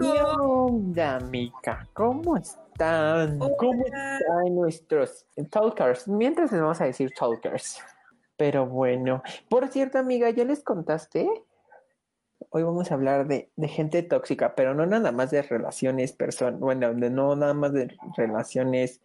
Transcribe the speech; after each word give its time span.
Onda, 0.00 1.16
amiga? 1.16 1.88
¿Cómo 1.94 2.36
están? 2.36 3.38
¿Cómo 3.38 3.84
están 3.84 4.54
nuestros 4.54 5.26
talkers? 5.50 6.08
Mientras 6.08 6.52
les 6.52 6.60
vamos 6.60 6.80
a 6.80 6.84
decir 6.84 7.10
talkers. 7.18 7.80
Pero 8.36 8.66
bueno, 8.66 9.22
por 9.48 9.68
cierto, 9.68 9.98
amiga, 9.98 10.28
¿ya 10.30 10.44
les 10.44 10.62
contaste? 10.62 11.28
Hoy 12.50 12.62
vamos 12.64 12.90
a 12.90 12.94
hablar 12.94 13.26
de, 13.26 13.50
de 13.56 13.68
gente 13.68 14.02
tóxica, 14.02 14.54
pero 14.54 14.74
no 14.74 14.84
nada 14.84 15.10
más 15.10 15.30
de 15.30 15.42
relaciones 15.42 16.12
personas, 16.12 16.60
bueno, 16.60 16.92
de, 16.92 17.08
no 17.08 17.34
nada 17.36 17.54
más 17.54 17.72
de 17.72 17.96
relaciones 18.16 19.00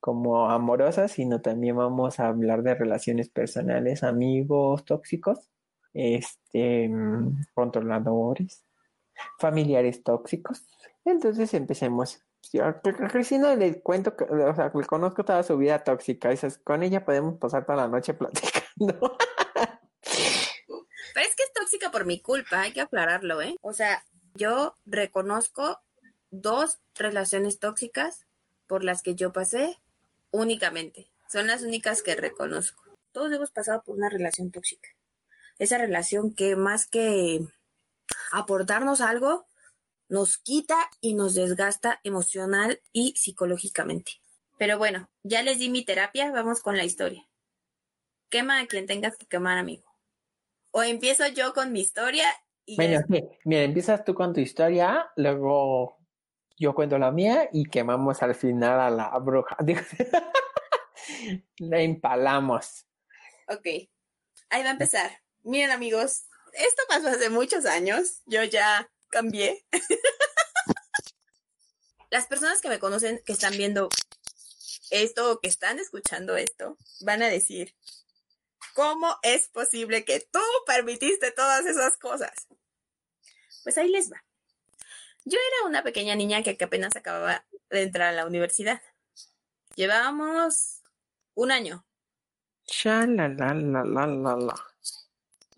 como 0.00 0.50
amorosas, 0.50 1.12
sino 1.12 1.40
también 1.40 1.76
vamos 1.76 2.18
a 2.18 2.28
hablar 2.28 2.62
de 2.62 2.74
relaciones 2.74 3.28
personales, 3.28 4.02
amigos 4.02 4.84
tóxicos, 4.84 5.48
este, 5.92 6.88
mm, 6.88 7.44
controladores, 7.54 8.67
familiares 9.38 10.02
tóxicos. 10.02 10.66
Entonces 11.04 11.52
empecemos. 11.54 12.22
Cristina 13.10 13.54
le 13.56 13.80
cuento, 13.80 14.14
o 14.18 14.54
sea, 14.54 14.70
le 14.74 14.86
conozco 14.86 15.24
toda 15.24 15.42
su 15.42 15.56
vida 15.56 15.82
tóxica. 15.82 16.30
Esas, 16.30 16.58
con 16.58 16.82
ella 16.82 17.04
podemos 17.04 17.38
pasar 17.38 17.66
toda 17.66 17.76
la 17.76 17.88
noche 17.88 18.14
platicando. 18.14 19.16
Pero 21.14 21.26
es 21.26 21.34
que 21.34 21.42
es 21.42 21.52
tóxica 21.52 21.90
por 21.90 22.06
mi 22.06 22.20
culpa, 22.20 22.60
hay 22.60 22.72
que 22.72 22.80
aclararlo, 22.80 23.42
¿eh? 23.42 23.56
O 23.60 23.72
sea, 23.72 24.04
yo 24.34 24.74
reconozco 24.86 25.80
dos 26.30 26.78
relaciones 26.94 27.58
tóxicas 27.58 28.26
por 28.66 28.84
las 28.84 29.02
que 29.02 29.14
yo 29.14 29.32
pasé 29.32 29.78
únicamente. 30.30 31.10
Son 31.28 31.46
las 31.46 31.62
únicas 31.62 32.02
que 32.02 32.14
reconozco. 32.14 32.82
Todos 33.12 33.32
hemos 33.32 33.50
pasado 33.50 33.82
por 33.82 33.96
una 33.96 34.08
relación 34.08 34.50
tóxica. 34.50 34.90
Esa 35.58 35.78
relación 35.78 36.34
que 36.34 36.54
más 36.54 36.86
que 36.86 37.40
aportarnos 38.32 39.00
algo, 39.00 39.46
nos 40.08 40.38
quita 40.38 40.76
y 41.00 41.14
nos 41.14 41.34
desgasta 41.34 42.00
emocional 42.04 42.80
y 42.92 43.14
psicológicamente. 43.16 44.12
Pero 44.58 44.78
bueno, 44.78 45.10
ya 45.22 45.42
les 45.42 45.58
di 45.58 45.70
mi 45.70 45.84
terapia, 45.84 46.30
vamos 46.32 46.60
con 46.60 46.76
la 46.76 46.84
historia. 46.84 47.28
Quema 48.30 48.60
a 48.60 48.66
quien 48.66 48.86
tengas 48.86 49.16
que 49.16 49.26
quemar, 49.26 49.58
amigo. 49.58 49.84
O 50.70 50.82
empiezo 50.82 51.26
yo 51.28 51.54
con 51.54 51.72
mi 51.72 51.80
historia 51.80 52.26
y 52.68 52.76
bueno, 52.76 53.00
sí, 53.08 53.24
mira, 53.44 53.62
empiezas 53.62 54.04
tú 54.04 54.14
con 54.14 54.34
tu 54.34 54.40
historia, 54.40 55.10
luego 55.16 55.96
yo 56.58 56.74
cuento 56.74 56.98
la 56.98 57.10
mía 57.10 57.48
y 57.50 57.64
quemamos 57.64 58.22
al 58.22 58.34
final 58.34 58.78
a 58.78 58.90
la 58.90 59.18
bruja. 59.20 59.56
la 61.60 61.80
empalamos. 61.80 62.84
Ok, 63.48 63.64
ahí 64.50 64.62
va 64.62 64.68
a 64.68 64.72
empezar. 64.72 65.10
Miren 65.44 65.70
amigos, 65.70 66.27
esto 66.52 66.82
pasó 66.88 67.08
hace 67.08 67.30
muchos 67.30 67.64
años, 67.66 68.22
yo 68.26 68.42
ya 68.44 68.90
cambié. 69.08 69.64
Las 72.10 72.26
personas 72.26 72.60
que 72.60 72.68
me 72.68 72.78
conocen, 72.78 73.22
que 73.24 73.32
están 73.32 73.56
viendo 73.56 73.88
esto 74.90 75.32
o 75.32 75.40
que 75.40 75.48
están 75.48 75.78
escuchando 75.78 76.36
esto, 76.36 76.78
van 77.00 77.22
a 77.22 77.28
decir, 77.28 77.74
¿cómo 78.74 79.16
es 79.22 79.48
posible 79.48 80.04
que 80.04 80.20
tú 80.20 80.40
permitiste 80.66 81.32
todas 81.32 81.66
esas 81.66 81.96
cosas? 81.98 82.32
Pues 83.62 83.76
ahí 83.76 83.88
les 83.88 84.10
va. 84.10 84.24
Yo 85.24 85.38
era 85.38 85.68
una 85.68 85.82
pequeña 85.82 86.14
niña 86.14 86.42
que 86.42 86.56
apenas 86.64 86.96
acababa 86.96 87.44
de 87.68 87.82
entrar 87.82 88.08
a 88.08 88.12
la 88.12 88.26
universidad. 88.26 88.80
Llevábamos 89.74 90.82
un 91.34 91.52
año. 91.52 91.84
La 92.84 93.06
la 93.06 93.28
la 93.28 93.54
la 93.54 94.06
la 94.06 94.36
la. 94.36 94.67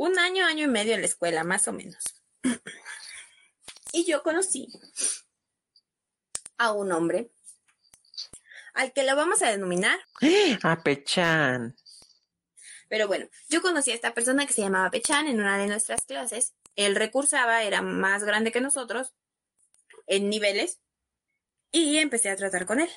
Un 0.01 0.19
año, 0.19 0.47
año 0.47 0.65
y 0.65 0.69
medio 0.69 0.95
en 0.95 1.03
la 1.03 1.07
escuela, 1.07 1.45
más 1.45 1.69
o 1.69 1.75
menos. 1.75 2.03
y 3.93 4.07
yo 4.07 4.23
conocí 4.23 4.67
a 6.57 6.73
un 6.73 6.91
hombre 6.91 7.31
al 8.73 8.95
que 8.95 9.03
lo 9.03 9.15
vamos 9.15 9.43
a 9.43 9.51
denominar. 9.51 10.01
A 10.63 10.83
Pechan. 10.83 11.77
Pero 12.89 13.09
bueno, 13.09 13.29
yo 13.51 13.61
conocí 13.61 13.91
a 13.91 13.95
esta 13.95 14.15
persona 14.15 14.47
que 14.47 14.55
se 14.55 14.63
llamaba 14.63 14.91
Pechan 14.91 15.29
en 15.29 15.39
una 15.39 15.59
de 15.59 15.67
nuestras 15.67 16.07
clases. 16.07 16.55
Él 16.77 16.97
recursaba, 16.97 17.63
era 17.65 17.83
más 17.83 18.25
grande 18.25 18.53
que 18.53 18.63
nosotros 18.63 19.13
en 20.07 20.31
niveles 20.31 20.81
y 21.73 21.99
empecé 21.99 22.31
a 22.31 22.37
tratar 22.37 22.65
con 22.65 22.81
él. 22.81 22.89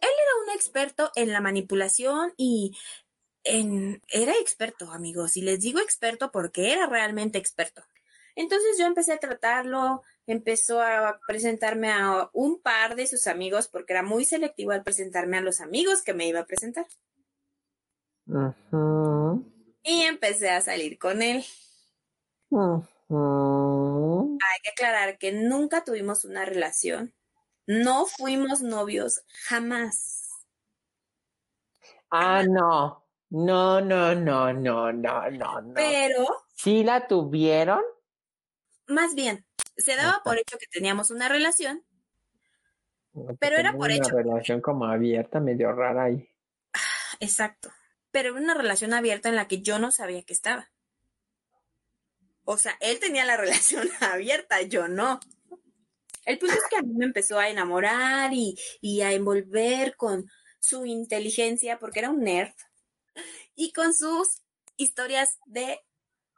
Él 0.00 0.10
era 0.10 0.44
un 0.44 0.50
experto 0.50 1.10
en 1.16 1.32
la 1.32 1.40
manipulación 1.40 2.34
y 2.36 2.78
en... 3.44 4.02
Era 4.08 4.32
experto, 4.40 4.90
amigos, 4.90 5.36
y 5.36 5.42
les 5.42 5.60
digo 5.60 5.80
experto 5.80 6.32
porque 6.32 6.72
era 6.72 6.86
realmente 6.86 7.38
experto. 7.38 7.82
Entonces 8.36 8.76
yo 8.78 8.86
empecé 8.86 9.12
a 9.12 9.18
tratarlo, 9.18 10.02
empezó 10.26 10.82
a 10.82 11.20
presentarme 11.26 11.92
a 11.92 12.30
un 12.32 12.60
par 12.60 12.96
de 12.96 13.06
sus 13.06 13.26
amigos 13.26 13.68
porque 13.68 13.92
era 13.92 14.02
muy 14.02 14.24
selectivo 14.24 14.72
al 14.72 14.82
presentarme 14.82 15.38
a 15.38 15.42
los 15.42 15.60
amigos 15.60 16.02
que 16.02 16.14
me 16.14 16.26
iba 16.26 16.40
a 16.40 16.46
presentar. 16.46 16.86
Y 19.84 20.02
empecé 20.02 20.50
a 20.50 20.60
salir 20.60 20.98
con 20.98 21.22
él. 21.22 21.44
Ujú. 22.50 24.38
Hay 24.40 24.60
que 24.62 24.70
aclarar 24.70 25.18
que 25.18 25.30
nunca 25.32 25.84
tuvimos 25.84 26.24
una 26.24 26.44
relación. 26.44 27.14
No 27.66 28.06
fuimos 28.06 28.62
novios, 28.62 29.22
jamás. 29.44 30.30
Ah, 32.10 32.42
no. 32.48 33.03
No, 33.36 33.80
no, 33.80 34.14
no, 34.14 34.52
no, 34.52 34.92
no, 34.92 35.30
no, 35.32 35.60
no. 35.60 35.74
Pero, 35.74 36.24
¿Sí 36.54 36.84
la 36.84 37.08
tuvieron? 37.08 37.82
más 38.86 39.16
bien, 39.16 39.44
se 39.76 39.96
daba 39.96 40.22
por 40.22 40.38
hecho 40.38 40.56
que 40.56 40.68
teníamos 40.68 41.10
una 41.10 41.28
relación. 41.28 41.84
Pero 43.40 43.56
era 43.56 43.72
por 43.72 43.86
una 43.86 43.96
hecho. 43.96 44.16
relación 44.16 44.60
como 44.60 44.84
abierta, 44.84 45.40
medio 45.40 45.72
rara 45.72 46.04
ahí. 46.04 46.28
Exacto. 47.18 47.72
Pero 48.12 48.30
era 48.30 48.38
una 48.40 48.54
relación 48.54 48.94
abierta 48.94 49.30
en 49.30 49.34
la 49.34 49.48
que 49.48 49.62
yo 49.62 49.80
no 49.80 49.90
sabía 49.90 50.22
que 50.22 50.32
estaba. 50.32 50.70
O 52.44 52.56
sea, 52.56 52.76
él 52.80 53.00
tenía 53.00 53.24
la 53.24 53.36
relación 53.36 53.88
abierta, 54.00 54.62
yo 54.62 54.86
no. 54.86 55.18
El 56.24 56.38
punto 56.38 56.54
es 56.54 56.62
que 56.70 56.76
a 56.76 56.82
mí 56.82 56.94
me 56.94 57.04
empezó 57.04 57.40
a 57.40 57.48
enamorar 57.48 58.32
y, 58.32 58.56
y 58.80 59.00
a 59.00 59.12
envolver 59.12 59.96
con 59.96 60.30
su 60.60 60.86
inteligencia, 60.86 61.80
porque 61.80 61.98
era 61.98 62.10
un 62.10 62.20
nerd, 62.20 62.54
y 63.54 63.72
con 63.72 63.94
sus 63.94 64.42
historias 64.76 65.38
de 65.46 65.80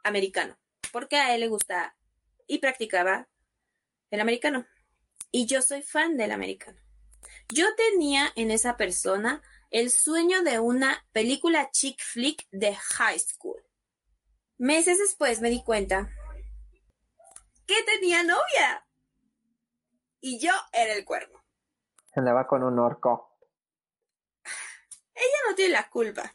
americano, 0.05 0.59
porque 0.93 1.17
a 1.17 1.35
él 1.35 1.41
le 1.41 1.49
gusta 1.49 1.97
y 2.47 2.59
practicaba 2.59 3.29
el 4.11 4.21
americano. 4.21 4.67
Y 5.31 5.47
yo 5.47 5.63
soy 5.63 5.83
fan 5.83 6.17
del 6.17 6.33
americano. 6.33 6.81
Yo 7.49 7.67
tenía 7.75 8.33
en 8.37 8.51
esa 8.51 8.77
persona 8.77 9.43
el 9.71 9.91
sueño 9.91 10.43
de 10.43 10.61
una 10.61 11.07
película 11.13 11.71
chick 11.71 12.01
flick 12.01 12.47
de 12.51 12.75
high 12.75 13.19
school. 13.19 13.63
Meses 14.59 14.99
después 14.99 15.41
me 15.41 15.51
di 15.51 15.63
cuenta 15.63 16.11
que 17.67 17.83
tenía 17.83 18.23
novia. 18.23 18.87
Y 20.21 20.39
yo 20.39 20.53
era 20.73 20.95
el 20.95 21.05
cuerno. 21.05 21.45
Se 22.13 22.21
andaba 22.21 22.47
con 22.47 22.63
un 22.63 22.79
orco. 22.79 23.39
Ella 25.15 25.37
no 25.49 25.55
tiene 25.55 25.73
la 25.73 25.89
culpa. 25.91 26.33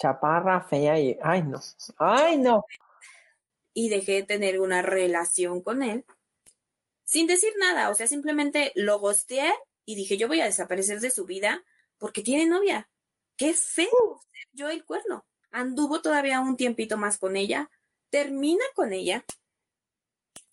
Chaparra, 0.00 0.62
fea 0.62 0.98
y... 0.98 1.18
¡Ay, 1.22 1.42
no! 1.42 1.60
¡Ay, 1.98 2.38
no! 2.38 2.64
Y 3.74 3.88
dejé 3.90 4.12
de 4.12 4.22
tener 4.22 4.60
una 4.60 4.82
relación 4.82 5.62
con 5.62 5.82
él 5.82 6.04
sin 7.10 7.26
decir 7.26 7.52
nada. 7.58 7.90
O 7.90 7.94
sea, 7.94 8.06
simplemente 8.06 8.70
lo 8.76 9.00
gosteé 9.00 9.52
y 9.84 9.96
dije, 9.96 10.16
yo 10.16 10.28
voy 10.28 10.40
a 10.40 10.44
desaparecer 10.44 11.00
de 11.00 11.10
su 11.10 11.26
vida 11.26 11.64
porque 11.98 12.22
tiene 12.22 12.46
novia. 12.46 12.88
¡Qué 13.36 13.52
feo! 13.52 14.20
ser 14.30 14.48
Yo 14.52 14.68
el 14.68 14.84
cuerno. 14.84 15.26
Anduvo 15.50 16.02
todavía 16.02 16.40
un 16.40 16.56
tiempito 16.56 16.96
más 16.96 17.18
con 17.18 17.36
ella. 17.36 17.68
Termina 18.10 18.62
con 18.76 18.92
ella. 18.92 19.24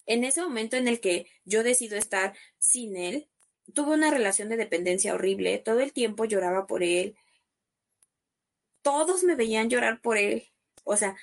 En 0.07 0.23
ese 0.23 0.41
momento 0.41 0.77
en 0.77 0.87
el 0.87 0.99
que 0.99 1.27
yo 1.45 1.61
decido 1.61 1.95
estar 1.95 2.35
sin 2.57 2.97
él, 2.97 3.29
tuve 3.75 3.93
una 3.93 4.09
relación 4.09 4.49
de 4.49 4.57
dependencia 4.57 5.13
horrible. 5.13 5.59
Todo 5.59 5.81
el 5.81 5.93
tiempo 5.93 6.25
lloraba 6.25 6.65
por 6.65 6.81
él. 6.81 7.15
Todos 8.87 9.25
me 9.25 9.35
veían 9.35 9.69
llorar 9.69 9.99
por 9.99 10.17
él. 10.17 10.47
O 10.85 10.95
sea, 10.95 11.17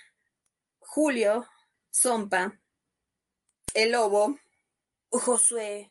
Julio, 0.80 1.46
Zompa, 1.90 2.60
el 3.72 3.92
lobo, 3.92 4.38
Josué. 5.08 5.90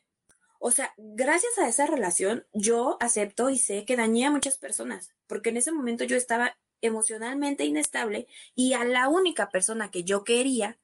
O 0.60 0.70
sea, 0.70 0.94
gracias 0.96 1.58
a 1.58 1.66
esa 1.66 1.88
relación, 1.88 2.46
yo 2.52 2.96
acepto 3.00 3.50
y 3.50 3.58
sé 3.58 3.84
que 3.84 3.96
dañé 3.96 4.24
a 4.24 4.30
muchas 4.30 4.56
personas, 4.56 5.16
porque 5.26 5.50
en 5.50 5.56
ese 5.56 5.72
momento 5.72 6.04
yo 6.04 6.16
estaba 6.16 6.56
emocionalmente 6.80 7.64
inestable 7.64 8.28
y 8.54 8.74
a 8.74 8.84
la 8.84 9.08
única 9.08 9.48
persona 9.48 9.90
que 9.90 10.04
yo 10.04 10.22
quería, 10.22 10.78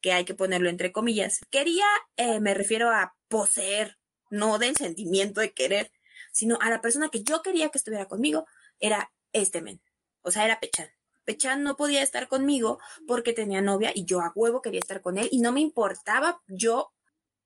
que 0.00 0.12
hay 0.12 0.24
que 0.24 0.34
ponerlo 0.34 0.70
entre 0.70 0.90
comillas, 0.90 1.38
quería, 1.50 1.86
eh, 2.16 2.40
me 2.40 2.52
refiero 2.52 2.90
a 2.90 3.14
poseer, 3.28 3.96
no 4.28 4.58
del 4.58 4.74
sentimiento 4.74 5.40
de 5.40 5.52
querer, 5.52 5.92
sino 6.32 6.58
a 6.60 6.68
la 6.68 6.80
persona 6.80 7.10
que 7.10 7.22
yo 7.22 7.42
quería 7.42 7.68
que 7.68 7.78
estuviera 7.78 8.08
conmigo, 8.08 8.44
era 8.80 9.12
este 9.32 9.62
men. 9.62 9.80
O 10.22 10.30
sea, 10.30 10.44
era 10.44 10.60
Pechan. 10.60 10.88
Pechan 11.24 11.62
no 11.62 11.76
podía 11.76 12.02
estar 12.02 12.28
conmigo 12.28 12.80
porque 13.06 13.32
tenía 13.32 13.60
novia 13.60 13.92
y 13.94 14.04
yo 14.04 14.20
a 14.20 14.32
huevo 14.34 14.62
quería 14.62 14.80
estar 14.80 15.02
con 15.02 15.18
él 15.18 15.28
y 15.30 15.40
no 15.40 15.52
me 15.52 15.60
importaba 15.60 16.42
yo 16.48 16.92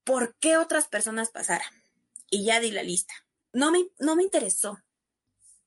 por 0.05 0.37
qué 0.37 0.56
otras 0.56 0.88
personas 0.88 1.31
pasaran. 1.31 1.69
Y 2.31 2.44
ya 2.44 2.61
di 2.61 2.70
la 2.70 2.82
lista. 2.82 3.14
No 3.52 3.70
me, 3.70 3.88
no 3.99 4.17
me 4.17 4.23
interesó. 4.23 4.82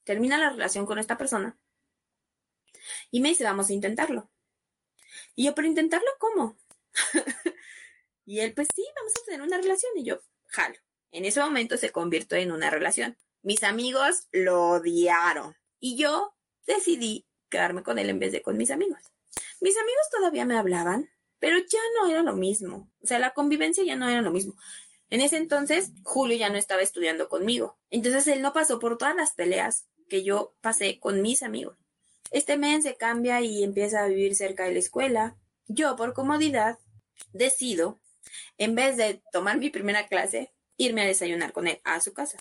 Termina 0.03 0.37
la 0.37 0.49
relación 0.49 0.85
con 0.85 0.97
esta 0.97 1.17
persona. 1.17 1.57
Y 3.11 3.19
me 3.19 3.29
dice, 3.29 3.43
vamos 3.43 3.69
a 3.69 3.73
intentarlo. 3.73 4.29
Y 5.35 5.45
yo, 5.45 5.55
pero 5.55 5.67
intentarlo, 5.67 6.09
¿cómo? 6.19 6.57
y 8.25 8.39
él, 8.39 8.53
pues 8.53 8.67
sí, 8.75 8.85
vamos 8.95 9.13
a 9.15 9.25
tener 9.25 9.41
una 9.41 9.57
relación. 9.57 9.91
Y 9.95 10.03
yo, 10.03 10.21
jalo. 10.47 10.75
En 11.11 11.25
ese 11.25 11.39
momento 11.39 11.77
se 11.77 11.91
convirtió 11.91 12.37
en 12.37 12.51
una 12.51 12.69
relación. 12.69 13.17
Mis 13.41 13.63
amigos 13.63 14.27
lo 14.31 14.69
odiaron. 14.69 15.55
Y 15.79 15.97
yo 15.97 16.35
decidí 16.69 17.25
quedarme 17.49 17.83
con 17.83 17.99
él 17.99 18.09
en 18.09 18.19
vez 18.19 18.31
de 18.31 18.41
con 18.41 18.55
mis 18.55 18.71
amigos. 18.71 18.99
Mis 19.59 19.75
amigos 19.77 20.09
todavía 20.11 20.45
me 20.45 20.57
hablaban, 20.57 21.09
pero 21.39 21.57
ya 21.57 21.79
no 21.95 22.09
era 22.09 22.23
lo 22.23 22.35
mismo. 22.35 22.89
O 23.01 23.07
sea, 23.07 23.19
la 23.19 23.33
convivencia 23.33 23.83
ya 23.83 23.95
no 23.95 24.07
era 24.07 24.21
lo 24.21 24.31
mismo. 24.31 24.55
En 25.09 25.21
ese 25.21 25.37
entonces, 25.37 25.91
Julio 26.03 26.37
ya 26.37 26.49
no 26.49 26.57
estaba 26.57 26.81
estudiando 26.81 27.27
conmigo. 27.27 27.77
Entonces 27.89 28.27
él 28.27 28.41
no 28.41 28.53
pasó 28.53 28.79
por 28.79 28.97
todas 28.97 29.15
las 29.15 29.31
peleas 29.31 29.87
que 30.07 30.23
yo 30.23 30.53
pasé 30.61 30.99
con 30.99 31.21
mis 31.21 31.43
amigos. 31.43 31.77
Este 32.31 32.57
men 32.57 32.83
se 32.83 32.95
cambia 32.95 33.41
y 33.41 33.63
empieza 33.63 34.03
a 34.03 34.07
vivir 34.07 34.35
cerca 34.35 34.65
de 34.65 34.73
la 34.73 34.79
escuela. 34.79 35.35
Yo, 35.67 35.95
por 35.95 36.13
comodidad, 36.13 36.77
decido, 37.33 37.99
en 38.59 38.75
vez 38.75 38.97
de 38.97 39.23
tomar 39.31 39.57
mi 39.57 39.71
primera 39.71 40.07
clase, 40.07 40.53
irme 40.77 41.01
a 41.01 41.05
desayunar 41.05 41.51
con 41.51 41.67
él 41.67 41.81
a 41.83 41.99
su 42.01 42.13
casa. 42.13 42.37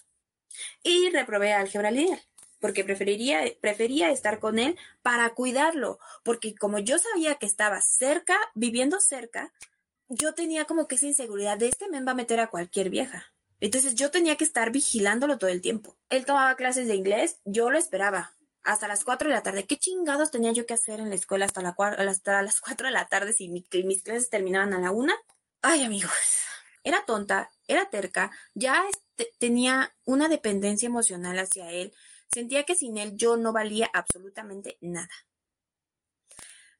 Y 0.83 1.09
reprobé 1.11 1.55
álgebra 1.55 1.91
lineal 1.91 2.28
porque 2.60 2.84
preferiría, 2.84 3.43
prefería 3.60 4.10
estar 4.10 4.38
con 4.40 4.58
él 4.58 4.76
para 5.02 5.31
cuidarlo, 5.31 5.99
porque 6.22 6.55
como 6.55 6.78
yo 6.78 6.99
sabía 6.99 7.37
que 7.37 7.46
estaba 7.46 7.81
cerca, 7.81 8.37
viviendo 8.55 9.00
cerca, 9.00 9.52
yo 10.08 10.34
tenía 10.34 10.64
como 10.64 10.88
que 10.88 10.96
esa 10.96 11.06
inseguridad 11.06 11.58
de 11.58 11.69
este 11.69 11.88
men 11.88 12.06
va 12.06 12.12
a 12.12 12.16
meter 12.16 12.40
a 12.40 12.49
cualquier 12.49 12.90
vieja. 12.90 13.32
Entonces 13.60 13.94
yo 13.94 14.10
tenía 14.10 14.37
que 14.37 14.44
estar 14.44 14.70
vigilándolo 14.70 15.38
todo 15.38 15.50
el 15.50 15.60
tiempo. 15.60 15.96
Él 16.10 16.25
tomaba 16.25 16.56
clases 16.56 16.87
de 16.88 16.94
inglés, 16.94 17.40
yo 17.44 17.70
lo 17.70 17.78
esperaba. 17.78 18.32
Hasta 18.62 18.88
las 18.88 19.05
4 19.05 19.28
de 19.28 19.34
la 19.34 19.43
tarde. 19.43 19.64
¿Qué 19.64 19.78
chingados 19.78 20.31
tenía 20.31 20.52
yo 20.52 20.66
que 20.66 20.75
hacer 20.75 21.00
en 21.00 21.08
la 21.08 21.14
escuela 21.14 21.46
hasta, 21.46 21.62
la, 21.62 21.75
hasta 21.78 22.43
las 22.43 22.60
4 22.60 22.87
de 22.87 22.93
la 22.93 23.06
tarde 23.06 23.32
si 23.32 23.49
mis 23.49 24.02
clases 24.02 24.31
terminaban 24.31 24.75
a 24.75 24.81
la 24.81 24.90
1? 24.90 25.12
Ay, 25.62 25.84
amigos. 25.84 26.12
Era 26.84 27.05
tonta, 27.05 27.50
era 27.66 27.90
terca, 27.90 28.31
ya 28.55 28.84
este, 28.88 29.34
tenía 29.38 29.94
una 30.05 30.28
dependencia 30.28 30.87
emocional 30.87 31.38
hacia 31.38 31.70
él. 31.70 31.93
Sentía 32.31 32.65
que 32.65 32.75
sin 32.75 32.99
él 32.99 33.17
yo 33.17 33.37
no 33.37 33.53
valía 33.53 33.91
absolutamente 33.93 34.77
nada. 34.81 35.09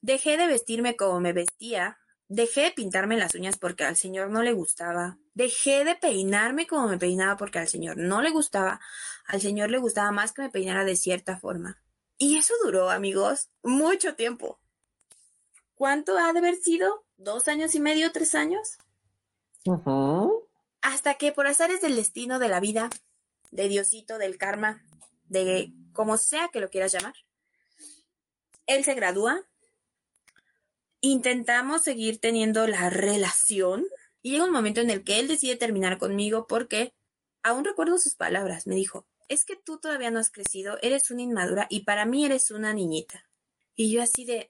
Dejé 0.01 0.37
de 0.37 0.47
vestirme 0.47 0.97
como 0.97 1.21
me 1.21 1.33
vestía, 1.33 1.99
dejé 2.29 2.63
de 2.63 2.71
pintarme 2.71 3.17
las 3.17 3.35
uñas 3.35 3.59
porque 3.59 3.85
al 3.85 3.97
señor 3.97 4.31
no 4.31 4.43
le 4.43 4.53
gustaba, 4.53 5.19
dejé 5.35 5.85
de 5.85 5.97
peinarme 5.97 6.67
como 6.67 6.89
me 6.89 6.99
peinaba 6.99 7.37
porque 7.37 7.59
al 7.59 7.69
señor 7.69 7.97
no 7.97 8.23
le 8.23 8.31
gustaba, 8.31 8.81
al 9.27 9.41
señor 9.41 9.71
le 9.71 9.79
gustaba 9.79 10.13
más 10.13 10.33
que 10.33 10.43
me 10.43 10.51
peinara 10.51 10.85
de 10.85 10.97
cierta 10.97 11.39
forma. 11.39 11.83
Y 12.19 12.37
eso 12.37 12.55
duró, 12.63 12.91
amigos, 12.91 13.49
mucho 13.63 14.15
tiempo. 14.15 14.61
¿Cuánto 15.75 16.19
ha 16.19 16.33
de 16.33 16.41
haber 16.41 16.57
sido? 16.57 17.05
¿Dos 17.17 17.49
años 17.49 17.75
y 17.75 17.81
medio, 17.81 18.13
tres 18.13 18.35
años? 18.35 18.79
Hasta 20.83 21.15
que 21.15 21.33
por 21.33 21.47
azares 21.47 21.81
del 21.81 21.97
destino 21.97 22.39
de 22.39 22.49
la 22.49 22.61
vida, 22.61 22.91
de 23.51 23.69
Diosito, 23.69 24.19
del 24.19 24.39
karma, 24.39 24.83
de 25.29 25.73
como 25.93 26.17
sea 26.17 26.49
que 26.53 26.61
lo 26.61 26.71
quieras 26.71 26.93
llamar. 26.93 27.15
Él 28.67 28.85
se 28.85 28.95
gradúa, 28.95 29.47
intentamos 31.01 31.83
seguir 31.83 32.21
teniendo 32.21 32.67
la 32.67 32.91
relación 32.91 33.87
y 34.23 34.33
llega 34.33 34.45
un 34.45 34.51
momento 34.51 34.81
en 34.81 34.91
el 34.91 35.05
que 35.05 35.21
él 35.21 35.29
decide 35.29 35.57
terminar 35.57 35.99
conmigo 35.99 36.47
porque, 36.47 36.95
aún 37.43 37.65
recuerdo 37.65 37.99
sus 37.99 38.15
palabras, 38.15 38.67
me 38.67 38.75
dijo, 38.75 39.07
es 39.29 39.45
que 39.45 39.57
tú 39.57 39.79
todavía 39.79 40.11
no 40.11 40.19
has 40.19 40.31
crecido, 40.31 40.79
eres 40.83 41.11
una 41.11 41.23
inmadura 41.23 41.67
y 41.71 41.81
para 41.81 42.05
mí 42.05 42.25
eres 42.25 42.51
una 42.51 42.73
niñita. 42.73 43.29
Y 43.75 43.93
yo 43.93 44.03
así 44.03 44.25
de, 44.25 44.49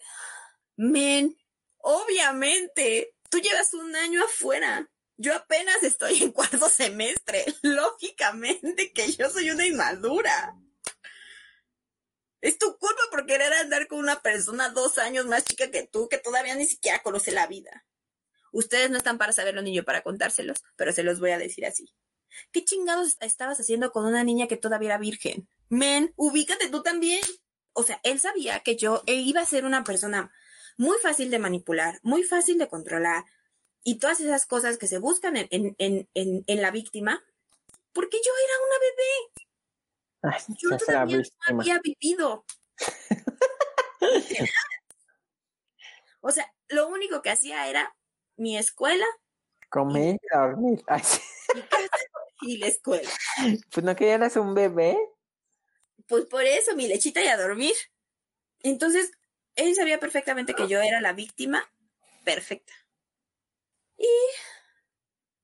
men, 0.76 1.36
obviamente, 1.78 3.14
tú 3.28 3.38
llevas 3.38 3.74
un 3.74 3.94
año 3.94 4.24
afuera. 4.24 4.90
Yo 5.16 5.34
apenas 5.34 5.82
estoy 5.82 6.22
en 6.22 6.32
cuarto 6.32 6.68
semestre. 6.68 7.44
Lógicamente 7.62 8.92
que 8.92 9.12
yo 9.12 9.28
soy 9.28 9.50
una 9.50 9.66
inmadura. 9.66 10.56
Es 12.40 12.58
tu 12.58 12.76
culpa 12.78 13.02
por 13.10 13.26
querer 13.26 13.52
andar 13.54 13.88
con 13.88 13.98
una 13.98 14.20
persona 14.20 14.68
dos 14.70 14.98
años 14.98 15.26
más 15.26 15.44
chica 15.44 15.70
que 15.70 15.86
tú, 15.86 16.08
que 16.08 16.18
todavía 16.18 16.54
ni 16.54 16.66
siquiera 16.66 17.02
conoce 17.02 17.32
la 17.32 17.46
vida. 17.46 17.84
Ustedes 18.52 18.90
no 18.90 18.98
están 18.98 19.18
para 19.18 19.32
saberlo 19.32 19.62
ni 19.62 19.74
yo 19.74 19.84
para 19.84 20.02
contárselos, 20.02 20.62
pero 20.76 20.92
se 20.92 21.02
los 21.02 21.20
voy 21.20 21.32
a 21.32 21.38
decir 21.38 21.66
así. 21.66 21.92
¿Qué 22.52 22.64
chingados 22.64 23.16
estabas 23.20 23.58
haciendo 23.60 23.90
con 23.90 24.06
una 24.06 24.24
niña 24.24 24.46
que 24.46 24.56
todavía 24.56 24.90
era 24.90 24.98
virgen? 24.98 25.48
Men, 25.68 26.12
ubícate 26.16 26.68
tú 26.68 26.82
también. 26.82 27.20
O 27.72 27.82
sea, 27.82 28.00
él 28.04 28.20
sabía 28.20 28.60
que 28.60 28.76
yo 28.76 29.02
iba 29.06 29.40
a 29.40 29.46
ser 29.46 29.64
una 29.64 29.84
persona 29.84 30.32
muy 30.76 30.96
fácil 30.98 31.30
de 31.30 31.38
manipular, 31.38 31.98
muy 32.02 32.22
fácil 32.22 32.58
de 32.58 32.68
controlar, 32.68 33.24
y 33.82 33.98
todas 33.98 34.20
esas 34.20 34.46
cosas 34.46 34.78
que 34.78 34.86
se 34.86 34.98
buscan 34.98 35.36
en, 35.36 35.48
en, 35.50 36.08
en, 36.14 36.44
en 36.46 36.62
la 36.62 36.70
víctima, 36.70 37.24
porque 37.92 38.18
yo 38.24 38.32
era 38.44 38.54
una. 38.58 38.78
Yo 40.48 40.76
todavía 40.76 41.22
no 41.50 41.60
había 41.60 41.80
vivido. 41.82 42.44
o 46.20 46.30
sea, 46.30 46.52
lo 46.68 46.88
único 46.88 47.22
que 47.22 47.30
hacía 47.30 47.68
era 47.68 47.94
mi 48.36 48.56
escuela. 48.56 49.06
Comer 49.68 50.16
y 50.16 50.36
dormir. 50.36 50.84
y 52.42 52.58
la 52.58 52.66
escuela. 52.66 53.10
Pues 53.70 53.84
no 53.84 53.96
que 53.96 54.10
eras 54.10 54.36
un 54.36 54.54
bebé. 54.54 54.96
Pues 56.06 56.26
por 56.26 56.44
eso, 56.44 56.74
mi 56.74 56.88
lechita 56.88 57.22
y 57.22 57.28
a 57.28 57.36
dormir. 57.36 57.74
Entonces, 58.60 59.10
él 59.56 59.74
sabía 59.74 59.98
perfectamente 59.98 60.54
que 60.54 60.68
yo 60.68 60.80
era 60.80 61.00
la 61.00 61.12
víctima 61.12 61.68
perfecta. 62.24 62.72
Y 63.96 64.08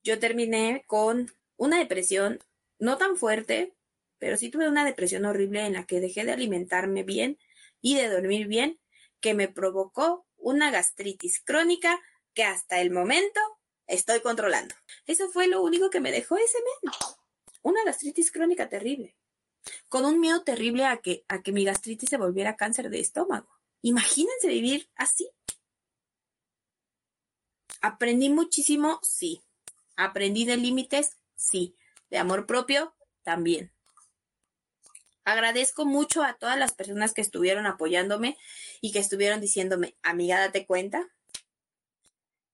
yo 0.02 0.18
terminé 0.18 0.84
con 0.86 1.32
una 1.56 1.78
depresión 1.78 2.40
no 2.78 2.96
tan 2.96 3.16
fuerte, 3.16 3.74
pero 4.24 4.38
sí 4.38 4.48
tuve 4.48 4.70
una 4.70 4.86
depresión 4.86 5.26
horrible 5.26 5.66
en 5.66 5.74
la 5.74 5.84
que 5.84 6.00
dejé 6.00 6.24
de 6.24 6.32
alimentarme 6.32 7.02
bien 7.02 7.38
y 7.82 7.94
de 7.96 8.08
dormir 8.08 8.46
bien, 8.46 8.80
que 9.20 9.34
me 9.34 9.48
provocó 9.48 10.26
una 10.38 10.70
gastritis 10.70 11.42
crónica 11.44 12.00
que 12.32 12.42
hasta 12.42 12.80
el 12.80 12.90
momento 12.90 13.38
estoy 13.86 14.22
controlando. 14.22 14.74
Eso 15.06 15.28
fue 15.28 15.46
lo 15.46 15.60
único 15.60 15.90
que 15.90 16.00
me 16.00 16.10
dejó 16.10 16.38
ese 16.38 16.56
mes. 16.56 16.94
Una 17.60 17.84
gastritis 17.84 18.32
crónica 18.32 18.70
terrible. 18.70 19.14
Con 19.90 20.06
un 20.06 20.18
miedo 20.18 20.42
terrible 20.42 20.86
a 20.86 21.02
que, 21.02 21.26
a 21.28 21.42
que 21.42 21.52
mi 21.52 21.66
gastritis 21.66 22.08
se 22.08 22.16
volviera 22.16 22.56
cáncer 22.56 22.88
de 22.88 23.00
estómago. 23.00 23.50
Imagínense 23.82 24.48
vivir 24.48 24.88
así. 24.96 25.28
Aprendí 27.82 28.30
muchísimo, 28.30 29.00
sí. 29.02 29.42
Aprendí 29.96 30.46
de 30.46 30.56
límites, 30.56 31.18
sí. 31.36 31.76
De 32.08 32.16
amor 32.16 32.46
propio, 32.46 32.94
también. 33.22 33.73
Agradezco 35.24 35.86
mucho 35.86 36.22
a 36.22 36.34
todas 36.34 36.58
las 36.58 36.74
personas 36.74 37.14
que 37.14 37.22
estuvieron 37.22 37.66
apoyándome 37.66 38.36
y 38.80 38.92
que 38.92 38.98
estuvieron 38.98 39.40
diciéndome, 39.40 39.96
amiga, 40.02 40.38
date 40.38 40.66
cuenta. 40.66 41.08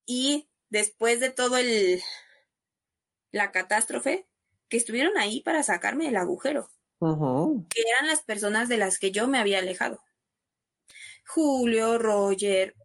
Y 0.06 0.48
después 0.68 1.20
de 1.20 1.30
todo 1.30 1.56
el 1.56 2.00
la 3.32 3.52
catástrofe, 3.52 4.26
que 4.68 4.76
estuvieron 4.76 5.18
ahí 5.18 5.40
para 5.40 5.62
sacarme 5.62 6.06
del 6.06 6.16
agujero. 6.16 6.68
Que 7.70 7.80
eran 7.80 8.06
las 8.06 8.22
personas 8.22 8.68
de 8.68 8.76
las 8.76 8.98
que 8.98 9.10
yo 9.10 9.26
me 9.26 9.38
había 9.38 9.58
alejado. 9.58 10.02
Julio, 11.26 11.98
Roger, 11.98 12.76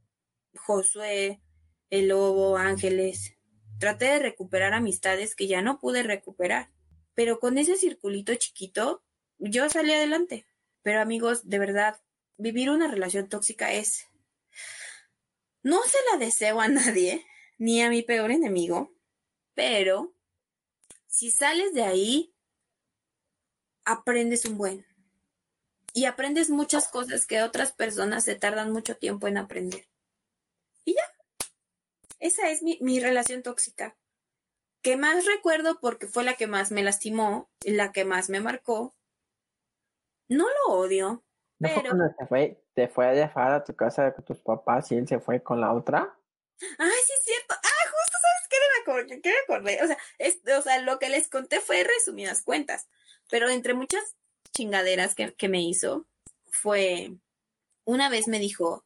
Josué, 0.56 1.42
el 1.90 2.08
lobo, 2.10 2.58
Ángeles. 2.58 3.38
Traté 3.80 4.06
de 4.06 4.20
recuperar 4.20 4.74
amistades 4.74 5.36
que 5.36 5.48
ya 5.48 5.62
no 5.62 5.80
pude 5.80 6.04
recuperar. 6.04 6.72
Pero 7.14 7.40
con 7.40 7.58
ese 7.58 7.76
circulito 7.76 8.34
chiquito 8.36 9.04
yo 9.38 9.70
salí 9.70 9.94
adelante. 9.94 10.46
Pero 10.82 11.02
amigos, 11.02 11.50
de 11.50 11.60
verdad, 11.60 12.00
vivir 12.38 12.70
una 12.70 12.88
relación 12.88 13.28
tóxica 13.28 13.74
es... 13.74 14.08
No 15.64 15.82
se 15.84 15.98
la 16.12 16.20
deseo 16.24 16.62
a 16.62 16.68
nadie, 16.68 17.26
ni 17.58 17.82
a 17.82 17.90
mi 17.90 18.04
peor 18.04 18.32
enemigo, 18.32 18.94
pero 19.56 20.14
si 21.08 21.32
sales 21.32 21.74
de 21.74 21.84
ahí, 21.84 22.36
aprendes 23.84 24.46
un 24.46 24.58
buen. 24.58 24.86
Y 25.94 26.06
aprendes 26.06 26.50
muchas 26.50 26.90
cosas 26.90 27.26
que 27.26 27.42
otras 27.42 27.72
personas 27.72 28.26
se 28.26 28.36
tardan 28.36 28.72
mucho 28.72 28.98
tiempo 28.98 29.28
en 29.28 29.38
aprender. 29.38 29.88
Y 30.84 30.94
ya. 30.94 31.04
Esa 32.20 32.50
es 32.50 32.62
mi, 32.62 32.78
mi 32.82 33.00
relación 33.00 33.44
tóxica. 33.44 33.98
Que 34.82 34.98
más 34.98 35.26
recuerdo 35.26 35.80
porque 35.80 36.06
fue 36.06 36.24
la 36.24 36.36
que 36.36 36.48
más 36.48 36.72
me 36.72 36.84
lastimó, 36.84 37.50
la 37.64 37.92
que 37.92 38.04
más 38.04 38.30
me 38.30 38.42
marcó, 38.42 38.94
no 40.30 40.46
lo 40.48 40.74
odio, 40.74 41.24
¿No 41.60 41.70
pero... 41.70 41.92
Fue 41.92 42.10
te 42.18 42.26
fue, 42.26 42.64
te 42.74 42.88
fue 42.88 43.08
a 43.08 43.12
dejar 43.12 43.52
a 43.54 43.64
tu 43.64 43.76
casa 43.76 44.14
con 44.14 44.26
tus 44.26 44.40
papás 44.40 44.92
y 44.92 44.96
él 44.96 45.08
se 45.08 45.20
fue 45.20 45.42
con 45.42 45.62
la 45.62 45.74
otra? 45.74 46.18
Ay, 46.78 46.92
sí 47.06 47.14
es 47.18 47.24
cierto. 47.24 47.54
Ah, 47.54 47.90
justo, 47.92 48.18
¿sabes 48.22 48.48
qué? 48.50 48.58
Me 48.58 48.82
acordé, 48.82 49.22
¿qué 49.22 49.30
me 49.30 49.56
acordé? 49.56 49.84
O 49.84 49.88
sea, 49.88 49.98
es, 50.20 50.40
o 50.58 50.62
sea, 50.62 50.82
lo 50.82 51.00
que 51.00 51.10
les 51.10 51.30
conté 51.30 51.60
fue 51.62 51.84
resumidas 51.84 52.44
cuentas, 52.44 52.88
pero 53.30 53.50
entre 53.50 53.74
muchas 53.74 54.16
chingaderas 54.54 55.16
que, 55.16 55.34
que 55.34 55.50
me 55.50 55.62
hizo, 55.62 56.08
fue, 56.46 57.12
una 57.84 58.10
vez 58.10 58.28
me 58.28 58.40
dijo, 58.40 58.86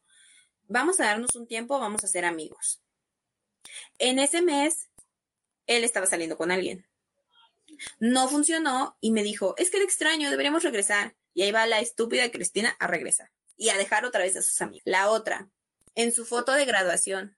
vamos 0.68 1.00
a 1.00 1.06
darnos 1.06 1.36
un 1.36 1.48
tiempo, 1.48 1.80
vamos 1.80 2.04
a 2.04 2.08
ser 2.08 2.26
amigos. 2.26 2.82
En 3.98 4.20
ese 4.20 4.42
mes, 4.42 4.90
él 5.68 5.84
estaba 5.84 6.06
saliendo 6.06 6.38
con 6.38 6.52
alguien. 6.52 6.88
No 8.00 8.28
funcionó 8.28 8.98
y 9.00 9.12
me 9.12 9.24
dijo, 9.24 9.54
es 9.58 9.70
que 9.70 9.78
era 9.78 9.86
extraño, 9.86 10.30
deberíamos 10.30 10.64
regresar. 10.64 11.16
Y 11.34 11.44
ahí 11.44 11.52
va 11.52 11.68
la 11.68 11.80
estúpida 11.80 12.32
Cristina 12.32 12.76
a 12.80 12.88
regresar 12.88 13.32
y 13.58 13.70
a 13.70 13.78
dejar 13.78 14.06
otra 14.06 14.22
vez 14.22 14.36
a 14.38 14.42
sus 14.42 14.62
amigos. 14.62 14.84
La 14.86 15.10
otra, 15.10 15.50
en 15.96 16.12
su 16.12 16.26
foto 16.26 16.54
de 16.54 16.66
graduación, 16.66 17.38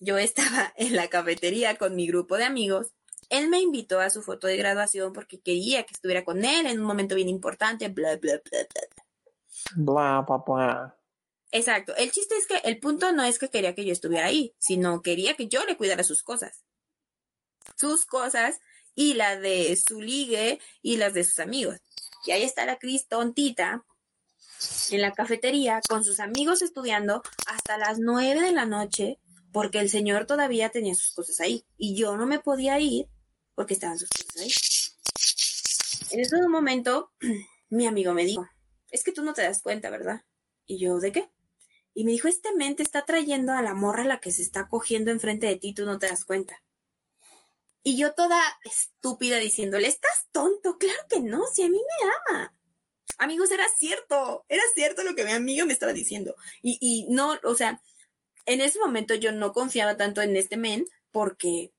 yo 0.00 0.18
estaba 0.18 0.72
en 0.76 0.96
la 0.96 1.08
cafetería 1.08 1.76
con 1.76 1.94
mi 1.96 2.06
grupo 2.06 2.36
de 2.36 2.44
amigos. 2.44 2.92
Él 3.28 3.48
me 3.48 3.60
invitó 3.60 4.00
a 4.00 4.10
su 4.10 4.22
foto 4.22 4.46
de 4.46 4.56
graduación 4.56 5.12
porque 5.12 5.40
quería 5.40 5.84
que 5.84 5.94
estuviera 5.94 6.24
con 6.24 6.44
él 6.44 6.66
en 6.66 6.80
un 6.80 6.86
momento 6.86 7.14
bien 7.14 7.28
importante, 7.28 7.88
bla, 7.88 8.16
bla, 8.16 8.40
bla, 8.44 8.66
bla. 8.68 8.82
Bla, 9.74 10.26
bla, 10.26 10.98
Exacto. 11.52 11.94
El 11.96 12.10
chiste 12.10 12.34
es 12.36 12.46
que 12.46 12.56
el 12.64 12.80
punto 12.80 13.12
no 13.12 13.22
es 13.22 13.38
que 13.38 13.50
quería 13.50 13.74
que 13.74 13.84
yo 13.84 13.92
estuviera 13.92 14.26
ahí, 14.26 14.54
sino 14.58 15.02
quería 15.02 15.34
que 15.34 15.48
yo 15.48 15.64
le 15.64 15.76
cuidara 15.76 16.02
sus 16.02 16.22
cosas. 16.22 16.64
Sus 17.76 18.06
cosas 18.06 18.58
y 18.94 19.14
la 19.14 19.38
de 19.38 19.76
su 19.76 20.00
ligue 20.00 20.60
y 20.80 20.96
las 20.96 21.14
de 21.14 21.24
sus 21.24 21.38
amigos. 21.38 21.78
Y 22.24 22.30
ahí 22.30 22.42
está 22.42 22.64
la 22.64 22.78
Cris 22.78 23.08
tontita 23.08 23.84
en 24.90 25.00
la 25.00 25.12
cafetería 25.12 25.80
con 25.88 26.04
sus 26.04 26.20
amigos 26.20 26.62
estudiando 26.62 27.22
hasta 27.46 27.78
las 27.78 27.98
nueve 27.98 28.40
de 28.40 28.52
la 28.52 28.64
noche 28.64 29.18
porque 29.52 29.80
el 29.80 29.90
señor 29.90 30.26
todavía 30.26 30.70
tenía 30.70 30.94
sus 30.94 31.12
cosas 31.12 31.40
ahí 31.40 31.64
y 31.76 31.96
yo 31.96 32.16
no 32.16 32.26
me 32.26 32.38
podía 32.38 32.78
ir 32.78 33.08
porque 33.54 33.74
estaban 33.74 33.98
sus 33.98 34.08
cosas 34.08 34.42
ahí. 34.42 34.52
En 36.12 36.20
ese 36.20 36.36
momento, 36.48 37.12
mi 37.70 37.86
amigo 37.86 38.14
me 38.14 38.24
dijo, 38.24 38.46
es 38.90 39.04
que 39.04 39.12
tú 39.12 39.22
no 39.22 39.34
te 39.34 39.42
das 39.42 39.62
cuenta, 39.62 39.90
¿verdad? 39.90 40.22
Y 40.66 40.78
yo, 40.78 40.98
¿de 40.98 41.12
qué? 41.12 41.30
Y 41.94 42.04
me 42.04 42.12
dijo, 42.12 42.28
este 42.28 42.54
mente 42.54 42.82
está 42.82 43.04
trayendo 43.04 43.52
a 43.52 43.62
la 43.62 43.74
morra 43.74 44.04
la 44.04 44.20
que 44.20 44.32
se 44.32 44.42
está 44.42 44.68
cogiendo 44.68 45.10
enfrente 45.10 45.46
de 45.46 45.56
ti, 45.56 45.74
tú 45.74 45.84
no 45.84 45.98
te 45.98 46.08
das 46.08 46.24
cuenta. 46.24 46.62
Y 47.82 47.96
yo 47.96 48.14
toda 48.14 48.40
estúpida 48.64 49.38
diciéndole, 49.38 49.88
estás 49.88 50.28
tonto, 50.30 50.78
claro 50.78 51.00
que 51.08 51.20
no, 51.20 51.44
si 51.46 51.62
a 51.62 51.68
mí 51.68 51.78
me 51.78 52.10
ama. 52.36 52.54
Amigos, 53.18 53.50
era 53.50 53.66
cierto, 53.76 54.44
era 54.48 54.62
cierto 54.74 55.02
lo 55.02 55.14
que 55.14 55.24
mi 55.24 55.32
amigo 55.32 55.66
me 55.66 55.72
estaba 55.72 55.92
diciendo. 55.92 56.34
Y, 56.62 56.78
y 56.80 57.12
no, 57.12 57.38
o 57.42 57.54
sea, 57.54 57.82
en 58.46 58.60
ese 58.60 58.78
momento 58.78 59.14
yo 59.14 59.32
no 59.32 59.52
confiaba 59.52 59.96
tanto 59.96 60.22
en 60.22 60.36
este 60.36 60.56
men 60.56 60.86
porque, 61.10 61.72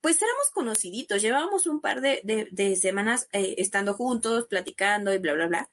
pues 0.00 0.20
éramos 0.22 0.50
conociditos, 0.52 1.22
llevábamos 1.22 1.66
un 1.66 1.80
par 1.80 2.00
de, 2.00 2.20
de, 2.50 2.76
semanas 2.76 3.28
eh, 3.32 3.56
estando 3.58 3.94
juntos, 3.94 4.46
platicando 4.46 5.12
y 5.12 5.18
bla, 5.18 5.34
bla, 5.34 5.46
bla. 5.48 5.70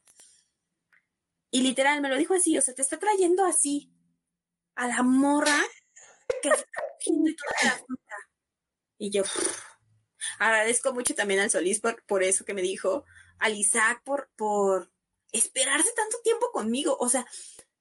Y 1.51 1.61
literal 1.61 2.01
me 2.01 2.09
lo 2.09 2.17
dijo 2.17 2.33
así, 2.33 2.57
o 2.57 2.61
sea, 2.61 2.73
te 2.73 2.81
está 2.81 2.99
trayendo 2.99 3.45
así 3.45 3.89
a 4.75 4.87
la 4.87 5.01
morra 5.03 5.59
que 6.41 6.49
está 6.49 6.65
y 7.05 7.35
toda 7.35 7.51
la 7.63 7.85
Y 8.97 9.11
yo 9.11 9.23
agradezco 10.39 10.93
mucho 10.93 11.15
también 11.15 11.39
al 11.39 11.49
Solís 11.49 11.79
por, 11.79 12.03
por 12.05 12.23
eso 12.23 12.45
que 12.45 12.53
me 12.53 12.61
dijo, 12.61 13.05
al 13.39 13.55
Isaac 13.55 14.01
por, 14.03 14.29
por 14.35 14.91
esperarse 15.31 15.91
tanto 15.95 16.17
tiempo 16.23 16.51
conmigo. 16.51 16.97
O 16.99 17.09
sea, 17.09 17.25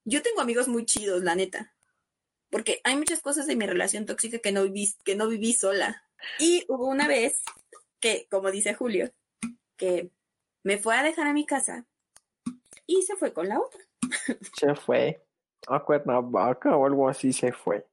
yo 0.04 0.22
tengo 0.22 0.40
amigos 0.40 0.68
muy 0.68 0.84
chidos, 0.84 1.22
la 1.22 1.34
neta. 1.34 1.74
Porque 2.50 2.80
hay 2.84 2.96
muchas 2.96 3.20
cosas 3.20 3.46
de 3.46 3.56
mi 3.56 3.66
relación 3.66 4.06
tóxica 4.06 4.38
que 4.38 4.52
no 4.52 4.62
viví, 4.62 4.94
que 5.04 5.16
no 5.16 5.28
viví 5.28 5.52
sola. 5.52 6.04
Y 6.38 6.64
hubo 6.68 6.86
una 6.86 7.08
vez 7.08 7.42
que, 8.00 8.26
como 8.30 8.50
dice 8.50 8.74
Julio, 8.74 9.12
que 9.76 10.10
me 10.62 10.78
fue 10.78 10.96
a 10.96 11.02
dejar 11.02 11.26
a 11.26 11.32
mi 11.32 11.44
casa 11.44 11.86
y 12.86 13.02
se 13.02 13.16
fue 13.16 13.32
con 13.32 13.48
la 13.48 13.60
otra. 13.60 13.80
Se 14.54 14.74
fue 14.74 15.26
a 15.66 15.84
Cuernavaca 15.84 16.76
o 16.76 16.86
algo 16.86 17.08
así 17.08 17.32
se 17.32 17.52
fue. 17.52 17.86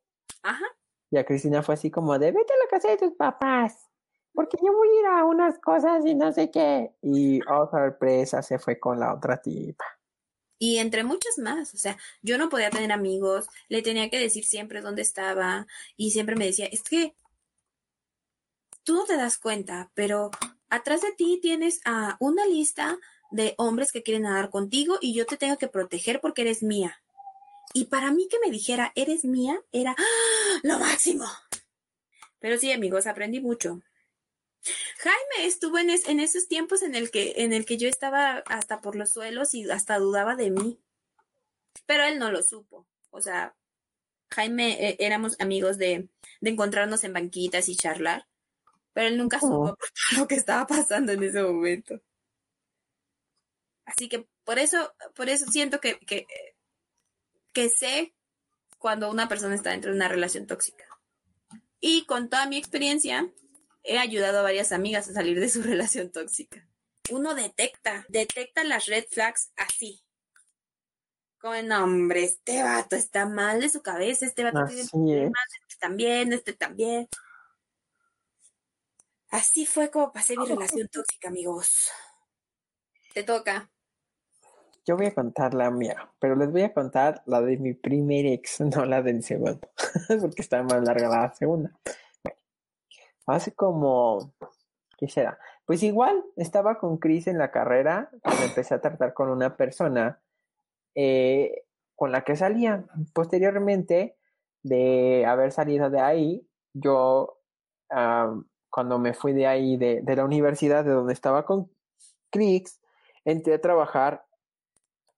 Ajá. 0.43 0.65
Y 1.13 1.17
a 1.17 1.25
Cristina 1.25 1.61
fue 1.61 1.75
así 1.75 1.91
como 1.91 2.17
de 2.17 2.31
vete 2.31 2.53
a 2.53 2.57
la 2.57 2.69
casa 2.71 2.89
de 2.89 2.97
tus 2.97 3.13
papás. 3.13 3.87
Porque 4.33 4.57
yo 4.65 4.73
voy 4.73 4.87
a 4.87 4.99
ir 4.99 5.05
a 5.05 5.25
unas 5.25 5.59
cosas 5.59 6.03
y 6.07 6.15
no 6.15 6.31
sé 6.31 6.49
qué. 6.49 6.95
Y 7.03 7.39
oh 7.47 7.69
sorpresa, 7.69 8.41
se 8.41 8.57
fue 8.57 8.79
con 8.79 8.99
la 8.99 9.13
otra 9.13 9.39
tipa. 9.39 9.85
Y 10.57 10.79
entre 10.79 11.03
muchas 11.03 11.37
más, 11.37 11.71
o 11.75 11.77
sea, 11.77 11.97
yo 12.23 12.39
no 12.39 12.49
podía 12.49 12.71
tener 12.71 12.91
amigos, 12.91 13.47
le 13.69 13.83
tenía 13.83 14.09
que 14.09 14.17
decir 14.17 14.43
siempre 14.43 14.81
dónde 14.81 15.03
estaba 15.03 15.67
y 15.97 16.09
siempre 16.09 16.35
me 16.35 16.47
decía, 16.47 16.65
es 16.65 16.81
que 16.81 17.13
tú 18.83 18.95
no 18.95 19.05
te 19.05 19.15
das 19.15 19.37
cuenta, 19.37 19.91
pero 19.93 20.31
atrás 20.71 21.01
de 21.01 21.11
ti 21.11 21.37
tienes 21.43 21.79
a 21.85 22.17
una 22.19 22.47
lista 22.47 22.97
de 23.29 23.53
hombres 23.59 23.91
que 23.91 24.01
quieren 24.01 24.23
nadar 24.23 24.49
contigo 24.49 24.97
y 24.99 25.13
yo 25.13 25.27
te 25.27 25.37
tengo 25.37 25.59
que 25.59 25.67
proteger 25.67 26.21
porque 26.21 26.41
eres 26.41 26.63
mía. 26.63 27.02
Y 27.73 27.85
para 27.85 28.11
mí 28.11 28.27
que 28.29 28.39
me 28.39 28.51
dijera, 28.51 28.91
eres 28.95 29.25
mía, 29.25 29.59
era 29.71 29.95
¡ah! 29.97 30.59
lo 30.61 30.79
máximo. 30.79 31.25
Pero 32.39 32.57
sí, 32.57 32.71
amigos, 32.71 33.07
aprendí 33.07 33.41
mucho. 33.41 33.81
Jaime 34.99 35.47
estuvo 35.47 35.77
en, 35.77 35.89
en 35.89 36.19
esos 36.19 36.47
tiempos 36.47 36.83
en 36.83 36.95
el, 36.95 37.11
que, 37.11 37.33
en 37.37 37.51
el 37.51 37.65
que 37.65 37.77
yo 37.77 37.89
estaba 37.89 38.43
hasta 38.45 38.79
por 38.79 38.95
los 38.95 39.11
suelos 39.11 39.53
y 39.53 39.69
hasta 39.69 39.97
dudaba 39.97 40.35
de 40.35 40.51
mí. 40.51 40.79
Pero 41.85 42.03
él 42.03 42.19
no 42.19 42.31
lo 42.31 42.43
supo. 42.43 42.87
O 43.09 43.21
sea, 43.21 43.55
Jaime 44.31 44.89
eh, 44.89 44.97
éramos 44.99 45.35
amigos 45.39 45.77
de, 45.77 46.09
de, 46.41 46.49
encontrarnos 46.49 47.03
en 47.03 47.13
banquitas 47.13 47.69
y 47.69 47.75
charlar. 47.75 48.27
Pero 48.93 49.07
él 49.07 49.17
nunca 49.17 49.39
supo 49.39 49.71
oh. 49.71 49.77
lo 50.17 50.27
que 50.27 50.35
estaba 50.35 50.67
pasando 50.67 51.11
en 51.11 51.23
ese 51.23 51.41
momento. 51.41 51.99
Así 53.85 54.07
que 54.07 54.27
por 54.43 54.59
eso, 54.59 54.93
por 55.15 55.29
eso 55.29 55.45
siento 55.45 55.79
que, 55.79 55.99
que, 55.99 56.25
que 57.53 57.69
sé 57.69 58.13
cuando 58.79 59.09
una 59.09 59.29
persona 59.29 59.55
está 59.55 59.69
dentro 59.69 59.91
de 59.91 59.97
una 59.97 60.09
relación 60.09 60.47
tóxica. 60.47 60.85
Y 61.79 62.05
con 62.05 62.29
toda 62.29 62.47
mi 62.47 62.57
experiencia, 62.57 63.31
he 63.83 63.97
ayudado 63.97 64.39
a 64.39 64.43
varias 64.43 64.71
amigas 64.71 65.07
a 65.07 65.13
salir 65.13 65.39
de 65.39 65.49
su 65.49 65.61
relación 65.63 66.11
tóxica. 66.11 66.67
Uno 67.09 67.35
detecta, 67.35 68.05
detecta 68.09 68.63
las 68.63 68.85
red 68.85 69.05
flags 69.09 69.51
así. 69.55 70.03
Como, 71.37 71.61
no, 71.61 71.83
hombre, 71.83 72.23
este 72.23 72.63
vato 72.63 72.95
está 72.95 73.27
mal 73.27 73.59
de 73.59 73.67
su 73.67 73.81
cabeza, 73.81 74.25
este 74.25 74.45
vato 74.45 74.65
tiene 74.65 74.87
problemas, 74.89 75.43
este 75.61 75.75
también, 75.77 76.31
este 76.31 76.53
también. 76.53 77.09
Así 79.29 79.65
fue 79.65 79.91
como 79.91 80.13
pasé 80.13 80.37
mi 80.37 80.45
relación 80.45 80.87
tóxica, 80.87 81.27
amigos. 81.27 81.91
Te 83.13 83.23
toca. 83.23 83.72
Yo 84.85 84.97
voy 84.97 85.05
a 85.05 85.15
contar 85.15 85.53
la 85.53 85.71
mía, 85.71 86.11
pero 86.19 86.35
les 86.35 86.51
voy 86.51 86.63
a 86.63 86.73
contar 86.73 87.21
la 87.25 87.41
de 87.41 87.57
mi 87.57 87.73
primer 87.73 88.25
ex, 88.25 88.59
no 88.75 88.85
la 88.85 89.01
del 89.01 89.23
segundo, 89.23 89.69
porque 90.21 90.41
está 90.41 90.61
más 90.63 90.83
larga 90.83 91.07
la 91.07 91.33
segunda. 91.33 91.71
Bueno, 92.23 92.37
hace 93.27 93.53
como, 93.53 94.33
¿qué 94.97 95.07
será? 95.07 95.39
Pues 95.65 95.83
igual 95.83 96.23
estaba 96.35 96.79
con 96.79 96.97
Chris 96.97 97.27
en 97.27 97.37
la 97.37 97.51
carrera 97.51 98.09
cuando 98.21 98.43
empecé 98.43 98.73
a 98.73 98.81
tratar 98.81 99.13
con 99.13 99.29
una 99.29 99.55
persona 99.55 100.21
eh, 100.95 101.63
con 101.95 102.11
la 102.11 102.25
que 102.25 102.35
salía. 102.35 102.83
Posteriormente 103.13 104.17
de 104.63 105.25
haber 105.25 105.53
salido 105.53 105.89
de 105.89 106.01
ahí, 106.01 106.47
yo 106.73 107.39
cuando 108.69 108.97
me 108.97 109.13
fui 109.13 109.33
de 109.33 109.45
ahí, 109.45 109.77
de, 109.77 110.01
de 110.01 110.15
la 110.15 110.25
universidad 110.25 110.83
de 110.83 110.91
donde 110.91 111.13
estaba 111.13 111.45
con 111.45 111.69
Chris, 112.31 112.81
entré 113.23 113.53
a 113.53 113.61
trabajar 113.61 114.25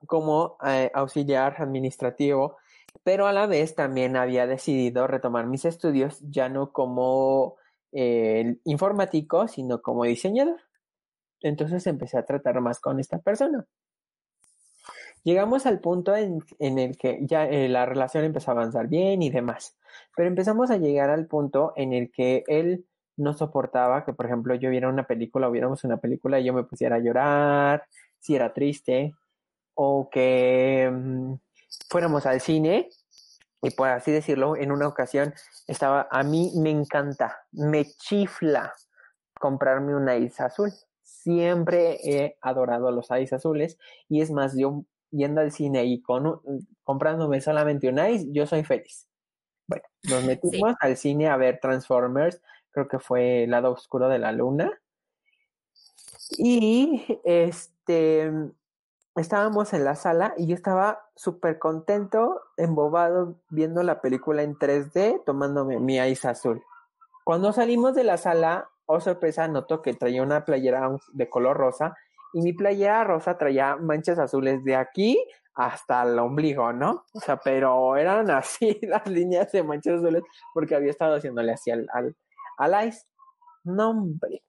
como 0.06 0.58
eh, 0.66 0.92
auxiliar 0.94 1.62
administrativo, 1.62 2.58
pero 3.04 3.28
a 3.28 3.34
la 3.34 3.48
vez 3.48 3.76
también 3.76 4.16
había 4.16 4.48
decidido 4.48 5.08
retomar 5.08 5.48
mis 5.48 5.66
estudios 5.66 6.20
ya 6.22 6.50
no 6.50 6.72
como 6.72 7.56
eh, 7.92 8.58
informático, 8.66 9.48
sino 9.48 9.82
como 9.82 10.06
diseñador. 10.06 10.62
Entonces 11.42 11.86
empecé 11.88 12.18
a 12.18 12.26
tratar 12.26 12.60
más 12.62 12.80
con 12.80 13.00
esta 13.00 13.20
persona. 13.20 13.66
Llegamos 15.24 15.66
al 15.66 15.80
punto 15.80 16.16
en, 16.16 16.44
el 16.60 16.98
que 16.98 17.20
ya 17.24 17.46
eh, 17.48 17.68
la 17.68 17.86
relación 17.86 18.24
empezó 18.24 18.52
a 18.52 18.54
avanzar 18.54 18.88
bien 18.88 19.24
y 19.24 19.32
demás, 19.32 19.76
pero 20.16 20.30
empezamos 20.30 20.70
a 20.70 20.78
llegar 20.78 21.10
al 21.10 21.26
punto 21.26 21.74
en 21.76 21.94
el 21.94 22.12
que 22.12 22.44
él 22.48 22.86
no 23.18 23.34
soportaba 23.34 24.06
que, 24.06 24.14
por 24.14 24.28
ejemplo, 24.28 24.56
yo 24.56 24.70
viera 24.70 24.90
una 24.90 25.08
película 25.08 25.48
o 25.48 25.52
viéramos 25.52 25.84
una 25.84 25.98
película 25.98 26.40
y 26.40 26.46
yo 26.46 26.54
me 26.54 26.64
pusiera 26.64 26.98
a 26.98 27.00
llorar, 27.00 27.86
si 28.20 28.36
era 28.36 28.54
triste, 28.54 29.14
o 29.76 30.10
que 30.10 30.90
mm, 30.92 31.36
fuéramos 31.90 32.26
al 32.26 32.42
cine 32.42 32.90
y 33.66 33.72
por 33.72 33.88
así 33.88 34.12
decirlo, 34.12 34.56
en 34.56 34.72
una 34.72 34.88
ocasión 34.88 35.34
estaba, 35.68 36.08
a 36.12 36.24
mí 36.24 36.52
me 36.56 36.70
encanta, 36.70 37.40
me 37.52 37.86
chifla 37.86 38.74
comprarme 39.40 39.96
un 39.96 40.08
ice 40.10 40.44
azul. 40.44 40.72
Siempre 41.02 41.98
he 42.04 42.38
adorado 42.42 42.92
los 42.92 43.08
ice 43.10 43.36
azules 43.36 43.80
y 44.08 44.22
es 44.22 44.30
más, 44.30 44.56
yo 44.56 44.86
yendo 45.10 45.42
al 45.42 45.52
cine 45.52 45.84
y 45.86 46.02
con 46.02 46.42
comprándome 46.84 47.42
solamente 47.42 47.90
un 47.90 47.98
ice, 47.98 48.28
yo 48.32 48.46
soy 48.46 48.64
feliz. 48.64 49.08
Bueno, 49.68 49.86
nos 50.04 50.24
metimos 50.26 50.76
al 50.80 50.96
cine 50.96 51.30
a 51.30 51.38
ver 51.38 51.60
Transformers, 51.60 52.42
creo 52.70 52.88
que 52.88 53.00
fue 53.00 53.46
El 53.46 53.52
lado 53.52 53.72
oscuro 53.72 54.10
de 54.10 54.20
la 54.20 54.32
luna. 54.32 54.80
Y 56.38 57.20
este, 57.24 58.32
estábamos 59.16 59.74
en 59.74 59.86
la 59.86 59.96
sala 59.96 60.34
y 60.38 60.48
yo 60.48 60.56
estaba 60.56 61.08
súper 61.16 61.58
contento, 61.58 62.42
embobado, 62.58 63.40
viendo 63.50 63.82
la 63.84 64.02
película 64.02 64.44
en 64.44 64.56
3D, 64.56 65.24
tomándome 65.26 65.80
mi 65.80 65.98
ice 65.98 66.28
azul. 66.28 66.62
Cuando 67.24 67.54
salimos 67.54 67.96
de 67.96 68.04
la 68.04 68.18
sala, 68.18 68.70
oh 68.86 69.00
sorpresa, 69.00 69.48
noto 69.48 69.82
que 69.82 69.94
traía 69.94 70.22
una 70.22 70.46
playera 70.46 70.90
de 71.14 71.30
color 71.30 71.58
rosa 71.58 71.96
y 72.34 72.42
mi 72.42 72.54
playera 72.54 73.04
rosa 73.04 73.38
traía 73.38 73.78
manchas 73.78 74.20
azules 74.20 74.64
de 74.64 74.76
aquí 74.76 75.18
hasta 75.56 76.04
el 76.04 76.20
ombligo, 76.20 76.74
¿no? 76.74 77.06
O 77.14 77.20
sea, 77.20 77.38
pero 77.38 77.96
eran 77.96 78.30
así 78.32 78.78
las 78.82 79.08
líneas 79.08 79.52
de 79.52 79.64
manchas 79.64 80.00
azules 80.00 80.24
porque 80.54 80.76
había 80.76 80.92
estado 80.92 81.16
haciéndole 81.16 81.54
así 81.54 81.72
al, 81.72 81.88
al, 81.94 82.16
al 82.58 82.88
ice. 82.88 83.06
No, 83.64 83.92
hombre 83.92 84.44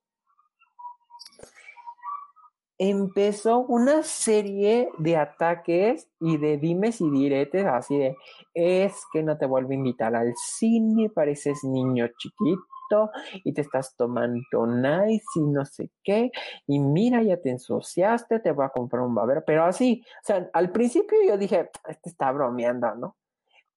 empezó 2.78 3.60
una 3.60 4.02
serie 4.02 4.90
de 4.98 5.16
ataques 5.16 6.08
y 6.20 6.36
de 6.36 6.58
dimes 6.58 7.00
y 7.00 7.10
diretes 7.10 7.64
así 7.64 7.96
de 7.96 8.16
es 8.52 9.04
que 9.12 9.22
no 9.22 9.38
te 9.38 9.46
vuelvo 9.46 9.70
a 9.70 9.74
invitar 9.74 10.14
al 10.14 10.34
cine, 10.36 11.08
pareces 11.08 11.64
niño 11.64 12.08
chiquito 12.18 13.10
y 13.44 13.52
te 13.52 13.62
estás 13.62 13.96
tomando 13.96 14.66
nice 14.66 15.24
y 15.36 15.42
no 15.42 15.64
sé 15.64 15.90
qué 16.04 16.30
y 16.66 16.78
mira 16.78 17.22
ya 17.22 17.38
te 17.38 17.50
ensuciaste, 17.50 18.40
te 18.40 18.52
voy 18.52 18.66
a 18.66 18.70
comprar 18.70 19.02
un 19.02 19.14
babero, 19.14 19.42
pero 19.46 19.64
así, 19.64 20.02
o 20.22 20.26
sea, 20.26 20.50
al 20.52 20.70
principio 20.70 21.18
yo 21.26 21.38
dije, 21.38 21.70
este 21.88 22.10
está 22.10 22.30
bromeando, 22.32 22.94
¿no? 22.94 23.16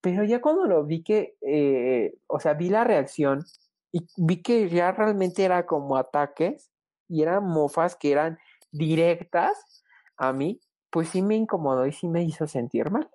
Pero 0.01 0.23
ya 0.23 0.41
cuando 0.41 0.65
lo 0.65 0.85
vi 0.85 1.03
que, 1.03 1.35
eh, 1.41 2.13
o 2.27 2.39
sea, 2.39 2.53
vi 2.53 2.69
la 2.69 2.83
reacción 2.83 3.43
y 3.91 4.05
vi 4.17 4.41
que 4.41 4.69
ya 4.69 4.91
realmente 4.91 5.43
era 5.43 5.65
como 5.65 5.97
ataques 5.97 6.69
y 7.09 7.23
eran 7.23 7.43
mofas 7.43 7.95
que 7.95 8.11
eran 8.11 8.37
directas 8.71 9.83
a 10.17 10.33
mí, 10.33 10.59
pues 10.89 11.09
sí 11.09 11.21
me 11.21 11.35
incomodó 11.35 11.85
y 11.85 11.91
sí 11.91 12.07
me 12.07 12.23
hizo 12.23 12.47
sentir 12.47 12.91
mal. 12.91 13.09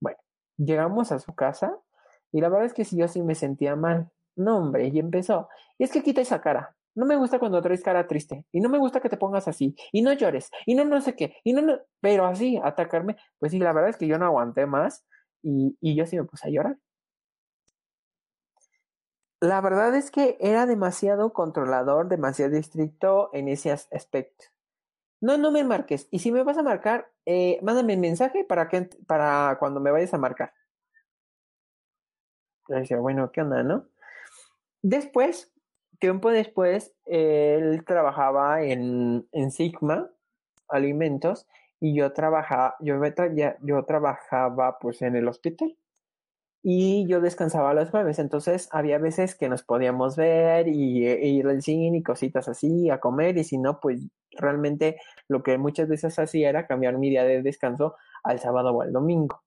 Bueno, 0.00 0.18
llegamos 0.58 1.12
a 1.12 1.18
su 1.18 1.34
casa 1.34 1.78
y 2.32 2.40
la 2.40 2.48
verdad 2.48 2.66
es 2.66 2.74
que 2.74 2.84
sí, 2.84 2.96
yo 2.96 3.08
sí 3.08 3.22
me 3.22 3.34
sentía 3.34 3.76
mal. 3.76 4.10
No, 4.36 4.58
hombre, 4.58 4.88
y 4.88 4.98
empezó. 4.98 5.48
Y 5.78 5.84
es 5.84 5.92
que 5.92 6.02
quita 6.02 6.20
esa 6.20 6.40
cara. 6.40 6.76
No 6.96 7.06
me 7.06 7.16
gusta 7.16 7.38
cuando 7.38 7.60
traes 7.62 7.82
cara 7.82 8.06
triste. 8.06 8.44
Y 8.52 8.60
no 8.60 8.68
me 8.68 8.78
gusta 8.78 9.00
que 9.00 9.08
te 9.08 9.16
pongas 9.16 9.48
así. 9.48 9.76
Y 9.92 10.02
no 10.02 10.12
llores. 10.12 10.50
Y 10.66 10.74
no 10.74 10.84
no 10.84 11.00
sé 11.00 11.16
qué. 11.16 11.36
Y 11.44 11.52
no, 11.52 11.62
no. 11.62 11.78
Pero 12.00 12.26
así, 12.26 12.60
atacarme. 12.62 13.16
Pues 13.38 13.52
sí, 13.52 13.58
la 13.58 13.72
verdad 13.72 13.90
es 13.90 13.96
que 13.96 14.06
yo 14.06 14.18
no 14.18 14.26
aguanté 14.26 14.66
más. 14.66 15.04
Y, 15.42 15.76
y 15.80 15.96
yo 15.96 16.06
sí 16.06 16.16
me 16.16 16.24
puse 16.24 16.48
a 16.48 16.50
llorar. 16.50 16.76
La 19.40 19.60
verdad 19.60 19.94
es 19.94 20.10
que 20.10 20.36
era 20.40 20.66
demasiado 20.66 21.32
controlador, 21.32 22.08
demasiado 22.08 22.56
estricto 22.56 23.30
en 23.32 23.46
ese 23.46 23.70
aspecto. 23.70 24.46
No, 25.24 25.38
no 25.38 25.50
me 25.50 25.64
marques. 25.64 26.06
Y 26.10 26.18
si 26.18 26.30
me 26.30 26.42
vas 26.42 26.58
a 26.58 26.62
marcar, 26.62 27.10
eh, 27.24 27.58
mándame 27.62 27.94
un 27.94 28.02
mensaje 28.02 28.44
para, 28.44 28.68
que, 28.68 28.90
para 29.06 29.56
cuando 29.58 29.80
me 29.80 29.90
vayas 29.90 30.12
a 30.12 30.18
marcar. 30.18 30.52
Yo 32.68 32.74
decía, 32.76 32.98
bueno, 32.98 33.32
¿qué 33.32 33.40
onda, 33.40 33.62
no? 33.62 33.86
Después, 34.82 35.50
tiempo 35.98 36.30
después, 36.30 36.94
él 37.06 37.86
trabajaba 37.86 38.64
en, 38.64 39.26
en 39.32 39.50
Sigma 39.50 40.10
Alimentos 40.68 41.48
y 41.80 41.96
yo 41.96 42.12
trabajaba, 42.12 42.76
yo, 42.80 43.00
yo 43.62 43.84
trabajaba 43.86 44.78
pues 44.78 45.00
en 45.00 45.16
el 45.16 45.26
hospital 45.26 45.74
y 46.66 47.06
yo 47.06 47.20
descansaba 47.20 47.74
los 47.74 47.90
jueves, 47.90 48.18
entonces 48.18 48.70
había 48.72 48.96
veces 48.98 49.34
que 49.36 49.50
nos 49.50 49.62
podíamos 49.62 50.16
ver 50.16 50.66
y, 50.66 51.06
e 51.06 51.26
ir 51.28 51.46
al 51.46 51.60
cine 51.60 51.98
y 51.98 52.02
cositas 52.02 52.48
así, 52.48 52.88
a 52.88 53.00
comer, 53.00 53.36
y 53.36 53.44
si 53.44 53.58
no, 53.58 53.80
pues 53.80 54.00
realmente 54.32 54.98
lo 55.28 55.42
que 55.42 55.58
muchas 55.58 55.88
veces 55.88 56.18
hacía 56.18 56.48
era 56.48 56.66
cambiar 56.66 56.96
mi 56.98 57.10
día 57.10 57.24
de 57.24 57.42
descanso 57.42 57.96
al 58.24 58.40
sábado 58.40 58.72
o 58.72 58.82
al 58.82 58.92
domingo. 58.92 59.42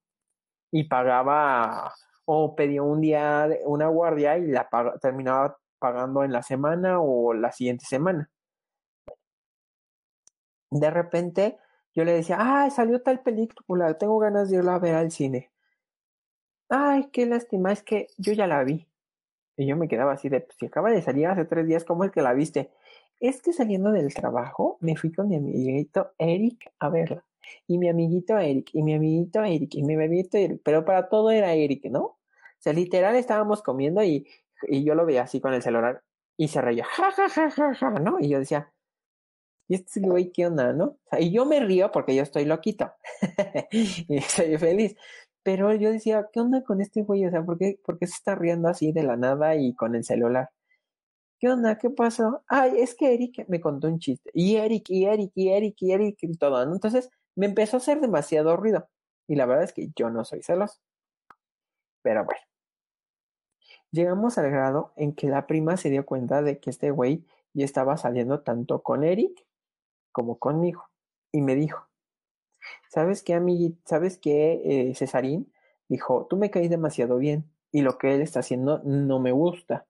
Y 0.72 0.86
pagaba 0.86 1.94
o 2.26 2.56
pedía 2.56 2.84
un 2.84 3.02
día, 3.02 3.50
una 3.66 3.88
guardia 3.88 4.38
y 4.38 4.48
la 4.48 4.70
terminaba 5.02 5.58
pagando 5.80 6.24
en 6.24 6.32
la 6.34 6.44
semana 6.44 7.00
o 7.02 7.34
la 7.34 7.52
siguiente 7.52 7.86
semana. 7.86 8.30
De 10.72 10.92
repente 10.92 11.58
yo 11.96 12.04
le 12.04 12.14
decía, 12.14 12.38
ah, 12.40 12.70
salió 12.70 13.02
tal 13.02 13.22
película, 13.22 13.98
tengo 13.98 14.20
ganas 14.20 14.50
de 14.50 14.58
irla 14.58 14.76
a 14.76 14.80
ver 14.80 14.96
al 14.96 15.12
cine 15.12 15.52
Ay, 16.70 17.10
qué 17.12 17.26
lástima, 17.26 17.72
es 17.72 17.84
que 17.84 18.08
yo 18.18 18.34
ya 18.34 18.48
la 18.48 18.64
vi. 18.64 18.88
Y 19.58 19.68
yo 19.68 19.76
me 19.78 19.88
quedaba 19.88 20.14
así 20.14 20.30
de, 20.30 20.42
pues, 20.42 20.58
si 20.60 20.68
acaba 20.68 20.92
de 20.92 21.02
salir 21.02 21.28
hace 21.28 21.46
tres 21.46 21.68
días, 21.68 21.84
¿cómo 21.86 22.04
es 22.04 22.12
que 22.12 22.22
la 22.22 22.34
viste? 22.34 22.72
Es 23.20 23.42
que 23.42 23.54
saliendo 23.54 23.92
del 23.92 24.14
trabajo, 24.14 24.78
me 24.82 24.96
fui 24.96 25.12
con 25.14 25.30
mi 25.30 25.38
amiguito 25.38 26.14
Eric 26.20 26.72
a 26.80 26.90
verla. 26.90 27.26
Y 27.68 27.78
mi 27.78 27.90
amiguito 27.90 28.38
Eric, 28.38 28.70
y 28.74 28.84
mi 28.84 28.94
amiguito 28.96 29.44
Eric, 29.44 29.76
y 29.76 29.84
mi 29.84 29.96
amiguito 29.96 30.38
Eric, 30.38 30.62
pero 30.64 30.86
para 30.86 31.10
todo 31.10 31.32
era 31.32 31.54
Eric, 31.54 31.86
¿no? 31.86 32.02
O 32.04 32.18
sea, 32.60 32.74
literal 32.74 33.16
estábamos 33.16 33.62
comiendo 33.64 34.04
y, 34.04 34.28
y 34.68 34.84
yo 34.84 34.96
lo 34.96 35.06
veía 35.06 35.24
así 35.24 35.40
con 35.42 35.54
el 35.54 35.62
celular 35.62 36.04
y 36.38 36.50
se 36.50 36.62
reía, 36.62 36.84
ja, 36.86 37.12
ja, 37.12 37.30
ja, 37.30 37.50
ja, 37.50 37.74
ja, 37.74 37.90
¿no? 37.92 38.20
Y 38.20 38.30
yo 38.30 38.40
decía, 38.40 38.74
¿y 39.68 39.76
este 39.76 40.00
güey 40.02 40.32
qué 40.32 40.48
onda, 40.48 40.74
no? 40.74 40.86
O 40.86 41.00
sea, 41.10 41.20
y 41.22 41.32
yo 41.32 41.46
me 41.46 41.60
río 41.60 41.92
porque 41.92 42.16
yo 42.16 42.24
estoy 42.24 42.46
loquito 42.46 42.92
y 43.72 44.18
estoy 44.18 44.58
feliz. 44.58 44.96
Pero 45.48 45.74
yo 45.74 45.94
decía, 45.94 46.30
¿qué 46.34 46.42
onda 46.42 46.62
con 46.66 46.82
este 46.82 47.04
güey? 47.04 47.26
O 47.26 47.32
sea, 47.32 47.42
¿por 47.42 47.58
qué, 47.58 47.80
¿por 47.86 47.98
qué 47.98 48.06
se 48.06 48.16
está 48.16 48.36
riendo 48.36 48.68
así 48.68 48.92
de 48.92 49.04
la 49.04 49.16
nada 49.16 49.56
y 49.56 49.74
con 49.76 49.96
el 49.96 50.04
celular? 50.04 50.50
¿Qué 51.40 51.50
onda? 51.50 51.78
¿Qué 51.78 51.90
pasó? 51.90 52.44
Ay, 52.50 52.82
es 52.82 52.96
que 52.96 53.14
Eric 53.14 53.46
me 53.48 53.62
contó 53.62 53.88
un 53.88 54.00
chiste. 54.00 54.30
Y 54.34 54.58
Eric, 54.58 54.90
y 54.90 55.06
Eric, 55.06 55.32
y 55.36 55.50
Eric, 55.50 55.78
y 55.80 55.94
Eric, 55.94 56.18
y 56.22 56.38
todo. 56.38 56.62
Entonces 56.64 57.10
me 57.36 57.46
empezó 57.46 57.78
a 57.78 57.80
hacer 57.80 58.02
demasiado 58.02 58.58
ruido. 58.58 58.90
Y 59.26 59.36
la 59.36 59.46
verdad 59.46 59.64
es 59.64 59.72
que 59.72 59.90
yo 59.96 60.10
no 60.10 60.26
soy 60.26 60.44
celoso. 60.44 60.82
Pero 62.02 62.26
bueno. 62.26 62.42
Llegamos 63.92 64.38
al 64.38 64.52
grado 64.52 64.92
en 64.98 65.16
que 65.16 65.30
la 65.30 65.48
prima 65.48 65.78
se 65.78 65.90
dio 65.90 66.06
cuenta 66.06 66.42
de 66.42 66.60
que 66.60 66.72
este 66.72 66.92
güey 66.92 67.26
ya 67.54 67.64
estaba 67.64 67.96
saliendo 67.96 68.42
tanto 68.42 68.84
con 68.84 69.06
Eric 69.06 69.46
como 70.12 70.40
conmigo. 70.40 70.90
Y 71.32 71.42
me 71.42 71.56
dijo, 71.56 71.87
¿Sabes 72.98 73.22
qué, 73.22 73.36
amiguito? 73.36 73.80
¿Sabes 73.86 74.18
qué, 74.18 74.60
eh, 74.66 74.96
Cesarín? 74.96 75.54
Dijo, 75.88 76.26
tú 76.28 76.36
me 76.36 76.50
caes 76.50 76.72
demasiado 76.72 77.20
bien 77.20 77.48
y 77.72 77.82
lo 77.82 78.00
que 78.00 78.16
él 78.16 78.22
está 78.22 78.40
haciendo 78.40 78.82
no 78.86 79.20
me 79.20 79.32
gusta. 79.32 79.86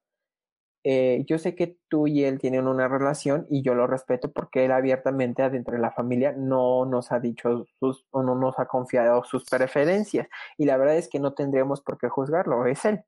Eh, 0.83 1.23
yo 1.25 1.37
sé 1.37 1.55
que 1.55 1.77
tú 1.87 2.07
y 2.07 2.25
él 2.25 2.37
tienen 2.37 2.67
una 2.67 2.89
relación 2.89 3.47
y 3.49 3.61
yo 3.61 3.75
lo 3.75 3.87
respeto 3.87 4.33
porque 4.33 4.65
él 4.65 4.73
abiertamente 4.73 5.41
adentro 5.41 5.75
de 5.75 5.79
la 5.79 5.91
familia 5.91 6.33
no 6.33 6.85
nos 6.85 7.13
ha 7.13 7.21
dicho 7.21 7.65
sus 7.79 8.05
o 8.11 8.23
no 8.23 8.35
nos 8.35 8.59
ha 8.59 8.65
confiado 8.65 9.23
sus 9.23 9.45
preferencias 9.45 10.27
y 10.57 10.65
la 10.65 10.75
verdad 10.75 10.97
es 10.97 11.07
que 11.07 11.21
no 11.21 11.33
tendríamos 11.33 11.79
por 11.79 11.97
qué 11.97 12.09
juzgarlo, 12.09 12.65
es 12.65 12.83
él. 12.83 13.05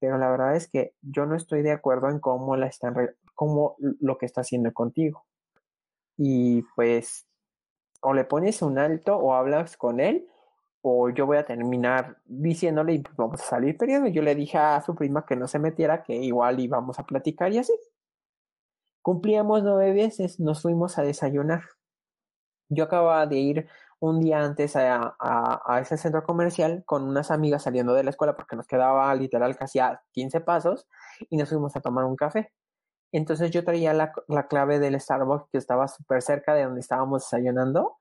Pero 0.00 0.18
la 0.18 0.30
verdad 0.32 0.56
es 0.56 0.68
que 0.68 0.94
yo 1.00 1.26
no 1.26 1.36
estoy 1.36 1.62
de 1.62 1.70
acuerdo 1.70 2.08
en 2.10 2.18
cómo 2.18 2.56
la 2.56 2.66
están 2.66 2.96
cómo 3.36 3.76
lo 3.78 4.18
que 4.18 4.26
está 4.26 4.40
haciendo 4.40 4.72
contigo. 4.72 5.24
Y 6.16 6.62
pues 6.74 7.27
o 8.00 8.14
le 8.14 8.24
pones 8.24 8.62
un 8.62 8.78
alto 8.78 9.16
o 9.16 9.34
hablas 9.34 9.76
con 9.76 10.00
él 10.00 10.28
o 10.82 11.10
yo 11.10 11.26
voy 11.26 11.38
a 11.38 11.44
terminar 11.44 12.18
diciéndole 12.24 12.94
y 12.94 12.98
pues 13.00 13.16
vamos 13.16 13.40
a 13.40 13.44
salir 13.44 13.76
perdiendo. 13.76 14.08
Yo 14.08 14.22
le 14.22 14.34
dije 14.34 14.58
a 14.58 14.80
su 14.80 14.94
prima 14.94 15.26
que 15.26 15.36
no 15.36 15.48
se 15.48 15.58
metiera, 15.58 16.02
que 16.02 16.14
igual 16.16 16.60
íbamos 16.60 16.98
a 16.98 17.04
platicar 17.04 17.52
y 17.52 17.58
así. 17.58 17.72
Cumplíamos 19.02 19.62
nueve 19.62 19.92
veces, 19.92 20.38
nos 20.40 20.62
fuimos 20.62 20.98
a 20.98 21.02
desayunar. 21.02 21.62
Yo 22.68 22.84
acababa 22.84 23.26
de 23.26 23.36
ir 23.36 23.68
un 24.00 24.20
día 24.20 24.42
antes 24.42 24.76
a, 24.76 25.16
a, 25.18 25.80
ese 25.80 25.96
centro 25.96 26.22
comercial 26.22 26.84
con 26.86 27.04
unas 27.04 27.30
amigas 27.30 27.62
saliendo 27.64 27.94
de 27.94 28.04
la 28.04 28.10
escuela 28.10 28.36
porque 28.36 28.56
nos 28.56 28.66
quedaba 28.66 29.12
literal 29.14 29.56
casi 29.56 29.78
a 29.80 30.02
15 30.12 30.40
pasos 30.42 30.86
y 31.30 31.36
nos 31.36 31.48
fuimos 31.48 31.74
a 31.76 31.80
tomar 31.80 32.04
un 32.04 32.16
café. 32.16 32.52
Entonces 33.12 33.50
yo 33.50 33.64
traía 33.64 33.94
la, 33.94 34.12
la 34.28 34.46
clave 34.48 34.78
del 34.78 35.00
Starbucks 35.00 35.50
que 35.50 35.58
estaba 35.58 35.88
súper 35.88 36.22
cerca 36.22 36.54
de 36.54 36.64
donde 36.64 36.80
estábamos 36.80 37.22
desayunando 37.24 37.96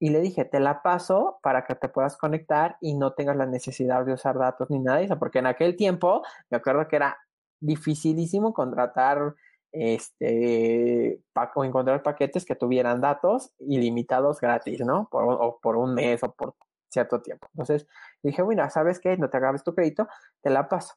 y 0.00 0.10
le 0.10 0.20
dije, 0.20 0.44
te 0.44 0.60
la 0.60 0.82
paso 0.82 1.38
para 1.42 1.64
que 1.64 1.74
te 1.74 1.88
puedas 1.88 2.16
conectar 2.16 2.76
y 2.80 2.94
no 2.94 3.14
tengas 3.14 3.36
la 3.36 3.46
necesidad 3.46 4.04
de 4.04 4.12
usar 4.12 4.38
datos 4.38 4.70
ni 4.70 4.78
nada 4.78 4.98
de 4.98 5.16
porque 5.16 5.40
en 5.40 5.46
aquel 5.46 5.76
tiempo 5.76 6.22
me 6.50 6.58
acuerdo 6.58 6.86
que 6.86 6.96
era 6.96 7.18
dificilísimo 7.60 8.54
contratar 8.54 9.34
este 9.72 11.20
o 11.54 11.64
encontrar 11.64 12.02
paquetes 12.02 12.44
que 12.44 12.54
tuvieran 12.54 13.00
datos 13.00 13.52
ilimitados 13.58 14.40
gratis, 14.40 14.80
¿no? 14.80 15.08
Por, 15.10 15.24
o 15.24 15.58
por 15.60 15.76
un 15.76 15.94
mes 15.94 16.22
o 16.22 16.32
por 16.32 16.54
cierto 16.88 17.20
tiempo. 17.20 17.48
Entonces 17.52 17.86
dije, 18.22 18.42
bueno, 18.42 18.68
¿sabes 18.70 19.00
qué? 19.00 19.16
No 19.16 19.28
te 19.28 19.36
agarres 19.36 19.64
tu 19.64 19.74
crédito, 19.74 20.08
te 20.42 20.50
la 20.50 20.68
paso. 20.68 20.94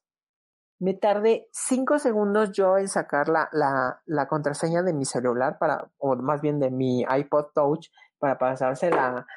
Me 0.81 0.95
tardé 0.95 1.47
cinco 1.51 1.99
segundos 1.99 2.53
yo 2.53 2.79
en 2.79 2.87
sacar 2.87 3.29
la, 3.29 3.49
la, 3.51 4.01
la, 4.07 4.27
contraseña 4.27 4.81
de 4.81 4.93
mi 4.93 5.05
celular 5.05 5.59
para, 5.59 5.91
o 5.99 6.15
más 6.15 6.41
bien 6.41 6.59
de 6.59 6.71
mi 6.71 7.03
iPod 7.03 7.51
Touch 7.53 7.89
para 8.17 8.39
pasársela 8.39 9.27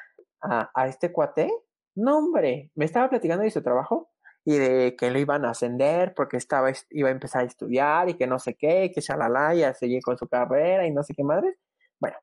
a, 0.41 0.71
a 0.73 0.87
este 0.87 1.11
cuate. 1.11 1.51
No, 1.93 2.17
hombre, 2.17 2.71
me 2.73 2.85
estaba 2.85 3.09
platicando 3.09 3.43
de 3.43 3.51
su 3.51 3.61
trabajo 3.61 4.09
y 4.43 4.57
de 4.57 4.95
que 4.97 5.11
lo 5.11 5.19
iban 5.19 5.45
a 5.45 5.51
ascender 5.51 6.15
porque 6.15 6.37
estaba, 6.37 6.71
iba 6.89 7.09
a 7.09 7.11
empezar 7.11 7.43
a 7.43 7.45
estudiar 7.45 8.09
y 8.09 8.15
que 8.15 8.25
no 8.25 8.39
sé 8.39 8.55
qué, 8.55 8.91
que 8.91 9.01
shalala, 9.01 9.53
ya 9.53 9.75
seguir 9.75 10.01
con 10.01 10.17
su 10.17 10.27
carrera 10.27 10.87
y 10.87 10.91
no 10.91 11.03
sé 11.03 11.13
qué 11.13 11.23
madre. 11.23 11.59
Bueno, 11.99 12.17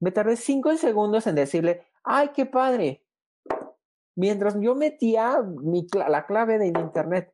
me 0.00 0.10
tardé 0.10 0.34
cinco 0.34 0.76
segundos 0.76 1.28
en 1.28 1.36
decirle, 1.36 1.86
ay, 2.02 2.30
qué 2.34 2.46
padre. 2.46 3.04
Mientras 4.16 4.56
yo 4.60 4.74
metía 4.74 5.40
mi, 5.42 5.86
la 5.92 6.26
clave 6.26 6.58
de 6.58 6.66
internet, 6.66 7.32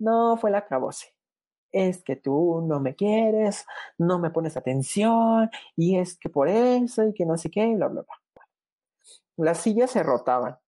no 0.00 0.36
fue 0.36 0.50
la 0.50 0.66
cabose. 0.66 1.14
Es 1.72 2.02
que 2.02 2.16
tú 2.16 2.64
no 2.66 2.80
me 2.80 2.96
quieres, 2.96 3.66
no 3.98 4.18
me 4.18 4.30
pones 4.30 4.56
atención, 4.56 5.50
y 5.76 5.98
es 5.98 6.18
que 6.18 6.28
por 6.28 6.48
eso, 6.48 7.04
y 7.04 7.14
que 7.14 7.26
no 7.26 7.36
sé 7.36 7.50
qué, 7.50 7.74
bla, 7.76 7.88
bla, 7.88 8.02
bla. 8.02 8.46
Las 9.36 9.58
sillas 9.58 9.90
se 9.92 10.02
rotaban 10.02 10.58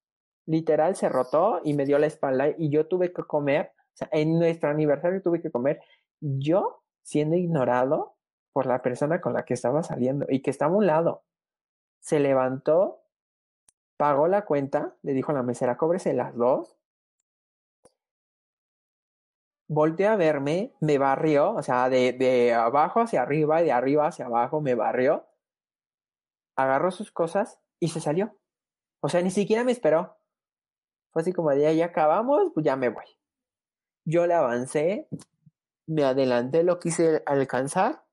literal 0.47 0.97
se 0.97 1.09
rotó 1.09 1.61
y 1.64 1.75
me 1.75 1.87
dio 1.87 1.99
la 1.99 2.07
espalda 2.07 2.49
y 2.57 2.71
yo 2.71 2.87
tuve 2.87 3.12
que 3.12 3.23
comer, 3.23 3.73
en 4.11 4.38
nuestro 4.38 4.71
aniversario 4.71 5.23
tuve 5.23 5.40
que 5.40 5.51
comer 5.51 5.81
yo 6.21 6.83
siendo 7.03 7.37
ignorado 7.37 8.16
por 8.53 8.66
la 8.66 8.83
persona 8.83 9.21
con 9.21 9.35
la 9.35 9.45
que 9.45 9.55
estaba 9.55 9.83
saliendo 9.83 10.27
y 10.29 10.42
que 10.42 10.51
estaba 10.51 10.75
a 10.75 10.77
un 10.77 10.87
lado. 10.87 11.25
Se 12.01 12.21
levantó, 12.21 13.03
pagó 13.97 14.29
la 14.29 14.45
cuenta, 14.45 14.97
le 15.03 15.14
dijo 15.14 15.33
a 15.33 15.35
la 15.35 15.42
mesera, 15.42 15.77
cóbrese 15.77 16.12
las 16.12 16.35
dos. 16.37 16.77
Volteó 19.68 20.11
a 20.11 20.16
verme, 20.16 20.75
me 20.81 20.98
barrió, 20.98 21.53
o 21.55 21.62
sea, 21.62 21.88
de, 21.88 22.53
abajo 22.53 23.01
hacia 23.01 23.22
arriba 23.22 23.62
y 23.62 23.66
de 23.66 23.72
arriba 23.72 24.07
hacia 24.07 24.27
abajo 24.27 24.61
me 24.61 24.75
barrió. 24.75 25.27
Agarró 26.57 26.90
sus 26.90 27.11
cosas 27.11 27.59
y 27.81 27.88
se 27.88 28.01
salió. 28.01 28.37
O 29.01 29.09
sea, 29.09 29.22
ni 29.22 29.31
siquiera 29.31 29.64
me 29.64 29.72
esperó. 29.72 30.16
Fue 31.12 31.22
así 31.22 31.33
como 31.33 31.51
de 31.51 31.77
ya 31.77 31.87
acabamos, 31.87 32.51
pues 32.55 32.64
ya 32.64 32.77
me 32.77 32.88
voy. 32.88 33.05
Yo 34.05 34.27
le 34.27 34.35
avancé, 34.35 35.09
me 35.87 36.05
adelanté, 36.05 36.62
lo 36.64 36.79
quise 36.79 37.22
alcanzar, 37.27 38.05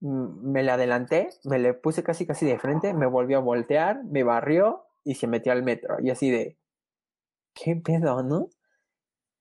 me 0.00 0.62
le 0.62 0.70
adelanté, 0.70 1.30
me 1.44 1.58
le 1.58 1.74
puse 1.74 2.02
casi 2.02 2.26
casi 2.26 2.46
de 2.46 2.58
frente, 2.58 2.94
me 2.94 3.06
volvió 3.06 3.38
a 3.38 3.40
voltear, 3.40 4.04
me 4.04 4.22
barrió 4.22 4.84
y 5.04 5.14
se 5.14 5.26
metió 5.26 5.52
al 5.52 5.62
metro. 5.62 5.96
Y 6.00 6.10
así 6.10 6.30
de, 6.30 6.58
¿qué 7.54 7.76
pedo, 7.76 8.22
no? 8.22 8.48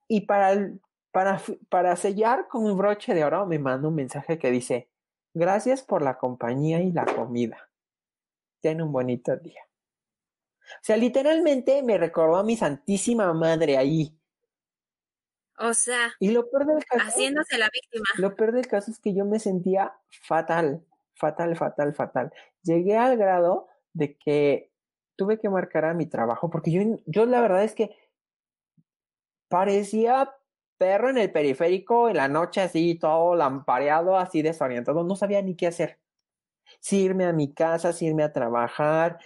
Y 0.07 0.21
para, 0.21 0.71
para, 1.11 1.41
para 1.69 1.95
sellar 1.95 2.47
con 2.47 2.65
un 2.65 2.77
broche 2.77 3.13
de 3.13 3.23
oro 3.23 3.45
me 3.45 3.59
manda 3.59 3.87
un 3.87 3.95
mensaje 3.95 4.37
que 4.37 4.51
dice, 4.51 4.89
gracias 5.33 5.83
por 5.83 6.01
la 6.01 6.17
compañía 6.17 6.81
y 6.81 6.91
la 6.91 7.05
comida. 7.05 7.69
Ten 8.61 8.81
un 8.81 8.91
bonito 8.91 9.35
día. 9.37 9.61
O 10.61 10.79
sea, 10.81 10.97
literalmente 10.97 11.81
me 11.83 11.97
recordó 11.97 12.37
a 12.37 12.43
mi 12.43 12.57
santísima 12.57 13.33
madre 13.33 13.77
ahí. 13.77 14.13
O 15.59 15.73
sea, 15.73 16.13
y 16.19 16.31
lo 16.31 16.49
peor 16.49 16.67
del 16.67 16.85
caso, 16.85 17.03
haciéndose 17.03 17.57
la 17.57 17.69
víctima. 17.73 18.05
Lo 18.17 18.35
peor 18.35 18.51
del 18.51 18.67
caso 18.67 18.91
es 18.91 18.99
que 18.99 19.13
yo 19.13 19.25
me 19.25 19.39
sentía 19.39 19.93
fatal, 20.09 20.85
fatal, 21.15 21.55
fatal, 21.55 21.95
fatal. 21.95 22.33
Llegué 22.61 22.95
al 22.95 23.17
grado 23.17 23.67
de 23.93 24.17
que 24.17 24.71
tuve 25.15 25.39
que 25.39 25.49
marcar 25.49 25.85
a 25.85 25.95
mi 25.95 26.05
trabajo 26.05 26.49
porque 26.51 26.71
yo, 26.71 26.81
yo 27.07 27.25
la 27.25 27.41
verdad 27.41 27.63
es 27.63 27.73
que 27.73 27.95
parecía 29.47 30.33
perro 30.77 31.10
en 31.10 31.17
el 31.17 31.31
periférico 31.31 32.10
en 32.10 32.17
la 32.17 32.27
noche 32.27 32.62
así 32.62 32.95
todo 32.95 33.36
lampareado, 33.36 34.17
así 34.17 34.41
desorientado, 34.41 35.03
no 35.03 35.15
sabía 35.15 35.41
ni 35.41 35.55
qué 35.55 35.67
hacer. 35.67 35.99
Si 36.79 37.01
irme 37.03 37.25
a 37.25 37.33
mi 37.33 37.53
casa, 37.53 37.93
si 37.93 38.07
irme 38.07 38.23
a 38.23 38.33
trabajar, 38.33 39.19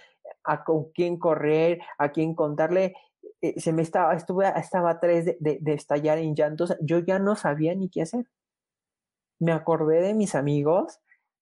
a 0.44 0.64
con 0.64 0.90
quién 0.92 1.18
correr, 1.18 1.80
a 1.98 2.10
quién 2.10 2.34
contarle. 2.34 2.94
Eh, 3.40 3.60
se 3.60 3.72
me 3.72 3.82
estaba, 3.82 4.14
estuve, 4.14 4.46
estaba 4.56 4.90
a 4.90 5.00
tres 5.00 5.24
de, 5.40 5.58
de, 5.60 5.72
estallar 5.74 6.18
en 6.18 6.34
llantos. 6.34 6.76
Yo 6.80 7.00
ya 7.00 7.18
no 7.18 7.36
sabía 7.36 7.74
ni 7.74 7.88
qué 7.88 8.02
hacer. 8.02 8.26
Me 9.40 9.52
acordé 9.52 10.00
de 10.00 10.14
mis 10.14 10.34
amigos 10.34 11.00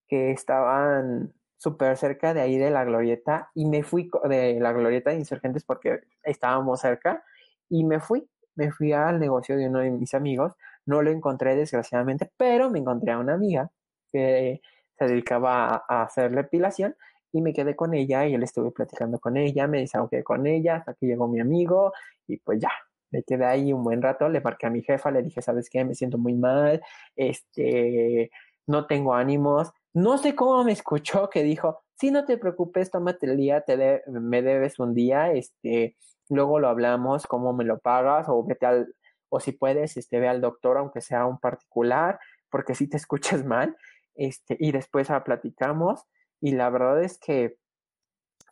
que 0.09 0.31
estaban 0.33 1.35
súper 1.59 1.97
cerca 1.99 2.33
de 2.33 2.41
ahí 2.41 2.57
de 2.57 2.71
la 2.71 2.85
glorieta 2.85 3.51
y 3.55 3.67
me 3.67 3.83
fui 3.83 4.11
de 4.25 4.59
la 4.59 4.73
glorieta 4.73 5.11
de 5.11 5.17
insurgentes 5.17 5.63
porque 5.65 6.01
estábamos 6.23 6.81
cerca 6.81 7.23
y 7.69 7.85
me 7.85 8.01
fui, 8.01 8.27
me 8.55 8.71
fui 8.73 8.93
al 8.93 9.21
negocio 9.21 9.57
de 9.57 9.69
uno 9.69 9.81
de 9.81 9.91
mis 9.91 10.15
amigos, 10.15 10.55
no 10.87 11.03
lo 11.03 11.11
encontré 11.11 11.57
desgraciadamente, 11.57 12.31
pero 12.37 12.71
me 12.71 12.79
encontré 12.79 13.13
a 13.13 13.19
una 13.19 13.35
amiga 13.35 13.71
que 14.13 14.61
se 14.99 15.05
dedicaba 15.07 15.85
a 15.89 16.03
hacer 16.03 16.33
la 16.33 16.43
depilación 16.43 16.95
y 17.33 17.43
me 17.43 17.53
quedé 17.53 17.77
con 17.77 17.95
ella 17.95 18.27
y 18.27 18.35
él 18.35 18.43
estuve 18.43 18.71
platicando 18.73 19.19
con 19.19 19.37
ella, 19.37 19.67
me 19.67 19.81
desahogué 19.81 20.25
con 20.25 20.47
ella 20.47 20.77
hasta 20.77 20.95
que 20.95 21.07
llegó 21.07 21.29
mi 21.29 21.41
amigo 21.41 21.93
y 22.27 22.39
pues 22.39 22.61
ya, 22.61 22.71
me 23.11 23.23
quedé 23.23 23.45
ahí 23.45 23.73
un 23.73 23.85
buen 23.85 24.03
rato, 24.03 24.29
le 24.29 24.41
marqué 24.41 24.67
a 24.67 24.71
mi 24.71 24.83
jefa, 24.83 25.11
le 25.11 25.23
dije, 25.23 25.43
¿sabes 25.43 25.69
qué? 25.71 25.85
Me 25.85 25.95
siento 25.95 26.19
muy 26.19 26.35
mal, 26.35 26.83
este, 27.17 28.31
no 28.67 28.87
tengo 28.87 29.15
ánimos, 29.15 29.73
no 29.93 30.19
sé 30.19 30.35
cómo 30.35 30.65
me 30.65 30.73
escuchó 30.73 31.29
que 31.31 31.43
dijo, 31.43 31.81
sí, 31.95 32.11
no 32.11 32.25
te 32.25 32.39
preocupes, 32.39 32.91
tómate 32.91 33.27
el 33.27 33.37
día, 33.37 33.63
te 33.63 34.03
me 34.07 34.43
debes 34.43 34.79
un 34.79 34.95
día, 34.95 35.33
este, 35.33 35.97
luego 36.31 36.59
lo 36.61 36.69
hablamos, 36.69 37.27
cómo 37.27 37.53
me 37.53 37.65
lo 37.65 37.79
pagas 37.79 38.27
o 38.29 38.45
vete 38.45 38.67
al, 38.67 38.95
o 39.29 39.41
si 39.41 39.53
puedes, 39.53 39.97
este, 39.97 40.21
ve 40.21 40.29
al 40.29 40.41
doctor, 40.41 40.79
aunque 40.79 41.01
sea 41.01 41.27
un 41.27 41.39
particular, 41.39 42.19
porque 42.51 42.75
si 42.75 42.89
te 42.89 42.97
escuchas 42.97 43.45
mal, 43.45 43.77
este, 44.15 44.57
y 44.59 44.73
después 44.73 45.11
ah, 45.11 45.25
platicamos 45.25 46.05
y 46.41 46.53
la 46.53 46.71
verdad 46.71 47.03
es 47.03 47.19
que 47.19 47.57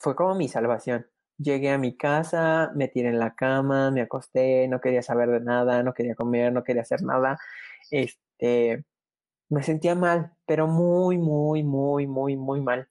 fue 0.01 0.15
como 0.17 0.35
mi 0.35 0.49
salvación. 0.49 1.07
Llegué 1.39 1.71
a 1.71 1.79
mi 1.79 1.97
casa, 1.97 2.73
me 2.75 2.89
tiré 2.89 3.09
en 3.09 3.19
la 3.19 3.35
cama, 3.35 3.91
me 3.91 4.01
acosté, 4.03 4.67
no 4.69 4.81
quería 4.81 5.03
saber 5.03 5.31
de 5.31 5.41
nada, 5.41 5.83
no 5.83 5.95
quería 5.95 6.15
comer, 6.15 6.53
no 6.53 6.65
quería 6.65 6.83
hacer 6.83 7.03
nada. 7.03 7.39
Este, 7.91 8.85
me 9.49 9.63
sentía 9.63 9.95
mal, 9.95 10.33
pero 10.47 10.67
muy, 10.67 11.19
muy, 11.19 11.63
muy, 11.63 12.07
muy, 12.07 12.37
muy 12.37 12.61
mal. 12.61 12.89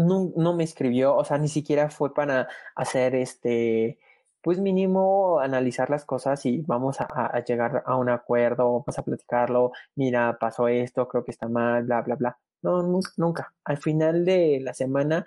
No, 0.00 0.32
no 0.36 0.54
me 0.54 0.64
escribió, 0.64 1.16
o 1.16 1.24
sea, 1.24 1.38
ni 1.38 1.48
siquiera 1.48 1.90
fue 1.90 2.14
para 2.14 2.48
hacer 2.74 3.14
este, 3.14 3.98
pues 4.42 4.58
mínimo 4.58 5.40
analizar 5.40 5.90
las 5.90 6.04
cosas 6.04 6.44
y 6.46 6.62
vamos 6.62 6.98
a, 7.00 7.44
llegar 7.44 7.82
a 7.86 7.96
un 7.96 8.08
acuerdo, 8.08 8.72
vamos 8.72 8.98
a 8.98 9.02
platicarlo, 9.02 9.72
mira, 9.96 10.38
pasó 10.38 10.68
esto, 10.68 11.08
creo 11.08 11.24
que 11.24 11.30
está 11.32 11.48
mal, 11.48 11.84
bla, 11.84 12.02
bla, 12.02 12.16
bla. 12.16 12.38
No, 12.62 12.82
nunca. 13.16 13.54
Al 13.64 13.78
final 13.78 14.24
de 14.24 14.60
la 14.62 14.74
semana 14.74 15.26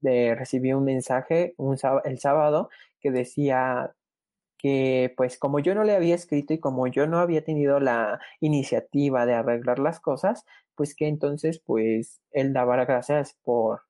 de, 0.00 0.34
recibí 0.34 0.72
un 0.72 0.84
mensaje 0.84 1.54
el 2.04 2.18
sábado 2.18 2.70
que 3.00 3.10
decía 3.10 3.94
que 4.58 5.12
pues 5.16 5.38
como 5.38 5.60
yo 5.60 5.74
no 5.74 5.84
le 5.84 5.94
había 5.94 6.14
escrito 6.14 6.54
y 6.54 6.60
como 6.60 6.86
yo 6.86 7.06
no 7.06 7.18
había 7.20 7.44
tenido 7.44 7.80
la 7.80 8.20
iniciativa 8.40 9.26
de 9.26 9.34
arreglar 9.34 9.78
las 9.78 10.00
cosas, 10.00 10.44
pues 10.74 10.94
que 10.94 11.08
entonces 11.08 11.60
pues 11.60 12.20
él 12.32 12.52
daba 12.54 12.76
las 12.76 12.86
gracias 12.86 13.36
por, 13.44 13.82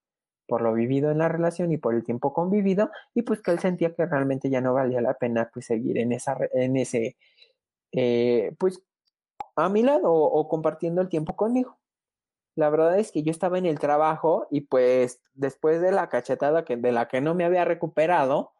por 0.47 0.63
lo 0.63 0.75
vivido 0.75 1.11
en 1.11 1.19
la 1.19 1.29
relación 1.29 1.73
y 1.73 1.79
por 1.79 1.95
el 1.95 2.05
tiempo 2.05 2.33
convivido 2.33 2.91
y 3.15 3.23
pues 3.23 3.41
que 3.41 3.51
él 3.51 3.59
sentía 3.59 3.95
que 3.95 4.07
realmente 4.07 4.51
ya 4.51 4.61
no 4.61 4.75
valía 4.75 5.01
la 5.01 5.15
pena 5.15 5.51
pues 5.53 5.67
seguir 5.67 5.99
en 5.99 6.13
esa 6.13 6.37
en 6.53 6.77
ese 6.77 7.17
eh, 7.93 8.53
pues 8.59 8.83
a 9.57 9.69
mi 9.69 9.83
lado 9.83 10.13
o 10.13 10.49
compartiendo 10.49 11.01
el 11.01 11.09
tiempo 11.09 11.37
conmigo 11.37 11.79
la 12.57 12.71
verdad 12.71 12.99
es 12.99 13.11
que 13.11 13.23
yo 13.23 13.31
estaba 13.31 13.59
en 13.59 13.67
el 13.67 13.79
trabajo 13.79 14.47
y 14.51 14.63
pues 14.63 15.23
después 15.35 15.81
de 15.81 15.93
la 15.93 16.09
cachetada 16.09 16.65
que, 16.65 16.77
de 16.77 16.93
la 16.93 17.09
que 17.09 17.21
no 17.21 17.35
me 17.35 17.45
había 17.45 17.65
recuperado 17.65 18.53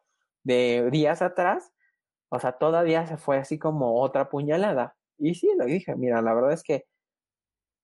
de 0.43 0.89
días 0.91 1.21
atrás, 1.21 1.71
o 2.29 2.39
sea, 2.39 2.53
todavía 2.53 3.07
se 3.07 3.17
fue 3.17 3.37
así 3.37 3.57
como 3.59 4.01
otra 4.01 4.29
puñalada. 4.29 4.95
Y 5.17 5.35
sí, 5.35 5.49
lo 5.57 5.65
dije, 5.65 5.95
mira, 5.95 6.21
la 6.21 6.33
verdad 6.33 6.53
es 6.53 6.63
que, 6.63 6.85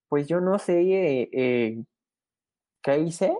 pues 0.09 0.27
yo 0.27 0.41
no 0.41 0.59
sé 0.59 0.81
eh, 0.81 1.29
eh, 1.33 1.83
qué 2.81 2.99
hice. 2.99 3.37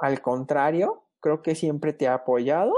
Al 0.00 0.20
contrario, 0.22 1.04
creo 1.20 1.42
que 1.42 1.54
siempre 1.54 1.92
te 1.92 2.06
he 2.06 2.08
apoyado. 2.08 2.74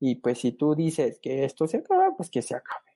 Y 0.00 0.16
pues 0.16 0.40
si 0.40 0.52
tú 0.52 0.74
dices 0.74 1.18
que 1.20 1.44
esto 1.44 1.66
se 1.66 1.78
acaba, 1.78 2.16
pues 2.16 2.30
que 2.30 2.42
se 2.42 2.56
acabe. 2.56 2.90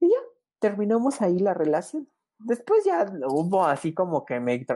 Y 0.00 0.08
ya, 0.08 0.18
terminamos 0.60 1.22
ahí 1.22 1.38
la 1.38 1.54
relación 1.54 2.08
después 2.38 2.84
ya 2.84 3.06
hubo 3.28 3.64
así 3.64 3.94
como 3.94 4.24
que 4.24 4.40
me 4.40 4.66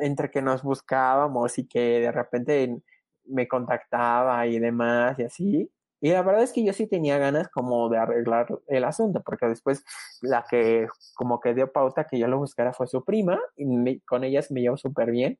entre 0.00 0.30
que 0.30 0.42
nos 0.42 0.62
buscábamos 0.62 1.58
y 1.58 1.66
que 1.66 2.00
de 2.00 2.12
repente 2.12 2.82
me 3.24 3.48
contactaba 3.48 4.46
y 4.46 4.58
demás 4.58 5.18
y 5.18 5.24
así. 5.24 5.72
Y 6.00 6.10
la 6.10 6.22
verdad 6.22 6.42
es 6.42 6.52
que 6.52 6.64
yo 6.64 6.72
sí 6.72 6.86
tenía 6.86 7.18
ganas 7.18 7.48
como 7.48 7.88
de 7.88 7.98
arreglar 7.98 8.46
el 8.68 8.84
asunto, 8.84 9.22
porque 9.24 9.46
después 9.46 9.82
la 10.20 10.44
que 10.48 10.86
como 11.14 11.40
que 11.40 11.54
dio 11.54 11.72
pauta 11.72 12.06
que 12.06 12.18
yo 12.18 12.28
lo 12.28 12.38
buscara 12.38 12.72
fue 12.74 12.86
su 12.86 13.02
prima, 13.02 13.40
y 13.56 14.00
con 14.00 14.22
ellas 14.22 14.50
me 14.50 14.60
llevo 14.60 14.76
súper 14.76 15.10
bien. 15.10 15.38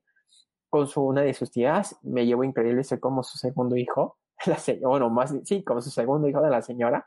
Con 0.77 0.87
su, 0.89 1.01
una 1.01 1.23
de 1.23 1.33
sus 1.33 1.51
tías 1.51 1.97
me 2.03 2.27
llevo 2.27 2.45
increíble, 2.45 2.85
soy 2.85 3.01
como 3.01 3.23
su 3.23 3.39
segundo 3.39 3.77
hijo, 3.77 4.19
la 4.45 4.59
bueno, 4.87 5.09
más, 5.09 5.35
sí, 5.45 5.65
como 5.65 5.81
su 5.81 5.89
segundo 5.89 6.29
hijo 6.29 6.43
de 6.43 6.51
la 6.51 6.61
señora. 6.61 7.07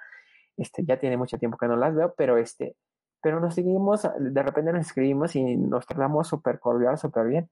Este, 0.57 0.83
ya 0.83 0.97
tiene 0.97 1.17
mucho 1.17 1.37
tiempo 1.37 1.55
que 1.55 1.67
no 1.67 1.75
las 1.75 1.93
veo, 1.93 2.15
pero 2.17 2.37
este, 2.37 2.75
pero 3.21 3.39
nos 3.39 3.53
seguimos, 3.53 4.09
de 4.19 4.41
repente 4.41 4.73
nos 4.73 4.87
escribimos 4.87 5.35
y 5.35 5.55
nos 5.55 5.85
tratamos 5.85 6.27
súper 6.27 6.59
cordial, 6.59 6.97
súper 6.97 7.27
bien. 7.27 7.51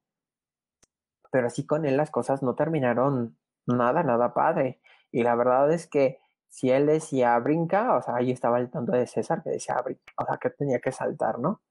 Pero 1.31 1.45
así 1.45 1.67
con 1.67 1.85
él 1.85 1.97
las 1.97 2.09
cosas 2.09 2.41
no 2.41 2.55
terminaron 2.55 3.37
nada, 3.67 4.01
nada 4.01 4.33
padre. 4.33 4.81
Y 5.11 5.21
la 5.21 5.35
verdad 5.35 5.71
es 5.71 5.85
que 5.85 6.17
si 6.49 6.71
él 6.71 6.87
decía 6.87 7.37
brinca, 7.37 7.95
o 7.95 8.01
sea, 8.01 8.15
ahí 8.15 8.31
estaba 8.31 8.57
el 8.59 8.71
tonto 8.71 8.93
de 8.93 9.05
César 9.05 9.43
que 9.43 9.51
decía 9.51 9.79
brinca, 9.83 10.01
o 10.17 10.25
sea, 10.25 10.37
que 10.37 10.49
tenía 10.49 10.79
que 10.79 10.91
saltar, 10.91 11.37
¿no? 11.37 11.61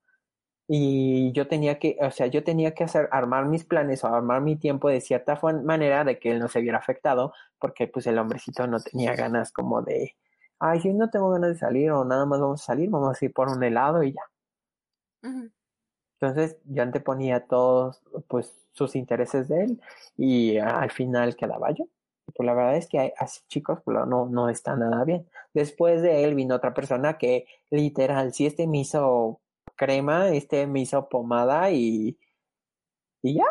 Y 0.68 1.32
yo 1.32 1.46
tenía 1.46 1.78
que, 1.78 1.96
o 2.00 2.10
sea, 2.10 2.26
yo 2.26 2.42
tenía 2.42 2.74
que 2.74 2.84
hacer, 2.84 3.08
armar 3.12 3.46
mis 3.46 3.64
planes 3.64 4.02
o 4.02 4.08
armar 4.08 4.40
mi 4.42 4.56
tiempo 4.56 4.88
de 4.88 5.00
cierta 5.00 5.38
manera 5.64 6.04
de 6.04 6.18
que 6.18 6.32
él 6.32 6.40
no 6.40 6.48
se 6.48 6.60
viera 6.60 6.78
afectado, 6.78 7.32
porque 7.58 7.86
pues 7.86 8.06
el 8.06 8.18
hombrecito 8.18 8.66
no 8.66 8.80
tenía 8.80 9.14
ganas 9.14 9.52
como 9.52 9.82
de, 9.82 10.16
ay, 10.58 10.80
si 10.80 10.92
no 10.92 11.08
tengo 11.10 11.30
ganas 11.30 11.50
de 11.50 11.58
salir 11.58 11.90
o 11.92 12.04
nada 12.04 12.26
más 12.26 12.40
vamos 12.40 12.62
a 12.62 12.66
salir, 12.66 12.90
vamos 12.90 13.20
a 13.20 13.24
ir 13.24 13.32
por 13.32 13.48
un 13.48 13.62
helado 13.62 14.02
y 14.02 14.12
ya. 14.12 14.22
Entonces 16.20 16.58
yo 16.64 16.82
anteponía 16.82 17.46
todos 17.46 18.02
pues 18.28 18.66
sus 18.72 18.96
intereses 18.96 19.48
de 19.48 19.64
él 19.64 19.80
y 20.16 20.58
al 20.58 20.90
final 20.90 21.36
quedaba 21.36 21.70
yo. 21.72 21.86
Pues 22.34 22.44
la 22.44 22.54
verdad 22.54 22.76
es 22.76 22.88
que 22.88 23.14
así 23.18 23.40
chicos 23.48 23.78
pues, 23.84 23.96
no, 24.06 24.26
no 24.26 24.48
está 24.48 24.76
nada 24.76 25.04
bien. 25.04 25.28
Después 25.54 26.02
de 26.02 26.24
él 26.24 26.34
vino 26.34 26.56
otra 26.56 26.74
persona 26.74 27.18
que 27.18 27.46
literal, 27.70 28.32
si 28.32 28.46
este 28.46 28.66
me 28.66 28.80
hizo 28.80 29.40
crema, 29.76 30.30
este 30.30 30.66
me 30.66 30.80
hizo 30.80 31.08
pomada 31.08 31.70
y, 31.70 32.18
y 33.22 33.34
ya. 33.34 33.46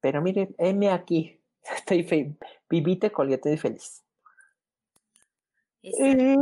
Pero 0.00 0.22
miren, 0.22 0.54
heme 0.58 0.90
aquí. 0.90 1.40
Estoy 1.76 2.02
fe 2.04 2.36
vivite, 2.68 3.12
coliete 3.12 3.52
y 3.52 3.58
feliz. 3.58 4.02
Y 5.82 6.36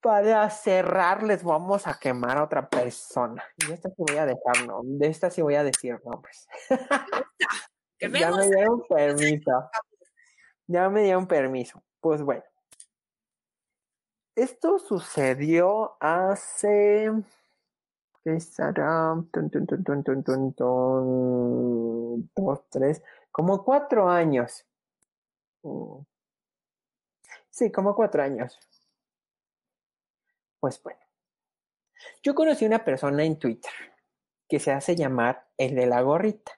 para 0.00 0.48
cerrar, 0.50 1.22
les 1.22 1.42
vamos 1.44 1.86
a 1.86 1.98
quemar 1.98 2.38
a 2.38 2.44
otra 2.44 2.68
persona. 2.68 3.44
Y 3.56 3.72
esta 3.72 3.90
sí 3.90 3.96
voy 3.98 4.16
a 4.16 4.26
dejar, 4.26 4.66
no, 4.66 4.80
de 4.82 5.06
esta 5.06 5.30
sí 5.30 5.42
voy 5.42 5.54
a 5.54 5.62
decir 5.62 6.00
nombres. 6.04 6.46
ya 8.00 8.08
me 8.32 8.46
dieron 8.48 8.82
permiso. 8.88 9.70
Ya 10.66 10.88
me 10.88 11.02
dieron 11.02 11.26
permiso. 11.26 11.82
Pues 12.00 12.22
bueno. 12.22 12.44
Esto 14.34 14.78
sucedió 14.78 15.96
hace 16.00 17.10
dos, 22.34 22.68
tres, 22.70 23.02
como 23.30 23.64
cuatro 23.64 24.08
años. 24.08 24.66
Mm. 25.62 26.00
Sí, 27.50 27.70
como 27.72 27.94
cuatro 27.94 28.22
años. 28.22 28.58
Pues 30.60 30.82
bueno. 30.82 31.00
Yo 32.22 32.34
conocí 32.34 32.64
una 32.64 32.84
persona 32.84 33.24
en 33.24 33.38
Twitter 33.38 33.72
que 34.48 34.60
se 34.60 34.72
hace 34.72 34.96
llamar 34.96 35.46
el 35.56 35.74
de 35.74 35.86
la 35.86 36.02
gorrita. 36.02 36.52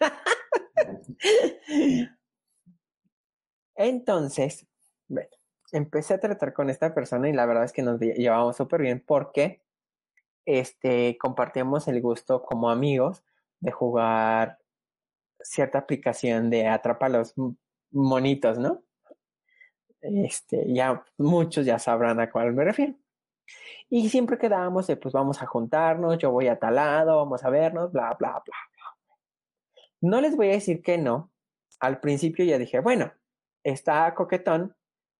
Entonces, 3.74 4.66
bueno, 5.08 5.30
empecé 5.72 6.14
a 6.14 6.20
tratar 6.20 6.52
con 6.52 6.70
esta 6.70 6.94
persona 6.94 7.28
y 7.28 7.32
la 7.32 7.46
verdad 7.46 7.64
es 7.64 7.72
que 7.72 7.82
nos 7.82 8.00
llevamos 8.00 8.56
súper 8.56 8.82
bien 8.82 9.02
porque 9.04 9.62
este, 10.44 11.16
compartíamos 11.18 11.88
el 11.88 12.00
gusto 12.00 12.42
como 12.42 12.70
amigos 12.70 13.22
de 13.60 13.70
jugar 13.70 14.58
cierta 15.40 15.78
aplicación 15.78 16.50
de 16.50 16.68
atrapa 16.68 17.08
los 17.08 17.34
monitos, 17.90 18.58
¿no? 18.58 18.82
Este, 20.00 20.64
ya 20.72 21.04
muchos 21.16 21.64
ya 21.64 21.78
sabrán 21.78 22.20
a 22.20 22.30
cuál 22.30 22.52
me 22.52 22.64
refiero. 22.64 22.94
Y 23.88 24.08
siempre 24.08 24.38
quedábamos 24.38 24.86
de, 24.86 24.96
pues 24.96 25.12
vamos 25.12 25.42
a 25.42 25.46
juntarnos, 25.46 26.18
yo 26.18 26.30
voy 26.30 26.48
a 26.48 26.58
tal 26.58 26.76
lado, 26.76 27.16
vamos 27.16 27.44
a 27.44 27.50
vernos, 27.50 27.92
bla, 27.92 28.16
bla, 28.18 28.42
bla. 28.44 28.56
No 30.00 30.20
les 30.20 30.36
voy 30.36 30.48
a 30.48 30.52
decir 30.52 30.82
que 30.82 30.98
no. 30.98 31.30
Al 31.78 32.00
principio 32.00 32.44
ya 32.44 32.58
dije, 32.58 32.80
bueno, 32.80 33.12
está 33.62 34.12
coquetón. 34.14 34.74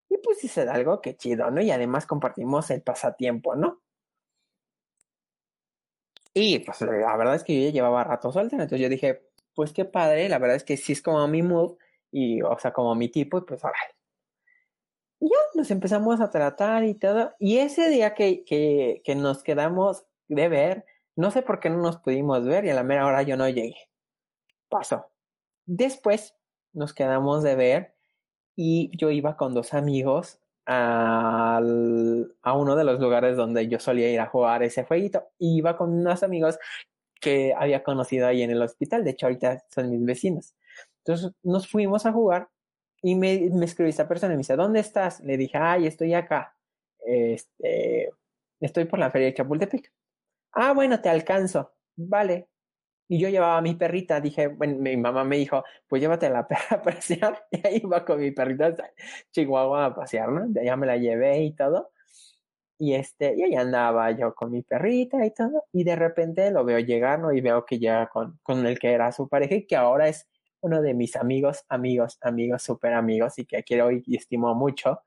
Y 0.09 0.19
pues 0.19 0.39
si 0.39 0.49
se 0.49 0.63
algo, 0.63 1.01
que 1.01 1.17
chido, 1.17 1.51
¿no? 1.51 1.61
Y 1.61 1.71
además 1.71 2.07
compartimos 2.07 2.71
el 2.71 2.83
pasatiempo, 2.83 3.55
¿no? 3.55 3.81
Y 6.35 6.61
pues 6.61 6.81
la 6.81 7.17
verdad 7.17 7.35
es 7.35 7.45
que 7.45 7.55
yo 7.55 7.67
ya 7.67 7.73
llevaba 7.73 8.05
rato 8.05 8.33
suelta, 8.33 8.57
entonces 8.57 8.81
yo 8.81 8.89
dije, 8.89 9.23
pues 9.55 9.73
qué 9.73 9.85
padre, 9.85 10.29
la 10.29 10.39
verdad 10.39 10.57
es 10.57 10.65
que 10.65 10.77
sí 10.77 10.93
es 10.93 11.03
como 11.03 11.27
mi 11.29 11.43
mood, 11.43 11.77
y 12.11 12.43
o 12.43 12.59
sea, 12.59 12.73
como 12.73 12.95
mi 12.95 13.09
tipo, 13.09 13.39
y 13.39 13.43
pues 13.43 13.65
ahora. 13.65 13.79
Y 15.21 15.29
ya 15.29 15.37
nos 15.55 15.71
empezamos 15.71 16.21
a 16.21 16.31
tratar 16.31 16.85
y 16.85 16.95
todo. 16.95 17.33
Y 17.39 17.59
ese 17.59 17.89
día 17.89 18.15
que, 18.15 18.45
que, 18.45 19.03
que 19.05 19.15
nos 19.15 19.43
quedamos 19.43 20.05
de 20.29 20.49
ver, 20.49 20.85
no 21.17 21.31
sé 21.31 21.43
por 21.43 21.61
qué 21.61 21.71
no 21.71 21.79
nos 21.79 21.99
pudimos 21.99 22.45
ver 22.45 22.65
y 22.65 22.71
a 22.71 22.75
la 22.75 22.83
mera 22.83 23.07
hora 23.07 23.23
yo 23.23 23.37
no 23.37 23.49
llegué. 23.49 23.77
Pasó. 24.69 25.13
Después 25.65 26.35
nos 26.73 26.93
quedamos 26.93 27.43
de 27.43 27.55
ver 27.55 27.95
y 28.57 28.91
yo 28.97 29.11
iba 29.11 29.37
con 29.37 29.55
dos 29.55 29.75
amigos 29.75 30.42
al, 30.67 32.35
a 32.43 32.57
uno 32.57 32.77
de 32.77 32.85
los 32.85 33.01
lugares 33.01 33.37
donde 33.37 33.69
yo 33.69 33.79
solía 33.81 34.11
ir 34.11 34.21
a 34.21 34.27
jugar 34.27 34.63
ese 34.63 34.85
jueguito. 34.85 35.29
Y 35.39 35.59
iba 35.59 35.77
con 35.77 35.91
unos 35.93 36.23
amigos 36.23 36.59
que 37.21 37.55
había 37.57 37.83
conocido 37.83 38.27
ahí 38.27 38.43
en 38.43 38.51
el 38.51 38.63
hospital. 38.63 39.05
De 39.05 39.11
hecho, 39.11 39.27
ahorita 39.27 39.65
son 39.71 39.91
mis 39.91 40.05
vecinos. 40.05 40.55
Entonces 40.99 41.33
nos 41.43 41.69
fuimos 41.69 42.07
a 42.07 42.13
jugar 42.13 42.49
y 43.03 43.15
me, 43.17 43.51
me 43.53 43.65
escribió 43.65 43.91
esta 43.91 44.09
persona 44.09 44.35
y 44.35 44.37
me 44.37 44.41
dice, 44.41 44.57
¿dónde 44.57 44.81
estás? 44.81 45.21
Le 45.21 45.37
dije, 45.37 45.59
ay, 45.59 45.87
estoy 45.87 46.15
acá. 46.15 46.57
Este, 47.05 48.11
estoy 48.61 48.85
por 48.85 48.99
la 48.99 49.11
feria 49.11 49.29
de 49.29 49.35
Chapultepec. 49.35 49.93
Ah, 50.53 50.73
bueno, 50.73 51.01
te 51.01 51.09
alcanzo. 51.09 51.73
Vale, 51.97 52.49
y 53.13 53.19
yo 53.19 53.29
llevaba 53.29 53.59
a 53.59 53.61
mi 53.61 53.75
perrita, 53.75 54.23
dije, 54.23 54.47
bueno, 54.47 54.79
mi 54.79 54.97
mamá 54.97 55.23
me 55.23 55.37
dijo, 55.37 55.63
pues 55.87 56.01
llévate 56.01 56.25
a 56.29 56.31
la 56.31 56.49
perra 56.49 56.77
a 56.77 56.83
pasear, 56.83 57.47
y 57.51 57.67
ahí 57.67 57.81
iba 57.85 58.07
con 58.07 58.19
mi 58.19 58.31
perrita 58.31 58.75
Chihuahua 59.33 59.85
a 59.85 59.95
pasear, 59.95 60.31
¿no? 60.31 60.47
De 60.49 60.63
allá 60.63 60.77
me 60.77 60.87
la 60.87 60.97
llevé 60.97 61.43
y 61.43 61.53
todo. 61.53 61.91
Y 62.79 62.95
este, 62.95 63.35
y 63.37 63.43
ahí 63.43 63.55
andaba 63.55 64.11
yo 64.13 64.35
con 64.35 64.51
mi 64.51 64.63
perrita 64.63 65.27
y 65.27 65.31
todo, 65.31 65.67
y 65.75 65.85
de 65.85 65.95
repente 65.95 66.51
lo 66.51 66.65
veo 66.65 66.79
llegar, 66.79 67.19
¿no? 67.21 67.35
Y 67.35 67.43
veo 67.43 67.67
que 67.67 67.79
llega 67.79 68.09
con, 68.09 68.39
con 68.43 68.65
el 68.67 68.79
que 68.79 68.93
era 68.93 69.13
su 69.13 69.29
pareja 69.29 69.57
y 69.57 69.67
que 69.67 69.77
ahora 69.77 70.09
es 70.09 70.27
uno 70.61 70.81
de 70.81 70.95
mis 70.95 71.15
amigos, 71.15 71.67
amigos, 71.69 72.17
amigos, 72.23 72.63
súper 72.63 72.95
amigos 72.95 73.39
y 73.39 73.45
que 73.45 73.63
quiero 73.63 73.91
y 73.91 74.17
estimo 74.17 74.55
mucho. 74.55 75.03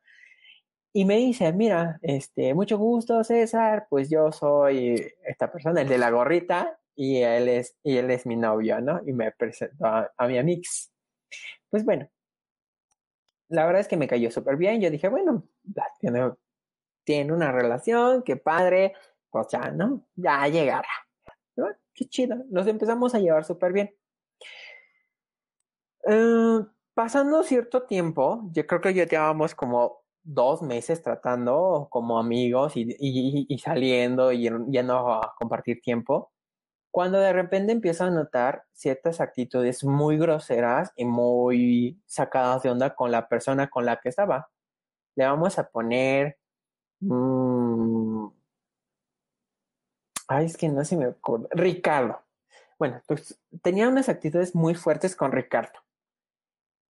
Y 0.94 1.06
me 1.06 1.18
dice, 1.18 1.52
mira, 1.54 1.98
este, 2.04 2.54
mucho 2.54 2.78
gusto, 2.78 3.24
César, 3.24 3.88
pues 3.90 4.12
yo 4.12 4.32
soy 4.32 5.12
esta 5.26 5.52
persona, 5.52 5.82
el 5.82 5.88
de 5.88 5.98
la 5.98 6.12
gorrita, 6.12 6.80
y 6.96 7.22
él 7.22 7.50
es, 7.50 7.76
y 7.84 7.98
él 7.98 8.10
es 8.12 8.26
mi 8.26 8.36
novio, 8.36 8.80
¿no? 8.82 9.02
Y 9.06 9.14
me 9.14 9.32
presentó 9.32 9.86
a, 9.86 10.28
mi 10.28 10.38
amix. 10.38 10.92
Pues 11.70 11.84
bueno, 11.84 12.10
la 13.50 13.66
verdad 13.66 13.82
es 13.82 13.88
que 13.88 13.98
me 13.98 14.08
cayó 14.08 14.32
súper 14.32 14.56
bien. 14.56 14.82
Yo 14.82 14.90
dije, 14.90 15.10
bueno, 15.10 15.44
tiene, 16.00 16.32
tiene 17.04 17.34
una 17.34 17.52
relación, 17.52 18.24
qué 18.24 18.38
padre, 18.38 18.94
pues 19.30 19.48
ya, 19.52 19.72
¿no? 19.72 20.08
Ya 20.16 20.48
llegará. 20.48 20.88
Qué 21.94 22.06
chido. 22.10 22.38
Nos 22.50 22.68
empezamos 22.68 23.16
a 23.16 23.20
llevar 23.20 23.46
súper 23.46 23.72
bien. 23.74 23.96
Eh, 26.08 26.60
pasando 26.94 27.44
cierto 27.44 27.84
tiempo, 27.84 28.50
yo 28.52 28.66
creo 28.68 28.82
que 28.82 28.94
ya 28.94 29.06
llevábamos 29.06 29.56
como 29.56 30.04
dos 30.24 30.62
meses 30.62 31.02
tratando 31.02 31.88
como 31.90 32.20
amigos 32.20 32.76
y, 32.76 32.96
y 33.00 33.58
saliendo 33.60 34.32
y 34.32 34.50
yendo 34.70 35.14
a 35.14 35.36
compartir 35.38 35.82
tiempo 35.82 36.35
cuando 36.96 37.20
de 37.20 37.34
repente 37.34 37.74
empiezo 37.74 38.06
a 38.06 38.10
notar 38.10 38.64
ciertas 38.72 39.20
actitudes 39.20 39.84
muy 39.84 40.18
groseras 40.18 40.94
y 40.96 41.04
muy 41.04 42.02
sacadas 42.06 42.64
de 42.64 42.70
onda 42.70 42.96
con 42.96 43.12
la 43.12 43.28
persona 43.28 43.70
con 43.70 43.86
la 43.86 44.00
que 44.00 44.08
estaba. 44.08 44.50
Le 45.18 45.26
vamos 45.26 45.60
a 45.60 45.68
poner... 45.70 46.38
Mmm, 47.02 48.28
ay, 50.30 50.46
es 50.46 50.56
que 50.56 50.70
no 50.70 50.86
se 50.86 50.96
me 50.96 51.08
ocurre. 51.08 51.50
Ricardo. 51.52 52.22
Bueno, 52.80 53.02
pues 53.08 53.42
tenía 53.62 53.90
unas 53.90 54.08
actitudes 54.08 54.56
muy 54.56 54.74
fuertes 54.74 55.18
con 55.18 55.34
Ricardo. 55.34 55.78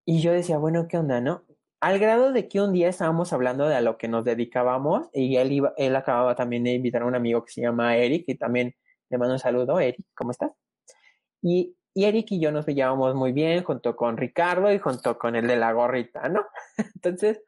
Y 0.05 0.21
yo 0.21 0.33
decía, 0.33 0.59
bueno, 0.59 0.87
¿qué 0.87 0.99
onda, 0.99 1.23
no? 1.23 1.45
Al 1.81 1.99
grado 1.99 2.31
de 2.31 2.47
que 2.47 2.61
un 2.61 2.75
día 2.75 2.91
estábamos 2.91 3.33
hablando 3.33 3.67
de 3.67 3.77
a 3.77 3.81
lo 3.81 3.97
que 3.97 4.09
nos 4.09 4.23
dedicábamos 4.27 5.09
y 5.15 5.37
él, 5.37 5.51
iba, 5.51 5.73
él 5.79 5.97
acababa 5.97 6.35
también 6.35 6.63
de 6.65 6.75
invitar 6.75 7.01
a 7.01 7.07
un 7.07 7.15
amigo 7.15 7.43
que 7.43 7.53
se 7.53 7.63
llama 7.63 7.97
Eric 7.97 8.25
y 8.27 8.35
también 8.35 8.75
le 9.15 9.19
mando 9.19 9.35
un 9.35 9.39
saludo, 9.39 9.79
Eric, 9.79 10.05
¿cómo 10.15 10.33
estás? 10.33 10.53
Y, 11.41 11.77
Eric 11.95 12.33
y 12.33 12.41
yo 12.41 12.51
nos 12.51 12.67
veíamos 12.67 13.15
muy 13.15 13.31
bien 13.31 13.63
junto 13.63 13.95
con 13.95 14.17
Ricardo 14.17 14.73
y 14.73 14.81
junto 14.81 15.17
con 15.17 15.37
el 15.37 15.47
de 15.47 15.55
la 15.55 15.73
gorrita, 15.73 16.29
¿no? 16.29 16.45
Entonces 16.97 17.41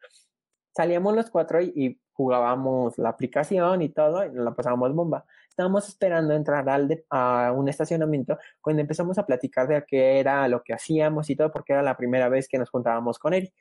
salíamos 0.73 1.17
los 1.17 1.31
cuatro 1.31 1.61
y, 1.61 2.01
jugábamos 2.13 2.97
la 2.97 3.11
aplicación 3.11 3.83
y 3.83 3.91
todo 3.91 4.25
y 4.25 4.31
nos 4.31 4.43
la 4.43 4.55
pasábamos 4.55 4.95
bomba. 4.95 5.27
Estábamos 5.51 5.87
esperando 5.87 6.33
entrar 6.33 6.67
al 6.67 7.05
a 7.11 7.53
un 7.55 7.69
estacionamiento 7.69 8.39
cuando 8.63 8.81
empezamos 8.81 9.19
a 9.19 9.27
platicar 9.27 9.69
de 9.69 9.85
qué 9.85 10.19
era 10.19 10.49
lo 10.49 10.63
que 10.63 10.73
hacíamos 10.73 11.29
y 11.29 11.37
todo 11.37 11.53
porque 11.53 11.75
era 11.75 11.83
la 11.83 11.95
primera 11.95 12.31
vez 12.31 12.49
que 12.49 12.57
nos 12.57 12.71
juntábamos 12.71 13.19
con 13.19 13.35
Eric. 13.35 13.53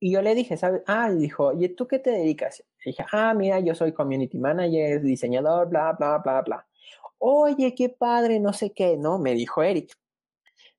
Y 0.00 0.12
yo 0.12 0.22
le 0.22 0.34
dije, 0.34 0.56
¿sabes? 0.56 0.82
Ah, 0.86 1.10
dijo, 1.10 1.52
¿y 1.52 1.68
tú 1.68 1.86
qué 1.86 1.98
te 1.98 2.10
dedicas? 2.10 2.64
Y 2.84 2.90
dije, 2.90 3.04
ah, 3.12 3.34
mira, 3.34 3.60
yo 3.60 3.74
soy 3.74 3.92
community 3.92 4.38
manager, 4.38 5.02
diseñador, 5.02 5.68
bla, 5.68 5.92
bla, 5.92 6.18
bla, 6.18 6.42
bla. 6.42 6.66
Oye, 7.18 7.74
qué 7.74 7.90
padre, 7.90 8.40
no 8.40 8.54
sé 8.54 8.72
qué, 8.72 8.96
¿no? 8.96 9.18
Me 9.18 9.34
dijo 9.34 9.62
Eric. 9.62 9.92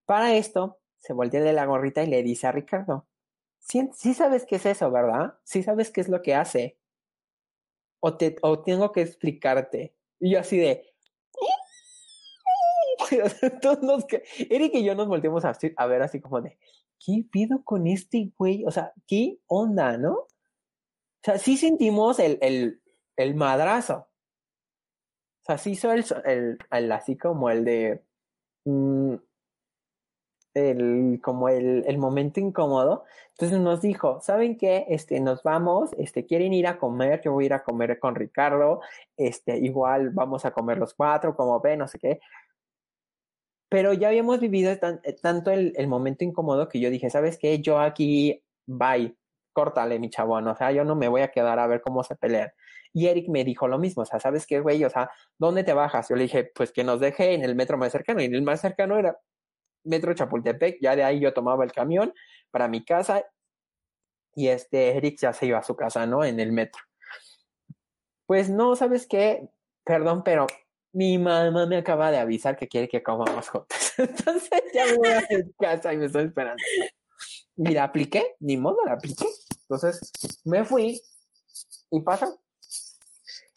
Para 0.06 0.36
esto, 0.36 0.80
se 0.98 1.14
voltea 1.14 1.42
de 1.42 1.54
la 1.54 1.66
gorrita 1.66 2.04
y 2.04 2.08
le 2.08 2.24
dice 2.24 2.48
a 2.48 2.52
Ricardo, 2.52 3.06
Sí, 3.62 3.90
sí 3.94 4.14
sabes 4.14 4.46
qué 4.46 4.56
es 4.58 4.66
eso, 4.66 4.92
¿verdad? 4.92 5.36
Sí 5.44 5.64
sabes 5.64 5.92
qué 5.92 6.02
es 6.02 6.10
lo 6.10 6.22
que 6.22 6.36
hace. 6.36 6.78
O, 8.00 8.18
te, 8.18 8.36
o 8.42 8.62
tengo 8.62 8.92
que 8.92 9.02
explicarte. 9.02 9.96
Y 10.20 10.32
yo 10.32 10.40
así 10.40 10.58
de... 10.58 10.88
Eric 14.50 14.74
y 14.76 14.84
yo 14.84 14.96
nos 14.96 15.08
volteamos 15.08 15.46
a, 15.46 15.58
a 15.78 15.86
ver 15.86 16.02
así 16.02 16.20
como 16.22 16.42
de, 16.42 16.58
¿qué 17.06 17.26
pido 17.32 17.64
con 17.64 17.88
este 17.88 18.32
güey? 18.38 18.66
O 18.66 18.72
sea, 18.72 18.94
¿qué 19.08 19.40
onda, 19.48 19.98
no? 19.98 20.14
O 20.14 20.28
sea, 21.24 21.38
sí 21.38 21.58
sentimos 21.58 22.20
el, 22.20 22.38
el, 22.42 22.82
el 23.18 23.36
madrazo. 23.36 24.08
O 25.42 25.46
sea, 25.46 25.58
sí 25.58 25.72
hizo 25.72 25.92
el, 25.92 26.06
el, 26.26 26.58
el 26.72 26.92
así 26.92 27.18
como 27.18 27.50
el 27.50 27.66
de, 27.66 28.04
mm, 28.66 29.16
el, 30.54 31.20
como 31.24 31.50
el, 31.50 31.84
el, 31.88 31.98
momento 31.98 32.40
incómodo. 32.40 33.06
Entonces 33.32 33.60
nos 33.60 33.82
dijo, 33.82 34.20
¿saben 34.22 34.58
qué? 34.58 34.86
Este, 34.90 35.20
nos 35.20 35.44
vamos, 35.44 35.92
este, 35.98 36.26
quieren 36.26 36.54
ir 36.54 36.68
a 36.68 36.78
comer, 36.78 37.22
yo 37.24 37.32
voy 37.34 37.46
a 37.46 37.48
ir 37.48 37.54
a 37.54 37.64
comer 37.64 38.00
con 38.00 38.16
Ricardo, 38.16 38.82
este, 39.18 39.58
igual 39.58 40.10
vamos 40.12 40.46
a 40.46 40.52
comer 40.52 40.78
los 40.78 40.94
cuatro, 40.94 41.36
como 41.36 41.60
ven, 41.60 41.80
no 41.80 41.88
sé 41.88 42.00
qué. 42.00 42.20
Pero 43.72 43.94
ya 43.94 44.10
habíamos 44.10 44.42
vivido 44.42 44.70
eh, 44.70 44.80
tanto 45.22 45.50
el, 45.50 45.88
momento 45.88 46.26
incómodo 46.26 46.68
que 46.68 46.82
yo 46.82 46.90
dije, 46.90 47.10
¿sabes 47.10 47.38
qué? 47.38 47.62
Yo 47.62 47.80
aquí, 47.80 48.44
bye, 48.66 49.16
córtale, 49.54 49.98
mi 49.98 50.10
chabón, 50.10 50.46
o 50.50 50.56
sea, 50.58 50.74
yo 50.74 50.84
no 50.84 50.94
me 50.98 51.08
voy 51.08 51.22
a 51.22 51.30
quedar 51.32 51.58
a 51.58 51.68
ver 51.68 51.82
cómo 51.82 52.04
se 52.04 52.18
pelean. 52.18 52.52
Y 52.92 53.08
Eric 53.08 53.30
me 53.30 53.46
dijo 53.46 53.70
lo 53.70 53.80
mismo, 53.80 54.04
o 54.04 54.06
sea, 54.06 54.20
¿sabes 54.20 54.46
qué, 54.46 54.60
güey? 54.60 54.84
O 54.84 54.90
sea, 54.90 55.10
¿dónde 55.38 55.64
te 55.64 55.72
bajas? 55.72 56.10
Yo 56.10 56.18
le 56.18 56.24
dije, 56.24 56.52
pues 56.54 56.74
que 56.74 56.84
nos 56.84 57.00
deje 57.00 57.34
en 57.34 57.46
el 57.46 57.56
metro 57.56 57.78
más 57.78 57.94
cercano, 57.94 58.22
y 58.22 58.26
el 58.26 58.42
más 58.42 58.60
cercano 58.60 58.98
era 58.98 59.18
Metro 59.86 60.14
Chapultepec, 60.14 60.80
ya 60.82 60.98
de 60.98 61.06
ahí 61.06 61.22
yo 61.22 61.34
tomaba 61.34 61.64
el 61.64 61.72
camión 61.72 62.14
para 62.52 62.68
mi 62.68 62.84
casa 62.84 63.24
y 64.36 64.50
este 64.50 64.98
Eric 64.98 65.18
ya 65.20 65.32
se 65.32 65.46
iba 65.46 65.60
a 65.60 65.64
su 65.64 65.78
casa, 65.78 66.06
¿no? 66.06 66.26
En 66.26 66.42
el 66.42 66.52
metro. 66.52 66.82
Pues 68.26 68.50
no, 68.50 68.76
¿sabes 68.76 69.08
qué? 69.08 69.50
Perdón, 69.86 70.24
pero 70.24 70.48
mi 70.94 71.18
mamá 71.18 71.66
me 71.66 71.78
acaba 71.78 72.12
de 72.12 72.18
avisar 72.18 72.58
que 72.58 72.68
quiere 72.68 72.88
que 72.88 73.04
comamos 73.04 73.50
juntos. 73.50 73.94
Entonces 73.98 74.64
ya 74.74 74.86
me 74.86 74.98
voy 74.98 75.10
a 75.10 75.24
casa 75.60 75.94
y 75.94 75.98
me 75.98 76.06
estoy 76.06 76.26
esperando. 76.26 76.62
Mira, 77.56 77.84
apliqué, 77.84 78.36
ni 78.40 78.58
modo, 78.58 78.78
la 78.86 78.94
apliqué. 78.94 79.26
Entonces 79.62 80.12
me 80.44 80.64
fui 80.66 81.02
y 81.92 82.02
pasa. 82.02 82.34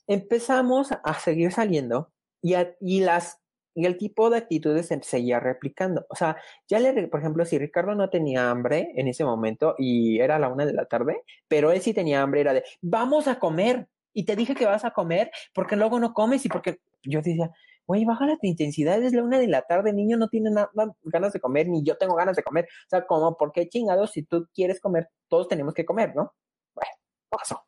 Empezamos 0.07 0.90
a 0.92 1.14
seguir 1.18 1.53
saliendo 1.53 2.12
y, 2.42 2.55
y 2.81 3.01
las 3.01 3.38
y 3.75 3.87
el 3.87 3.99
tipo 3.99 4.31
de 4.31 4.38
actitudes 4.38 4.87
se 4.87 5.03
seguía 5.03 5.40
replicando. 5.40 6.07
O 6.09 6.14
sea, 6.14 6.37
ya 6.68 6.79
le, 6.79 7.09
por 7.09 7.20
ejemplo, 7.20 7.44
si 7.44 7.59
Ricardo 7.59 7.94
no 7.94 8.09
tenía 8.09 8.51
hambre 8.51 8.92
en 8.94 9.09
ese 9.09 9.25
momento 9.25 9.75
y 9.79 10.20
era 10.20 10.38
la 10.38 10.49
una 10.49 10.64
de 10.64 10.73
la 10.73 10.87
tarde, 10.87 11.23
pero 11.49 11.73
él 11.73 11.83
sí 11.83 11.92
tenía 11.92 12.23
hambre, 12.23 12.40
era 12.42 12.55
de, 12.55 12.64
vamos 12.81 13.27
a 13.27 13.38
comer. 13.38 13.88
Y 14.14 14.24
te 14.24 14.37
dije 14.37 14.55
que 14.55 14.66
vas 14.66 14.85
a 14.85 14.92
comer 14.92 15.31
porque 15.55 15.77
luego 15.77 16.00
no 16.00 16.14
comes 16.14 16.44
y 16.46 16.48
porque 16.48 16.81
yo 17.03 17.20
decía, 17.20 17.50
güey, 17.87 18.05
baja 18.05 18.27
la 18.27 18.38
intensidad, 18.42 19.03
es 19.03 19.12
la 19.12 19.22
una 19.22 19.38
de 19.38 19.48
la 19.48 19.62
tarde, 19.62 19.92
niño 19.92 20.16
no 20.16 20.29
tiene 20.29 20.50
nada 20.50 20.70
ganas 21.05 21.33
de 21.33 21.40
comer, 21.40 21.68
ni 21.68 21.83
yo 21.85 21.96
tengo 21.98 22.14
ganas 22.14 22.37
de 22.37 22.42
comer. 22.42 22.66
O 22.87 22.88
sea, 22.90 23.07
como, 23.07 23.37
¿por 23.37 23.53
qué 23.53 23.68
chingados? 23.68 24.12
Si 24.12 24.22
tú 24.22 24.48
quieres 24.55 24.81
comer, 24.81 25.11
todos 25.29 25.48
tenemos 25.48 25.74
que 25.74 25.85
comer, 25.85 26.14
¿no? 26.16 26.33
Bueno, 26.74 26.90
pasó. 27.29 27.64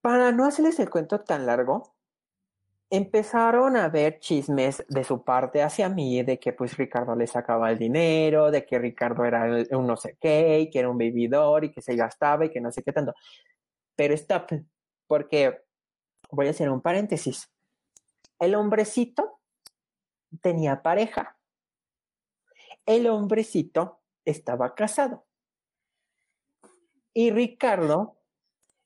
Para 0.00 0.30
no 0.32 0.44
hacerles 0.44 0.78
el 0.78 0.90
cuento 0.90 1.20
tan 1.20 1.46
largo, 1.46 1.93
empezaron 2.96 3.76
a 3.76 3.88
ver 3.88 4.20
chismes 4.20 4.84
de 4.88 5.04
su 5.04 5.24
parte 5.24 5.62
hacia 5.62 5.88
mí, 5.88 6.22
de 6.22 6.38
que 6.38 6.52
pues 6.52 6.76
Ricardo 6.76 7.16
le 7.16 7.26
sacaba 7.26 7.70
el 7.70 7.78
dinero, 7.78 8.50
de 8.50 8.64
que 8.64 8.78
Ricardo 8.78 9.24
era 9.24 9.44
un 9.76 9.86
no 9.86 9.96
sé 9.96 10.16
qué, 10.20 10.68
que 10.72 10.78
era 10.78 10.90
un 10.90 10.98
vividor 10.98 11.64
y 11.64 11.72
que 11.72 11.82
se 11.82 11.96
gastaba 11.96 12.44
y 12.44 12.50
que 12.50 12.60
no 12.60 12.70
sé 12.70 12.82
qué 12.82 12.92
tanto. 12.92 13.14
Pero 13.96 14.14
stop, 14.14 14.50
porque 15.06 15.62
voy 16.30 16.46
a 16.46 16.50
hacer 16.50 16.70
un 16.70 16.80
paréntesis. 16.80 17.50
El 18.38 18.54
hombrecito 18.54 19.40
tenía 20.40 20.82
pareja. 20.82 21.38
El 22.86 23.06
hombrecito 23.06 24.02
estaba 24.24 24.74
casado. 24.74 25.26
Y 27.14 27.30
Ricardo 27.30 28.18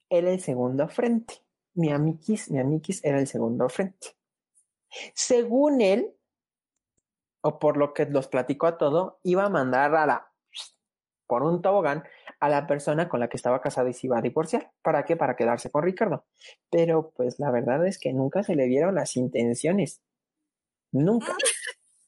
era 0.09 0.31
el 0.31 0.40
segundo 0.40 0.88
frente 0.88 1.48
mi 1.79 1.93
amiquis, 1.93 2.51
mi 2.51 2.59
amiquis 2.59 3.05
era 3.05 3.21
el 3.21 3.29
segundo 3.29 3.69
frente. 3.69 4.09
Según 5.14 5.81
él, 5.81 6.12
o 7.41 7.59
por 7.59 7.77
lo 7.77 7.95
que 7.95 8.07
los 8.07 8.27
platicó 8.27 8.67
a 8.67 8.79
todo, 8.79 9.21
iba 9.23 9.45
a 9.45 9.49
mandar 9.49 9.95
a 9.95 10.05
la, 10.05 10.33
por 11.29 11.45
un 11.45 11.62
tobogán, 11.62 12.03
a 12.41 12.49
la 12.49 12.67
persona 12.67 13.09
con 13.09 13.21
la 13.21 13.29
que 13.29 13.37
estaba 13.37 13.61
casado 13.61 13.88
y 13.88 13.95
se 13.95 14.09
iba 14.09 14.19
a 14.19 14.23
divorciar. 14.23 14.73
¿Para 14.83 15.05
qué? 15.05 15.17
Para 15.17 15.37
quedarse 15.37 15.71
con 15.71 15.85
Ricardo. 15.85 16.25
Pero 16.69 17.12
pues 17.14 17.38
la 17.38 17.53
verdad 17.53 17.87
es 17.87 17.99
que 17.99 18.12
nunca 18.12 18.43
se 18.43 18.57
le 18.57 18.67
vieron 18.67 18.97
las 18.97 19.17
intenciones. 19.17 20.01
Nunca. 20.91 21.37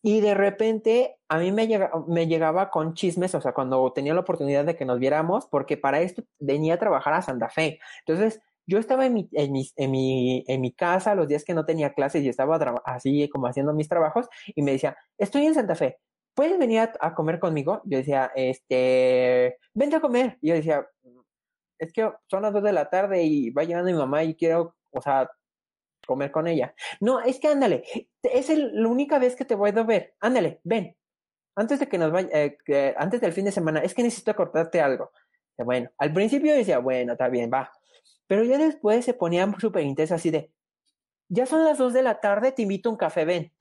Y 0.02 0.20
de 0.20 0.34
repente 0.34 1.18
a 1.28 1.38
mí 1.38 1.52
me, 1.52 1.68
me 2.08 2.26
llegaba 2.26 2.70
con 2.70 2.94
chismes, 2.94 3.34
o 3.36 3.40
sea, 3.40 3.52
cuando 3.52 3.92
tenía 3.92 4.14
la 4.14 4.20
oportunidad 4.20 4.64
de 4.64 4.74
que 4.74 4.84
nos 4.84 4.98
viéramos, 4.98 5.46
porque 5.46 5.76
para 5.76 6.00
esto 6.00 6.24
venía 6.40 6.74
a 6.74 6.78
trabajar 6.78 7.14
a 7.14 7.22
Santa 7.22 7.50
Fe. 7.50 7.78
Entonces, 8.04 8.40
yo 8.66 8.78
estaba 8.78 9.06
en 9.06 9.14
mi, 9.14 10.72
casa 10.76 11.14
los 11.14 11.28
días 11.28 11.44
que 11.44 11.54
no 11.54 11.64
tenía 11.64 11.92
clases 11.92 12.22
y 12.22 12.28
estaba 12.28 12.56
así 12.84 13.28
como 13.28 13.46
haciendo 13.46 13.72
mis 13.72 13.88
trabajos 13.88 14.28
y 14.46 14.62
me 14.62 14.72
decía, 14.72 14.96
estoy 15.18 15.46
en 15.46 15.54
Santa 15.54 15.74
Fe, 15.74 15.98
¿puedes 16.34 16.58
venir 16.58 16.88
a, 17.00 17.14
comer 17.14 17.38
conmigo? 17.38 17.82
Yo 17.84 17.98
decía, 17.98 18.30
este, 18.34 19.58
vente 19.74 19.96
a 19.96 20.00
comer. 20.00 20.38
Y 20.40 20.48
yo 20.48 20.54
decía, 20.54 20.86
es 21.78 21.92
que 21.92 22.10
son 22.28 22.42
las 22.42 22.52
dos 22.52 22.62
de 22.62 22.72
la 22.72 22.88
tarde 22.88 23.22
y 23.24 23.50
va 23.50 23.64
llegando 23.64 23.90
mi 23.90 23.98
mamá 23.98 24.22
y 24.24 24.34
quiero, 24.34 24.76
o 24.90 25.00
sea, 25.00 25.30
comer 26.06 26.30
con 26.30 26.46
ella. 26.46 26.74
No, 27.00 27.20
es 27.20 27.40
que 27.40 27.48
ándale, 27.48 27.84
es 28.22 28.48
la 28.50 28.88
única 28.88 29.18
vez 29.18 29.36
que 29.36 29.44
te 29.44 29.54
voy 29.54 29.70
a 29.70 29.82
ver. 29.82 30.14
Ándale, 30.20 30.60
ven. 30.64 30.96
Antes 31.56 31.80
de 31.80 31.88
que 31.88 31.98
nos 31.98 32.12
vaya, 32.12 32.28
eh, 32.32 32.94
antes 32.96 33.20
del 33.20 33.32
fin 33.32 33.44
de 33.44 33.52
semana, 33.52 33.80
es 33.80 33.94
que 33.94 34.02
necesito 34.02 34.34
cortarte 34.34 34.80
algo. 34.80 35.10
Bueno, 35.58 35.90
al 35.98 36.12
principio 36.12 36.54
decía, 36.54 36.78
bueno, 36.78 37.12
está 37.12 37.28
bien, 37.28 37.50
va. 37.52 37.70
Pero 38.30 38.44
ya 38.44 38.58
después 38.58 39.04
se 39.04 39.12
ponía 39.12 39.52
súper 39.60 39.82
intensa 39.82 40.14
así 40.14 40.30
de, 40.30 40.52
ya 41.28 41.46
son 41.46 41.64
las 41.64 41.78
dos 41.78 41.92
de 41.92 42.04
la 42.04 42.20
tarde, 42.20 42.52
te 42.52 42.62
invito 42.62 42.88
a 42.88 42.92
un 42.92 42.96
café, 42.96 43.24
ven. 43.24 43.52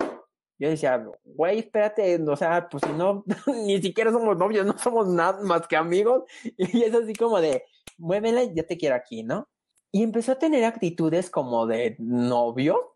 Yo 0.59 0.69
decía, 0.69 1.03
güey, 1.23 1.57
espérate, 1.57 2.21
o 2.21 2.35
sea, 2.35 2.69
pues 2.69 2.83
si 2.85 2.93
no, 2.93 3.23
ni 3.65 3.81
siquiera 3.81 4.11
somos 4.11 4.37
novios, 4.37 4.67
no 4.67 4.77
somos 4.77 5.07
nada 5.07 5.41
más 5.41 5.67
que 5.67 5.75
amigos. 5.75 6.23
Y 6.57 6.83
es 6.83 6.93
así 6.93 7.15
como 7.15 7.41
de, 7.41 7.63
muévela, 7.97 8.43
ya 8.43 8.61
te 8.61 8.77
quiero 8.77 8.95
aquí, 8.95 9.23
¿no? 9.23 9.49
Y 9.91 10.03
empezó 10.03 10.33
a 10.33 10.39
tener 10.39 10.63
actitudes 10.63 11.31
como 11.31 11.65
de 11.65 11.95
novio 11.97 12.95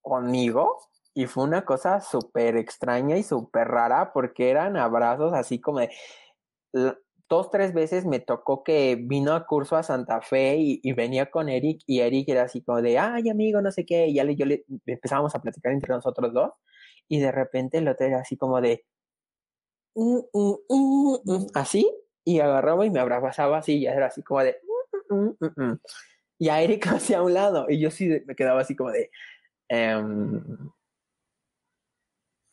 conmigo. 0.00 0.78
Y 1.14 1.26
fue 1.26 1.44
una 1.44 1.64
cosa 1.64 2.00
súper 2.00 2.56
extraña 2.56 3.16
y 3.16 3.22
súper 3.22 3.68
rara 3.68 4.12
porque 4.12 4.50
eran 4.50 4.76
abrazos 4.76 5.32
así 5.32 5.60
como 5.60 5.78
de, 5.78 5.90
dos, 7.28 7.50
tres 7.50 7.72
veces 7.72 8.06
me 8.06 8.20
tocó 8.20 8.62
que 8.64 8.96
vino 9.00 9.32
a 9.34 9.46
curso 9.46 9.76
a 9.76 9.82
Santa 9.82 10.20
Fe 10.20 10.56
y, 10.58 10.92
venía 10.92 11.30
con 11.30 11.48
Eric 11.48 11.82
y 11.86 12.00
Eric 12.00 12.28
era 12.28 12.42
así 12.42 12.62
como 12.62 12.82
de, 12.82 12.98
ay 12.98 13.28
amigo, 13.28 13.60
no 13.62 13.72
sé 13.72 13.84
qué, 13.86 14.06
y 14.08 14.14
ya 14.14 14.24
le, 14.24 14.36
yo 14.36 14.46
le 14.46 14.64
empezábamos 14.86 15.34
a 15.34 15.40
platicar 15.40 15.72
entre 15.72 15.94
nosotros 15.94 16.32
dos 16.32 16.52
y 17.08 17.20
de 17.20 17.32
repente 17.32 17.78
el 17.78 17.88
otro 17.88 18.06
era 18.06 18.20
así 18.20 18.36
como 18.36 18.60
de, 18.60 18.84
mm, 19.94 20.18
mm, 20.32 20.54
mm, 21.24 21.46
así, 21.54 21.90
y 22.24 22.40
agarraba 22.40 22.86
y 22.86 22.90
me 22.90 23.00
abrazaba 23.00 23.58
así 23.58 23.78
y 23.78 23.86
era 23.86 24.06
así 24.06 24.22
como 24.22 24.42
de, 24.42 24.56
y 26.38 26.48
a 26.48 26.60
Eric 26.62 26.86
hacia 26.88 27.22
un 27.22 27.34
lado 27.34 27.66
y 27.68 27.80
yo 27.80 27.90
sí 27.90 28.08
me 28.26 28.34
quedaba 28.34 28.60
así 28.60 28.76
como 28.76 28.90
de, 28.90 29.10
em, 29.68 30.42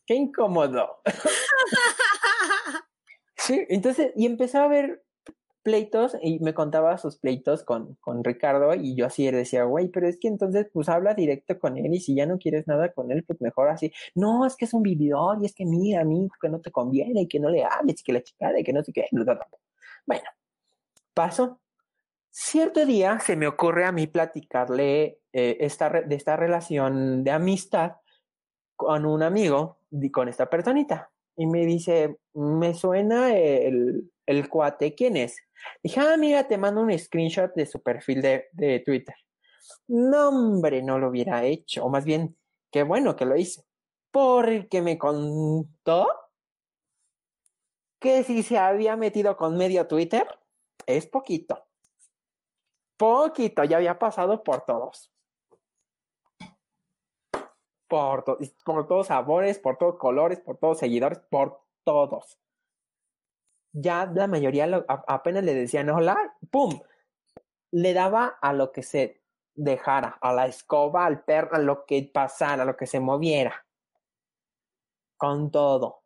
qué 0.06 0.16
incómodo. 0.16 1.02
Entonces, 3.70 4.12
y 4.16 4.26
empezó 4.26 4.60
a 4.60 4.68
ver 4.68 5.04
pleitos 5.64 6.18
y 6.22 6.40
me 6.40 6.54
contaba 6.54 6.98
sus 6.98 7.18
pleitos 7.18 7.64
con, 7.64 7.96
con 7.96 8.24
Ricardo 8.24 8.74
y 8.74 8.96
yo 8.96 9.06
así 9.06 9.30
decía, 9.30 9.64
güey, 9.64 9.90
pero 9.90 10.08
es 10.08 10.18
que 10.20 10.28
entonces 10.28 10.68
pues 10.74 10.90
habla 10.90 11.14
directo 11.14 11.60
con 11.60 11.78
él 11.78 11.94
y 11.94 12.00
si 12.00 12.16
ya 12.16 12.26
no 12.26 12.40
quieres 12.40 12.68
nada 12.68 12.92
con 12.92 13.12
él, 13.12 13.24
pues 13.24 13.42
mejor 13.42 13.70
así, 13.70 13.94
no, 14.16 14.46
es 14.46 14.56
que 14.56 14.66
es 14.66 14.74
un 14.74 14.84
vividor 14.84 15.38
y 15.42 15.46
es 15.46 15.54
que 15.54 15.66
mira, 15.66 16.02
a 16.02 16.04
mí 16.04 16.28
que 16.42 16.50
no 16.50 16.60
te 16.62 16.72
conviene 16.72 17.22
y 17.22 17.28
que 17.28 17.40
no 17.40 17.50
le 17.50 17.64
hables 17.64 18.02
y 18.02 18.04
que 18.04 18.14
la 18.14 18.24
chica 18.24 18.60
y 18.60 18.64
que 18.64 18.74
no 18.74 18.84
sé 18.84 18.92
qué. 18.92 19.08
Bueno, 20.06 20.24
paso. 21.14 21.60
Cierto 22.34 22.86
día 22.86 23.20
se 23.20 23.36
me 23.36 23.46
ocurre 23.46 23.86
a 23.86 23.92
mí 23.92 24.08
platicarle 24.08 25.20
eh, 25.34 25.58
esta, 25.60 25.90
de 25.90 26.16
esta 26.16 26.38
relación 26.38 27.26
de 27.26 27.32
amistad 27.32 27.98
con 28.78 29.06
un 29.06 29.22
amigo, 29.22 29.80
con 30.12 30.30
esta 30.30 30.50
personita 30.50 31.12
y 31.42 31.48
me 31.48 31.66
dice, 31.66 32.18
me 32.36 32.76
suena 32.76 33.36
el, 33.36 34.12
el 34.28 34.48
cuate, 34.48 34.94
¿quién 34.94 35.18
es? 35.18 35.38
Dije, 35.82 36.00
ah, 36.00 36.16
mira, 36.16 36.48
te 36.48 36.56
mando 36.56 36.82
un 36.82 36.98
screenshot 36.98 37.52
de 37.56 37.66
su 37.66 37.82
perfil 37.82 38.22
de, 38.22 38.46
de 38.52 38.80
Twitter. 38.82 39.16
No, 39.88 40.30
hombre, 40.30 40.84
no 40.84 41.00
lo 41.00 41.10
hubiera 41.10 41.44
hecho, 41.44 41.84
o 41.84 41.90
más 41.90 42.06
bien, 42.06 42.38
qué 42.72 42.84
bueno 42.84 43.16
que 43.16 43.26
lo 43.26 43.36
hice, 43.36 43.64
porque 44.12 44.84
me 44.84 45.00
contó 45.00 46.08
que 48.00 48.24
si 48.24 48.44
se 48.44 48.60
había 48.60 48.96
metido 48.96 49.36
con 49.36 49.58
medio 49.58 49.88
Twitter, 49.88 50.28
es 50.86 51.08
poquito. 51.08 51.66
Poquito, 52.98 53.64
ya 53.64 53.78
había 53.78 53.98
pasado 53.98 54.44
por 54.44 54.64
todos. 54.66 55.11
Por, 57.92 58.24
por 58.64 58.88
todos 58.88 59.08
sabores, 59.08 59.60
por 59.60 59.78
todos 59.78 59.98
colores, 59.98 60.40
por 60.40 60.56
todos 60.56 60.80
seguidores, 60.80 61.20
por 61.30 61.60
todos. 61.84 62.40
Ya 63.74 64.06
la 64.06 64.28
mayoría 64.28 64.86
apenas 64.88 65.44
le 65.44 65.54
decían 65.54 65.90
hola, 65.90 66.38
¡pum! 66.50 66.80
Le 67.72 67.94
daba 67.94 68.38
a 68.42 68.54
lo 68.54 68.72
que 68.72 68.82
se 68.82 69.22
dejara, 69.56 70.18
a 70.22 70.32
la 70.32 70.48
escoba, 70.48 71.06
al 71.06 71.26
perro, 71.26 71.58
a 71.58 71.60
lo 71.60 71.86
que 71.86 72.10
pasara, 72.14 72.64
a 72.64 72.66
lo 72.66 72.78
que 72.78 72.88
se 72.88 73.02
moviera. 73.02 73.66
Con 75.18 75.52
todo. 75.52 76.04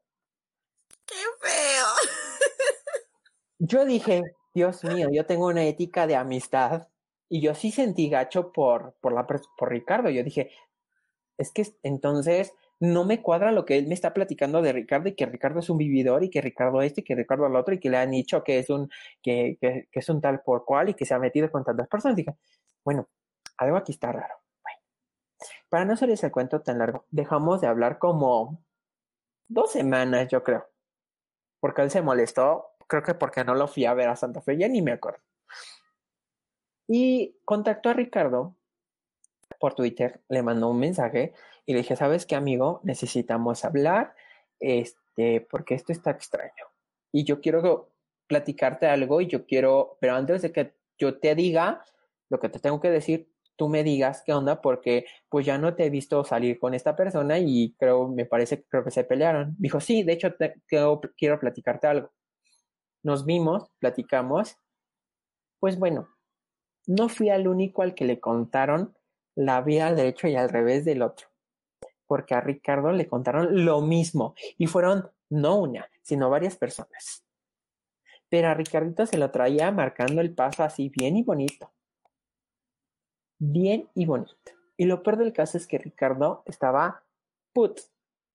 ¡Qué 1.05 1.21
feo! 1.39 1.85
Yo 3.59 3.85
dije, 3.85 4.23
Dios 4.55 4.83
mío, 4.83 5.09
yo 5.11 5.27
tengo 5.27 5.45
una 5.45 5.65
ética 5.65 6.07
de 6.07 6.15
amistad 6.15 6.87
y 7.29 7.41
yo 7.41 7.53
sí 7.53 7.71
sentí 7.71 8.09
gacho 8.09 8.51
por, 8.51 8.95
por, 9.01 9.13
la, 9.13 9.27
por 9.27 9.69
Ricardo. 9.69 10.09
Yo 10.09 10.23
dije, 10.23 10.51
es 11.37 11.51
que 11.51 11.65
entonces 11.83 12.53
no 12.79 13.05
me 13.05 13.21
cuadra 13.21 13.51
lo 13.51 13.65
que 13.65 13.77
él 13.77 13.87
me 13.87 13.93
está 13.93 14.13
platicando 14.13 14.61
de 14.61 14.73
Ricardo 14.73 15.09
y 15.09 15.15
que 15.15 15.25
Ricardo 15.25 15.59
es 15.59 15.69
un 15.69 15.77
vividor 15.77 16.23
y 16.23 16.29
que 16.29 16.41
Ricardo 16.41 16.81
este 16.81 17.01
y 17.01 17.03
que 17.03 17.15
Ricardo 17.15 17.47
el 17.47 17.55
otro 17.55 17.73
y 17.73 17.79
que 17.79 17.89
le 17.89 17.97
han 17.97 18.11
dicho 18.11 18.43
que 18.43 18.59
es 18.59 18.69
un, 18.69 18.89
que, 19.21 19.57
que, 19.61 19.87
que 19.91 19.99
es 19.99 20.09
un 20.09 20.21
tal 20.21 20.41
por 20.41 20.65
cual 20.65 20.89
y 20.89 20.93
que 20.93 21.05
se 21.05 21.13
ha 21.13 21.19
metido 21.19 21.49
con 21.49 21.63
tantas 21.63 21.87
personas. 21.87 22.17
Dije, 22.17 22.35
bueno, 22.83 23.07
algo 23.57 23.77
aquí 23.77 23.91
está 23.91 24.11
raro. 24.11 24.35
Para 25.69 25.85
no 25.85 25.93
hacerles 25.93 26.23
el 26.23 26.31
cuento 26.31 26.61
tan 26.61 26.79
largo, 26.79 27.05
dejamos 27.11 27.61
de 27.61 27.67
hablar 27.67 27.97
como 27.99 28.63
dos 29.47 29.71
semanas, 29.71 30.27
yo 30.29 30.43
creo. 30.43 30.69
Porque 31.59 31.81
él 31.81 31.91
se 31.91 32.01
molestó, 32.01 32.75
creo 32.87 33.03
que 33.03 33.13
porque 33.13 33.43
no 33.43 33.55
lo 33.55 33.67
fui 33.67 33.85
a 33.85 33.93
ver 33.93 34.09
a 34.09 34.15
Santa 34.15 34.41
Fe, 34.41 34.57
ya 34.57 34.67
ni 34.67 34.81
me 34.81 34.93
acuerdo. 34.93 35.19
Y 36.87 37.37
contactó 37.45 37.89
a 37.89 37.93
Ricardo 37.93 38.55
por 39.59 39.75
Twitter, 39.75 40.21
le 40.29 40.43
mandó 40.43 40.69
un 40.69 40.79
mensaje 40.79 41.33
y 41.65 41.73
le 41.73 41.79
dije, 41.79 41.95
¿sabes 41.95 42.25
qué, 42.25 42.35
amigo? 42.35 42.81
Necesitamos 42.83 43.65
hablar, 43.65 44.15
este, 44.59 45.41
porque 45.49 45.75
esto 45.75 45.91
está 45.91 46.11
extraño. 46.11 46.65
Y 47.11 47.23
yo 47.23 47.41
quiero 47.41 47.91
platicarte 48.27 48.87
algo 48.87 49.21
y 49.21 49.27
yo 49.27 49.45
quiero, 49.45 49.97
pero 49.99 50.15
antes 50.15 50.41
de 50.41 50.51
que 50.51 50.75
yo 50.97 51.19
te 51.19 51.35
diga 51.35 51.83
lo 52.29 52.39
que 52.39 52.49
te 52.49 52.59
tengo 52.59 52.79
que 52.79 52.89
decir, 52.89 53.29
tú 53.55 53.69
me 53.69 53.83
digas 53.83 54.23
qué 54.25 54.33
onda, 54.33 54.61
porque 54.61 55.05
pues 55.29 55.45
ya 55.45 55.57
no 55.57 55.75
te 55.75 55.85
he 55.85 55.89
visto 55.89 56.23
salir 56.23 56.59
con 56.59 56.73
esta 56.73 56.95
persona 56.95 57.39
y 57.39 57.73
creo, 57.77 58.07
me 58.07 58.25
parece, 58.25 58.63
creo 58.65 58.83
que 58.83 58.91
se 58.91 59.03
pelearon. 59.03 59.55
Dijo, 59.57 59.79
sí, 59.79 60.03
de 60.03 60.13
hecho 60.13 60.35
quiero, 60.67 61.01
quiero 61.17 61.39
platicarte 61.39 61.87
algo. 61.87 62.11
Nos 63.03 63.25
vimos, 63.25 63.69
platicamos. 63.79 64.57
Pues 65.59 65.77
bueno, 65.77 66.09
no 66.87 67.09
fui 67.09 67.29
al 67.29 67.47
único 67.47 67.81
al 67.81 67.95
que 67.95 68.05
le 68.05 68.19
contaron 68.19 68.95
la 69.35 69.61
vida 69.61 69.87
al 69.87 69.95
derecho 69.95 70.27
y 70.27 70.35
al 70.35 70.49
revés 70.49 70.85
del 70.85 71.01
otro. 71.01 71.27
Porque 72.07 72.33
a 72.35 72.41
Ricardo 72.41 72.91
le 72.91 73.07
contaron 73.07 73.65
lo 73.65 73.81
mismo 73.81 74.35
y 74.57 74.67
fueron 74.67 75.09
no 75.29 75.55
una, 75.57 75.89
sino 76.01 76.29
varias 76.29 76.55
personas. 76.55 77.23
Pero 78.29 78.49
a 78.49 78.53
Ricardito 78.53 79.05
se 79.05 79.17
lo 79.17 79.31
traía 79.31 79.71
marcando 79.71 80.21
el 80.21 80.33
paso 80.33 80.63
así 80.63 80.89
bien 80.89 81.17
y 81.17 81.23
bonito 81.23 81.71
bien 83.39 83.89
y 83.93 84.05
bonito. 84.05 84.33
Y 84.77 84.85
lo 84.85 85.03
peor 85.03 85.17
del 85.17 85.33
caso 85.33 85.57
es 85.57 85.67
que 85.67 85.77
Ricardo 85.77 86.43
estaba 86.45 87.03
put, 87.53 87.79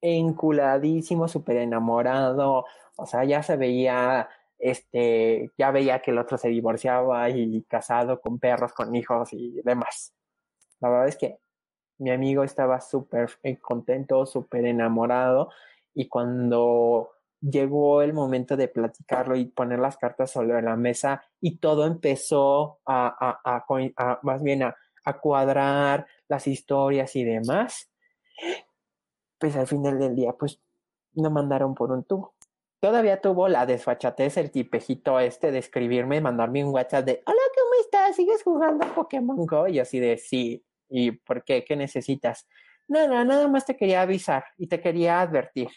enculadísimo, 0.00 1.28
súper 1.28 1.58
enamorado, 1.58 2.64
o 2.96 3.06
sea, 3.06 3.24
ya 3.24 3.42
se 3.42 3.56
veía, 3.56 4.28
este, 4.58 5.50
ya 5.58 5.70
veía 5.70 6.00
que 6.00 6.10
el 6.10 6.18
otro 6.18 6.38
se 6.38 6.48
divorciaba 6.48 7.28
y 7.30 7.62
casado 7.64 8.20
con 8.20 8.38
perros, 8.38 8.72
con 8.72 8.94
hijos 8.94 9.32
y 9.32 9.60
demás. 9.62 10.14
La 10.80 10.88
verdad 10.88 11.08
es 11.08 11.16
que 11.16 11.38
mi 11.98 12.10
amigo 12.10 12.42
estaba 12.44 12.80
súper 12.80 13.30
contento, 13.60 14.24
súper 14.26 14.64
enamorado 14.64 15.50
y 15.94 16.08
cuando 16.08 17.10
llegó 17.40 18.02
el 18.02 18.12
momento 18.12 18.56
de 18.56 18.68
platicarlo 18.68 19.36
y 19.36 19.46
poner 19.46 19.78
las 19.78 19.96
cartas 19.96 20.30
sobre 20.30 20.60
la 20.62 20.76
mesa 20.76 21.22
y 21.40 21.58
todo 21.58 21.86
empezó 21.86 22.80
a, 22.84 23.08
a, 23.08 23.40
a, 23.44 23.64
a 23.96 24.20
más 24.22 24.42
bien 24.42 24.62
a, 24.62 24.76
a 25.04 25.20
cuadrar 25.20 26.06
las 26.28 26.46
historias 26.46 27.16
y 27.16 27.24
demás, 27.24 27.90
pues 29.38 29.56
al 29.56 29.66
final 29.66 29.98
del 29.98 30.14
día, 30.14 30.32
pues 30.38 30.60
no 31.14 31.30
mandaron 31.30 31.74
por 31.74 31.92
un 31.92 32.04
tubo. 32.04 32.34
Todavía 32.80 33.20
tuvo 33.20 33.48
la 33.48 33.66
desfachatez, 33.66 34.38
el 34.38 34.50
tipejito 34.50 35.20
este 35.20 35.50
de 35.50 35.58
escribirme, 35.58 36.20
mandarme 36.20 36.64
un 36.64 36.72
WhatsApp 36.72 37.04
de, 37.04 37.22
hola, 37.26 37.42
¿cómo 37.54 37.80
estás? 37.82 38.16
¿Sigues 38.16 38.42
jugando 38.42 38.86
Pokémon 38.94 39.44
Go? 39.44 39.68
Y 39.68 39.78
así 39.78 40.00
de, 40.00 40.16
sí. 40.16 40.64
¿Y 40.90 41.12
por 41.12 41.44
qué? 41.44 41.64
¿Qué 41.64 41.76
necesitas? 41.76 42.46
Nada, 42.88 43.24
nada 43.24 43.48
más 43.48 43.64
te 43.64 43.76
quería 43.76 44.02
avisar 44.02 44.44
y 44.58 44.66
te 44.66 44.80
quería 44.80 45.20
advertir 45.20 45.68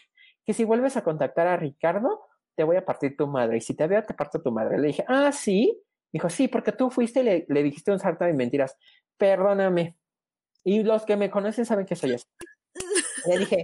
que 0.44 0.52
si 0.52 0.64
vuelves 0.64 0.96
a 0.96 1.04
contactar 1.04 1.46
a 1.46 1.56
Ricardo, 1.56 2.20
te 2.54 2.64
voy 2.64 2.76
a 2.76 2.84
partir 2.84 3.16
tu 3.16 3.26
madre. 3.26 3.56
Y 3.56 3.60
si 3.60 3.74
te 3.74 3.86
veo, 3.86 4.02
te 4.02 4.14
parto 4.14 4.42
tu 4.42 4.52
madre. 4.52 4.78
Le 4.78 4.88
dije, 4.88 5.04
ah, 5.08 5.32
sí. 5.32 5.80
Dijo, 6.12 6.28
sí, 6.28 6.48
porque 6.48 6.72
tú 6.72 6.90
fuiste 6.90 7.20
y 7.20 7.22
le, 7.24 7.46
le 7.48 7.62
dijiste 7.62 7.90
un 7.90 7.98
sarta 7.98 8.26
de 8.26 8.34
mentiras 8.34 8.76
perdóname. 9.16 9.96
Y 10.64 10.82
los 10.82 11.04
que 11.04 11.16
me 11.16 11.30
conocen 11.30 11.66
saben 11.66 11.86
que 11.86 11.96
soy 11.96 12.14
eso. 12.14 12.26
Le 13.26 13.38
dije, 13.38 13.62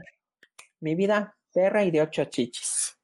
mi 0.81 0.95
vida, 0.95 1.37
perra 1.53 1.85
y 1.85 1.91
de 1.91 2.03
ocho 2.03 2.25
chichis. 2.25 2.99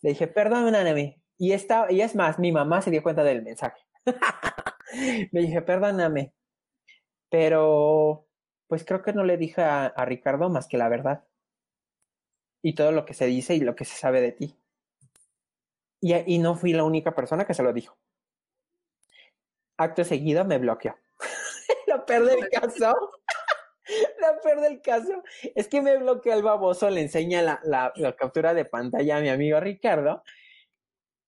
Le 0.00 0.10
dije, 0.10 0.26
perdóname. 0.26 1.20
Y, 1.38 1.52
esta, 1.52 1.90
y 1.90 2.00
es 2.00 2.14
más, 2.14 2.38
mi 2.38 2.52
mamá 2.52 2.82
se 2.82 2.90
dio 2.90 3.02
cuenta 3.02 3.24
del 3.24 3.42
mensaje. 3.42 3.80
Le 5.32 5.40
dije, 5.40 5.62
perdóname. 5.62 6.32
Pero, 7.32 8.28
pues 8.66 8.84
creo 8.84 9.00
que 9.00 9.14
no 9.14 9.24
le 9.24 9.38
dije 9.38 9.62
a, 9.62 10.04
Ricardo 10.04 10.50
más 10.50 10.68
que 10.68 10.76
la 10.76 10.90
verdad. 10.90 11.24
Y 12.62 12.74
todo 12.74 12.92
lo 12.92 13.06
que 13.06 13.14
se 13.14 13.24
dice 13.24 13.54
y 13.54 13.60
lo 13.60 13.74
que 13.74 13.86
se 13.86 13.96
sabe 13.96 14.20
de 14.20 14.32
ti. 14.32 14.54
Y, 16.02 16.34
y 16.34 16.38
no 16.38 16.56
fui 16.56 16.74
la 16.74 16.84
única 16.84 17.14
persona 17.14 17.46
que 17.46 17.54
se 17.54 17.62
lo 17.62 17.72
dijo. 17.72 17.96
Acto 19.78 20.04
seguido 20.04 20.44
me 20.44 20.58
bloqueó. 20.58 20.94
lo 21.86 22.04
peor 22.04 22.26
del 22.26 22.50
caso. 22.50 22.94
Lo 24.20 24.40
peor 24.40 24.60
del 24.60 24.80
caso 24.80 25.24
es 25.56 25.66
que 25.66 25.82
me 25.82 25.98
bloquea 25.98 26.36
el 26.36 26.44
baboso, 26.44 26.88
le 26.88 27.00
enseña 27.00 27.42
la, 27.42 27.92
la, 27.96 28.16
captura 28.16 28.54
de 28.54 28.64
pantalla 28.64 29.16
a 29.16 29.20
mi 29.20 29.28
amigo 29.28 29.58
Ricardo 29.58 30.22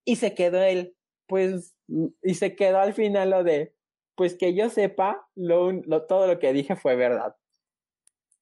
y 0.04 0.16
se 0.16 0.34
quedó 0.34 0.62
él, 0.62 0.96
pues, 1.26 1.74
y 2.22 2.34
se 2.34 2.54
quedó 2.54 2.78
al 2.78 2.94
final 2.94 3.30
lo 3.30 3.42
de, 3.42 3.73
pues 4.14 4.36
que 4.36 4.54
yo 4.54 4.70
sepa, 4.70 5.26
lo, 5.34 5.72
lo, 5.72 6.02
todo 6.02 6.26
lo 6.26 6.38
que 6.38 6.52
dije 6.52 6.76
fue 6.76 6.96
verdad. 6.96 7.36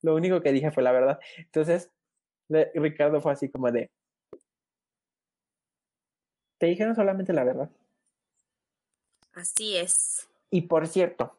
Lo 0.02 0.14
único 0.14 0.40
que 0.40 0.52
dije 0.52 0.70
fue 0.70 0.82
la 0.82 0.92
verdad. 0.92 1.20
Entonces, 1.38 1.90
Ricardo 2.48 3.20
fue 3.20 3.32
así 3.32 3.48
como 3.48 3.70
de, 3.70 3.90
te 6.58 6.66
dijeron 6.66 6.94
solamente 6.94 7.32
la 7.32 7.44
verdad. 7.44 7.70
Así 9.32 9.76
es. 9.76 10.28
Y 10.50 10.62
por 10.62 10.86
cierto, 10.86 11.36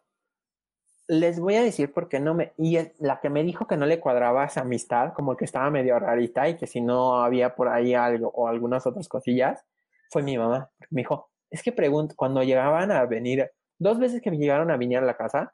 les 1.08 1.40
voy 1.40 1.56
a 1.56 1.64
decir 1.64 1.94
por 1.94 2.10
qué 2.10 2.20
no 2.20 2.34
me. 2.34 2.54
Y 2.58 2.78
la 3.00 3.20
que 3.22 3.30
me 3.30 3.44
dijo 3.44 3.68
que 3.68 3.78
no 3.78 3.86
le 3.86 4.00
cuadraba 4.00 4.46
esa 4.46 4.62
amistad, 4.62 5.14
como 5.14 5.38
que 5.38 5.46
estaba 5.46 5.70
medio 5.70 5.98
rarita 6.00 6.50
y 6.50 6.58
que 6.58 6.68
si 6.68 6.82
no 6.82 7.22
había 7.22 7.56
por 7.56 7.70
ahí 7.70 7.94
algo 7.94 8.30
o 8.36 8.48
algunas 8.48 8.86
otras 8.88 9.08
cosillas, 9.08 9.64
fue 10.10 10.24
mi 10.24 10.38
mamá. 10.38 10.70
Me 10.90 11.02
dijo, 11.02 11.30
es 11.50 11.62
que 11.62 11.72
pregunto, 11.72 12.16
cuando 12.18 12.44
llegaban 12.44 12.92
a 12.92 13.06
venir, 13.06 13.50
dos 13.80 14.00
veces 14.00 14.22
que 14.22 14.32
me 14.32 14.38
llegaron 14.38 14.72
a 14.72 14.78
venir 14.78 14.98
a 14.98 15.02
la 15.02 15.18
casa, 15.18 15.54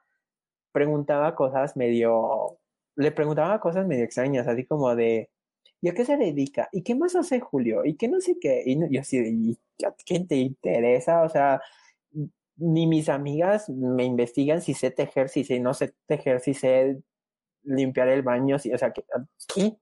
preguntaba 0.71 1.35
cosas 1.35 1.75
medio. 1.77 2.59
Le 2.95 3.11
preguntaba 3.11 3.59
cosas 3.59 3.87
medio 3.87 4.03
extrañas, 4.05 4.47
así 4.47 4.65
como 4.65 4.95
de. 4.95 5.29
¿Y 5.81 5.89
a 5.89 5.93
qué 5.93 6.05
se 6.05 6.17
dedica? 6.17 6.69
¿Y 6.73 6.83
qué 6.83 6.95
más 6.95 7.15
hace 7.15 7.39
Julio? 7.39 7.85
¿Y 7.85 7.95
qué 7.95 8.09
no 8.09 8.19
sé 8.21 8.37
qué? 8.39 8.63
Y 8.65 8.77
yo 8.93 9.01
así 9.01 9.17
¿y 9.17 9.57
qué 10.05 10.19
te 10.21 10.35
interesa? 10.35 11.21
O 11.23 11.29
sea, 11.29 11.61
ni 12.57 12.87
mis 12.87 13.09
amigas 13.09 13.69
me 13.69 14.03
investigan 14.03 14.61
si 14.61 14.73
sé 14.73 14.91
tejer, 14.91 15.29
si 15.29 15.43
sé 15.43 15.59
no 15.59 15.73
sé 15.73 15.93
tejer, 16.07 16.41
si 16.41 16.53
sé 16.53 17.01
limpiar 17.63 18.09
el 18.09 18.21
baño, 18.21 18.59
si, 18.59 18.73
o 18.73 18.77
sea, 18.77 18.91
¿qué? 18.93 19.77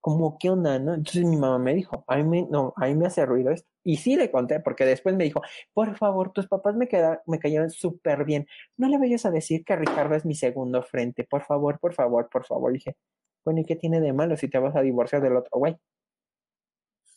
Como, 0.00 0.38
¿qué 0.38 0.50
onda, 0.50 0.78
no? 0.78 0.94
Entonces 0.94 1.24
mi 1.24 1.36
mamá 1.36 1.58
me 1.58 1.74
dijo, 1.74 2.04
a 2.06 2.16
me, 2.18 2.46
no, 2.50 2.72
a 2.76 2.86
mí 2.86 2.94
me 2.94 3.06
hace 3.06 3.26
ruido 3.26 3.50
esto. 3.50 3.68
Y 3.86 3.98
sí 3.98 4.16
le 4.16 4.32
conté, 4.32 4.58
porque 4.58 4.84
después 4.84 5.14
me 5.14 5.22
dijo, 5.22 5.42
por 5.72 5.96
favor, 5.96 6.32
tus 6.32 6.48
papás 6.48 6.74
me, 6.74 6.88
quedaron, 6.88 7.20
me 7.26 7.38
cayeron 7.38 7.70
súper 7.70 8.24
bien. 8.24 8.48
No 8.76 8.88
le 8.88 8.98
vayas 8.98 9.24
a 9.26 9.30
decir 9.30 9.64
que 9.64 9.76
Ricardo 9.76 10.16
es 10.16 10.24
mi 10.24 10.34
segundo 10.34 10.82
frente. 10.82 11.22
Por 11.22 11.44
favor, 11.44 11.78
por 11.78 11.94
favor, 11.94 12.28
por 12.28 12.44
favor. 12.44 12.72
Y 12.72 12.78
dije, 12.78 12.96
bueno, 13.44 13.60
¿y 13.60 13.64
qué 13.64 13.76
tiene 13.76 14.00
de 14.00 14.12
malo 14.12 14.36
si 14.36 14.48
te 14.48 14.58
vas 14.58 14.74
a 14.74 14.80
divorciar 14.80 15.22
del 15.22 15.36
otro 15.36 15.60
güey? 15.60 15.76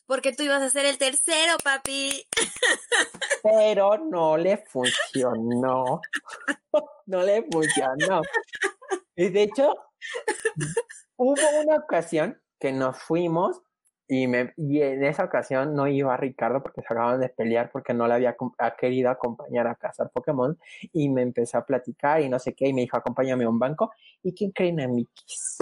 Porque 0.05 0.31
tú 0.31 0.43
ibas 0.43 0.61
a 0.61 0.69
ser 0.69 0.85
el 0.85 0.99
tercero, 0.99 1.57
papi. 1.63 2.23
Pero 3.43 3.97
no 3.97 4.37
le 4.37 4.57
funcionó. 4.57 6.01
No 7.07 7.23
le 7.23 7.41
funcionó. 7.51 8.21
Y 9.15 9.29
de 9.29 9.41
hecho, 9.41 9.75
hubo 11.17 11.33
una 11.63 11.77
ocasión 11.77 12.39
que 12.59 12.71
nos 12.71 12.99
fuimos 12.99 13.63
y, 14.11 14.25
me, 14.25 14.53
y 14.57 14.81
en 14.81 15.03
esa 15.03 15.23
ocasión 15.23 15.75
no 15.75 15.87
iba 15.87 16.17
Ricardo 16.17 16.63
porque 16.63 16.81
se 16.81 16.87
acababan 16.87 17.21
de 17.21 17.29
pelear 17.29 17.69
porque 17.71 17.93
no 17.93 18.07
le 18.07 18.15
había 18.15 18.35
querido 18.75 19.11
acompañar 19.11 19.67
a 19.67 19.75
cazar 19.75 20.09
Pokémon 20.09 20.57
y 20.91 21.09
me 21.09 21.21
empezó 21.21 21.59
a 21.59 21.65
platicar 21.65 22.19
y 22.19 22.27
no 22.27 22.39
sé 22.39 22.55
qué 22.55 22.67
y 22.67 22.73
me 22.73 22.81
dijo 22.81 22.97
acompáñame 22.97 23.43
a 23.43 23.49
un 23.49 23.59
banco 23.59 23.91
y 24.23 24.33
¿quién 24.33 24.49
creen 24.49 24.81
a 24.81 24.87
Mikis? 24.87 25.59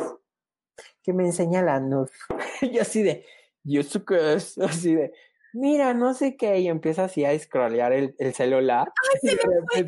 Que 1.03 1.11
me 1.11 1.25
enseña 1.25 1.61
la 1.61 1.81
nud. 1.81 2.07
y 2.61 2.79
así 2.79 3.03
de, 3.03 3.25
¿y 3.65 3.79
eso 3.79 4.05
qué 4.05 4.35
es? 4.35 4.57
Así 4.59 4.95
de, 4.95 5.11
mira, 5.51 5.93
no 5.93 6.13
sé 6.13 6.37
qué 6.37 6.59
y 6.59 6.69
empieza 6.69 7.03
así 7.03 7.25
a 7.25 7.37
scrollear 7.37 7.91
el, 7.91 8.15
el 8.17 8.33
celular. 8.33 8.87
Ay, 9.75 9.85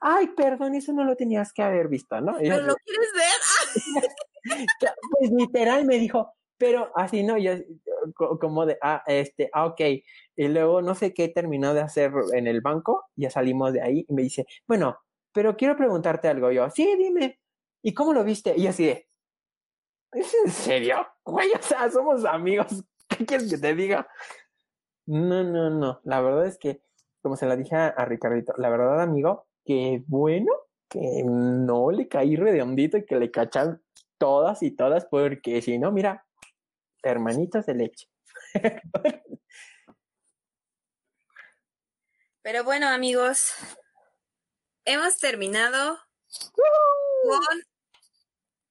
Ay, 0.00 0.26
perdón, 0.36 0.74
eso 0.74 0.92
no 0.92 1.04
lo 1.04 1.14
tenías 1.14 1.52
que 1.52 1.62
haber 1.62 1.86
visto, 1.86 2.20
¿no? 2.20 2.32
¿No 2.32 2.38
lo 2.38 2.74
quieres 2.76 3.08
ver? 3.14 4.60
pues 5.10 5.30
literal 5.30 5.84
me 5.84 5.98
dijo, 5.98 6.32
pero 6.60 6.92
así 6.94 7.22
no, 7.22 7.38
yo 7.38 7.54
como 8.38 8.66
de, 8.66 8.76
ah, 8.82 9.02
este, 9.06 9.48
ah, 9.54 9.64
ok. 9.64 9.80
Y 10.36 10.48
luego 10.48 10.82
no 10.82 10.94
sé 10.94 11.14
qué 11.14 11.28
terminó 11.28 11.72
de 11.72 11.80
hacer 11.80 12.12
en 12.34 12.46
el 12.46 12.60
banco, 12.60 13.06
ya 13.16 13.30
salimos 13.30 13.72
de 13.72 13.80
ahí 13.80 14.04
y 14.06 14.12
me 14.12 14.20
dice, 14.20 14.44
bueno, 14.68 14.98
pero 15.32 15.56
quiero 15.56 15.74
preguntarte 15.74 16.28
algo. 16.28 16.52
Yo, 16.52 16.68
sí, 16.68 16.96
dime. 16.98 17.40
¿Y 17.82 17.94
cómo 17.94 18.12
lo 18.12 18.24
viste? 18.24 18.54
Y 18.58 18.66
así 18.66 18.84
de, 18.84 19.08
¿es 20.12 20.34
en 20.44 20.50
serio? 20.50 21.06
Güey, 21.24 21.50
o 21.58 21.62
sea, 21.62 21.90
somos 21.90 22.26
amigos. 22.26 22.84
¿Qué 23.08 23.24
quieres 23.24 23.48
que 23.50 23.56
te 23.56 23.74
diga? 23.74 24.06
No, 25.06 25.42
no, 25.42 25.70
no. 25.70 26.00
La 26.04 26.20
verdad 26.20 26.44
es 26.44 26.58
que, 26.58 26.82
como 27.22 27.36
se 27.36 27.46
la 27.46 27.56
dije 27.56 27.74
a, 27.74 28.04
Ricardito, 28.04 28.52
la 28.58 28.68
verdad, 28.68 29.00
amigo, 29.00 29.46
que 29.64 30.04
bueno 30.06 30.52
que 30.90 31.22
no 31.24 31.90
le 31.90 32.06
caí 32.06 32.36
redondito 32.36 32.98
y 32.98 33.06
que 33.06 33.16
le 33.16 33.30
cachan 33.30 33.80
todas 34.18 34.62
y 34.62 34.72
todas, 34.72 35.06
porque 35.06 35.62
si 35.62 35.78
no, 35.78 35.90
mira, 35.90 36.26
hermanitos 37.02 37.66
de 37.66 37.74
leche. 37.74 38.08
Pero 42.42 42.64
bueno, 42.64 42.88
amigos, 42.88 43.52
hemos 44.84 45.18
terminado 45.18 45.98
con 47.22 47.64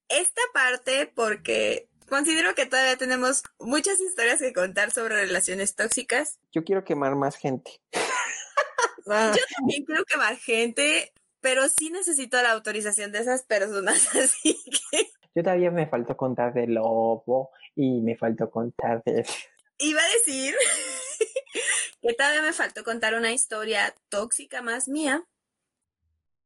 esta 0.10 0.42
parte 0.54 1.06
porque 1.08 1.88
considero 2.08 2.56
que 2.56 2.66
todavía 2.66 2.98
tenemos 2.98 3.44
muchas 3.60 4.00
historias 4.00 4.40
que 4.40 4.54
contar 4.54 4.92
sobre 4.92 5.16
relaciones 5.16 5.76
tóxicas. 5.76 6.40
Yo 6.52 6.64
quiero 6.64 6.84
quemar 6.84 7.16
más 7.16 7.38
gente. 7.38 7.80
Yo 9.06 9.44
también 9.58 9.86
quiero 9.86 10.04
quemar 10.06 10.38
gente, 10.38 11.14
pero 11.40 11.68
sí 11.70 11.90
necesito 11.90 12.42
la 12.42 12.52
autorización 12.52 13.12
de 13.12 13.20
esas 13.20 13.44
personas, 13.44 14.16
así 14.16 14.58
que... 14.92 15.12
Yo 15.40 15.44
todavía 15.44 15.72
me 15.72 15.88
faltó 15.88 16.18
contar 16.18 16.54
de 16.54 16.68
lobo 16.68 17.52
y 17.74 18.02
me 18.02 18.18
faltó 18.18 18.50
contar 18.50 19.02
de... 19.06 19.24
Iba 19.80 20.02
a 20.02 20.14
decir 20.26 20.54
que 22.02 22.14
todavía 22.14 22.42
me 22.42 22.52
faltó 22.52 22.84
contar 22.84 23.14
una 23.14 23.32
historia 23.32 23.96
tóxica 24.10 24.62
más 24.62 24.90
mía. 24.90 25.24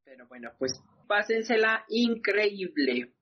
Pero 0.03 0.27
bueno, 0.27 0.51
pues 0.59 0.79
pásensela 1.07 1.83
increíble. 1.89 3.15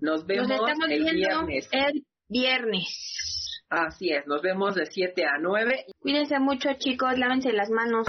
Nos 0.00 0.26
vemos 0.26 0.50
el 0.88 1.04
viernes. 1.14 1.68
El 1.70 2.04
viernes. 2.26 3.62
Así 3.68 4.10
es, 4.10 4.26
nos 4.26 4.42
vemos 4.42 4.74
de 4.74 4.86
7 4.86 5.24
a 5.24 5.38
9. 5.38 5.86
Cuídense 6.00 6.40
mucho 6.40 6.70
chicos, 6.78 7.16
lávense 7.16 7.52
las 7.52 7.70
manos. 7.70 8.08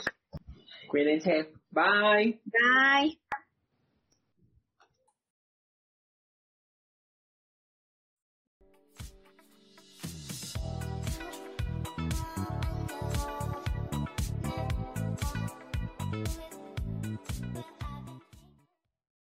Cuídense. 0.87 1.53
Bye. 1.69 2.41
Bye. 2.45 3.19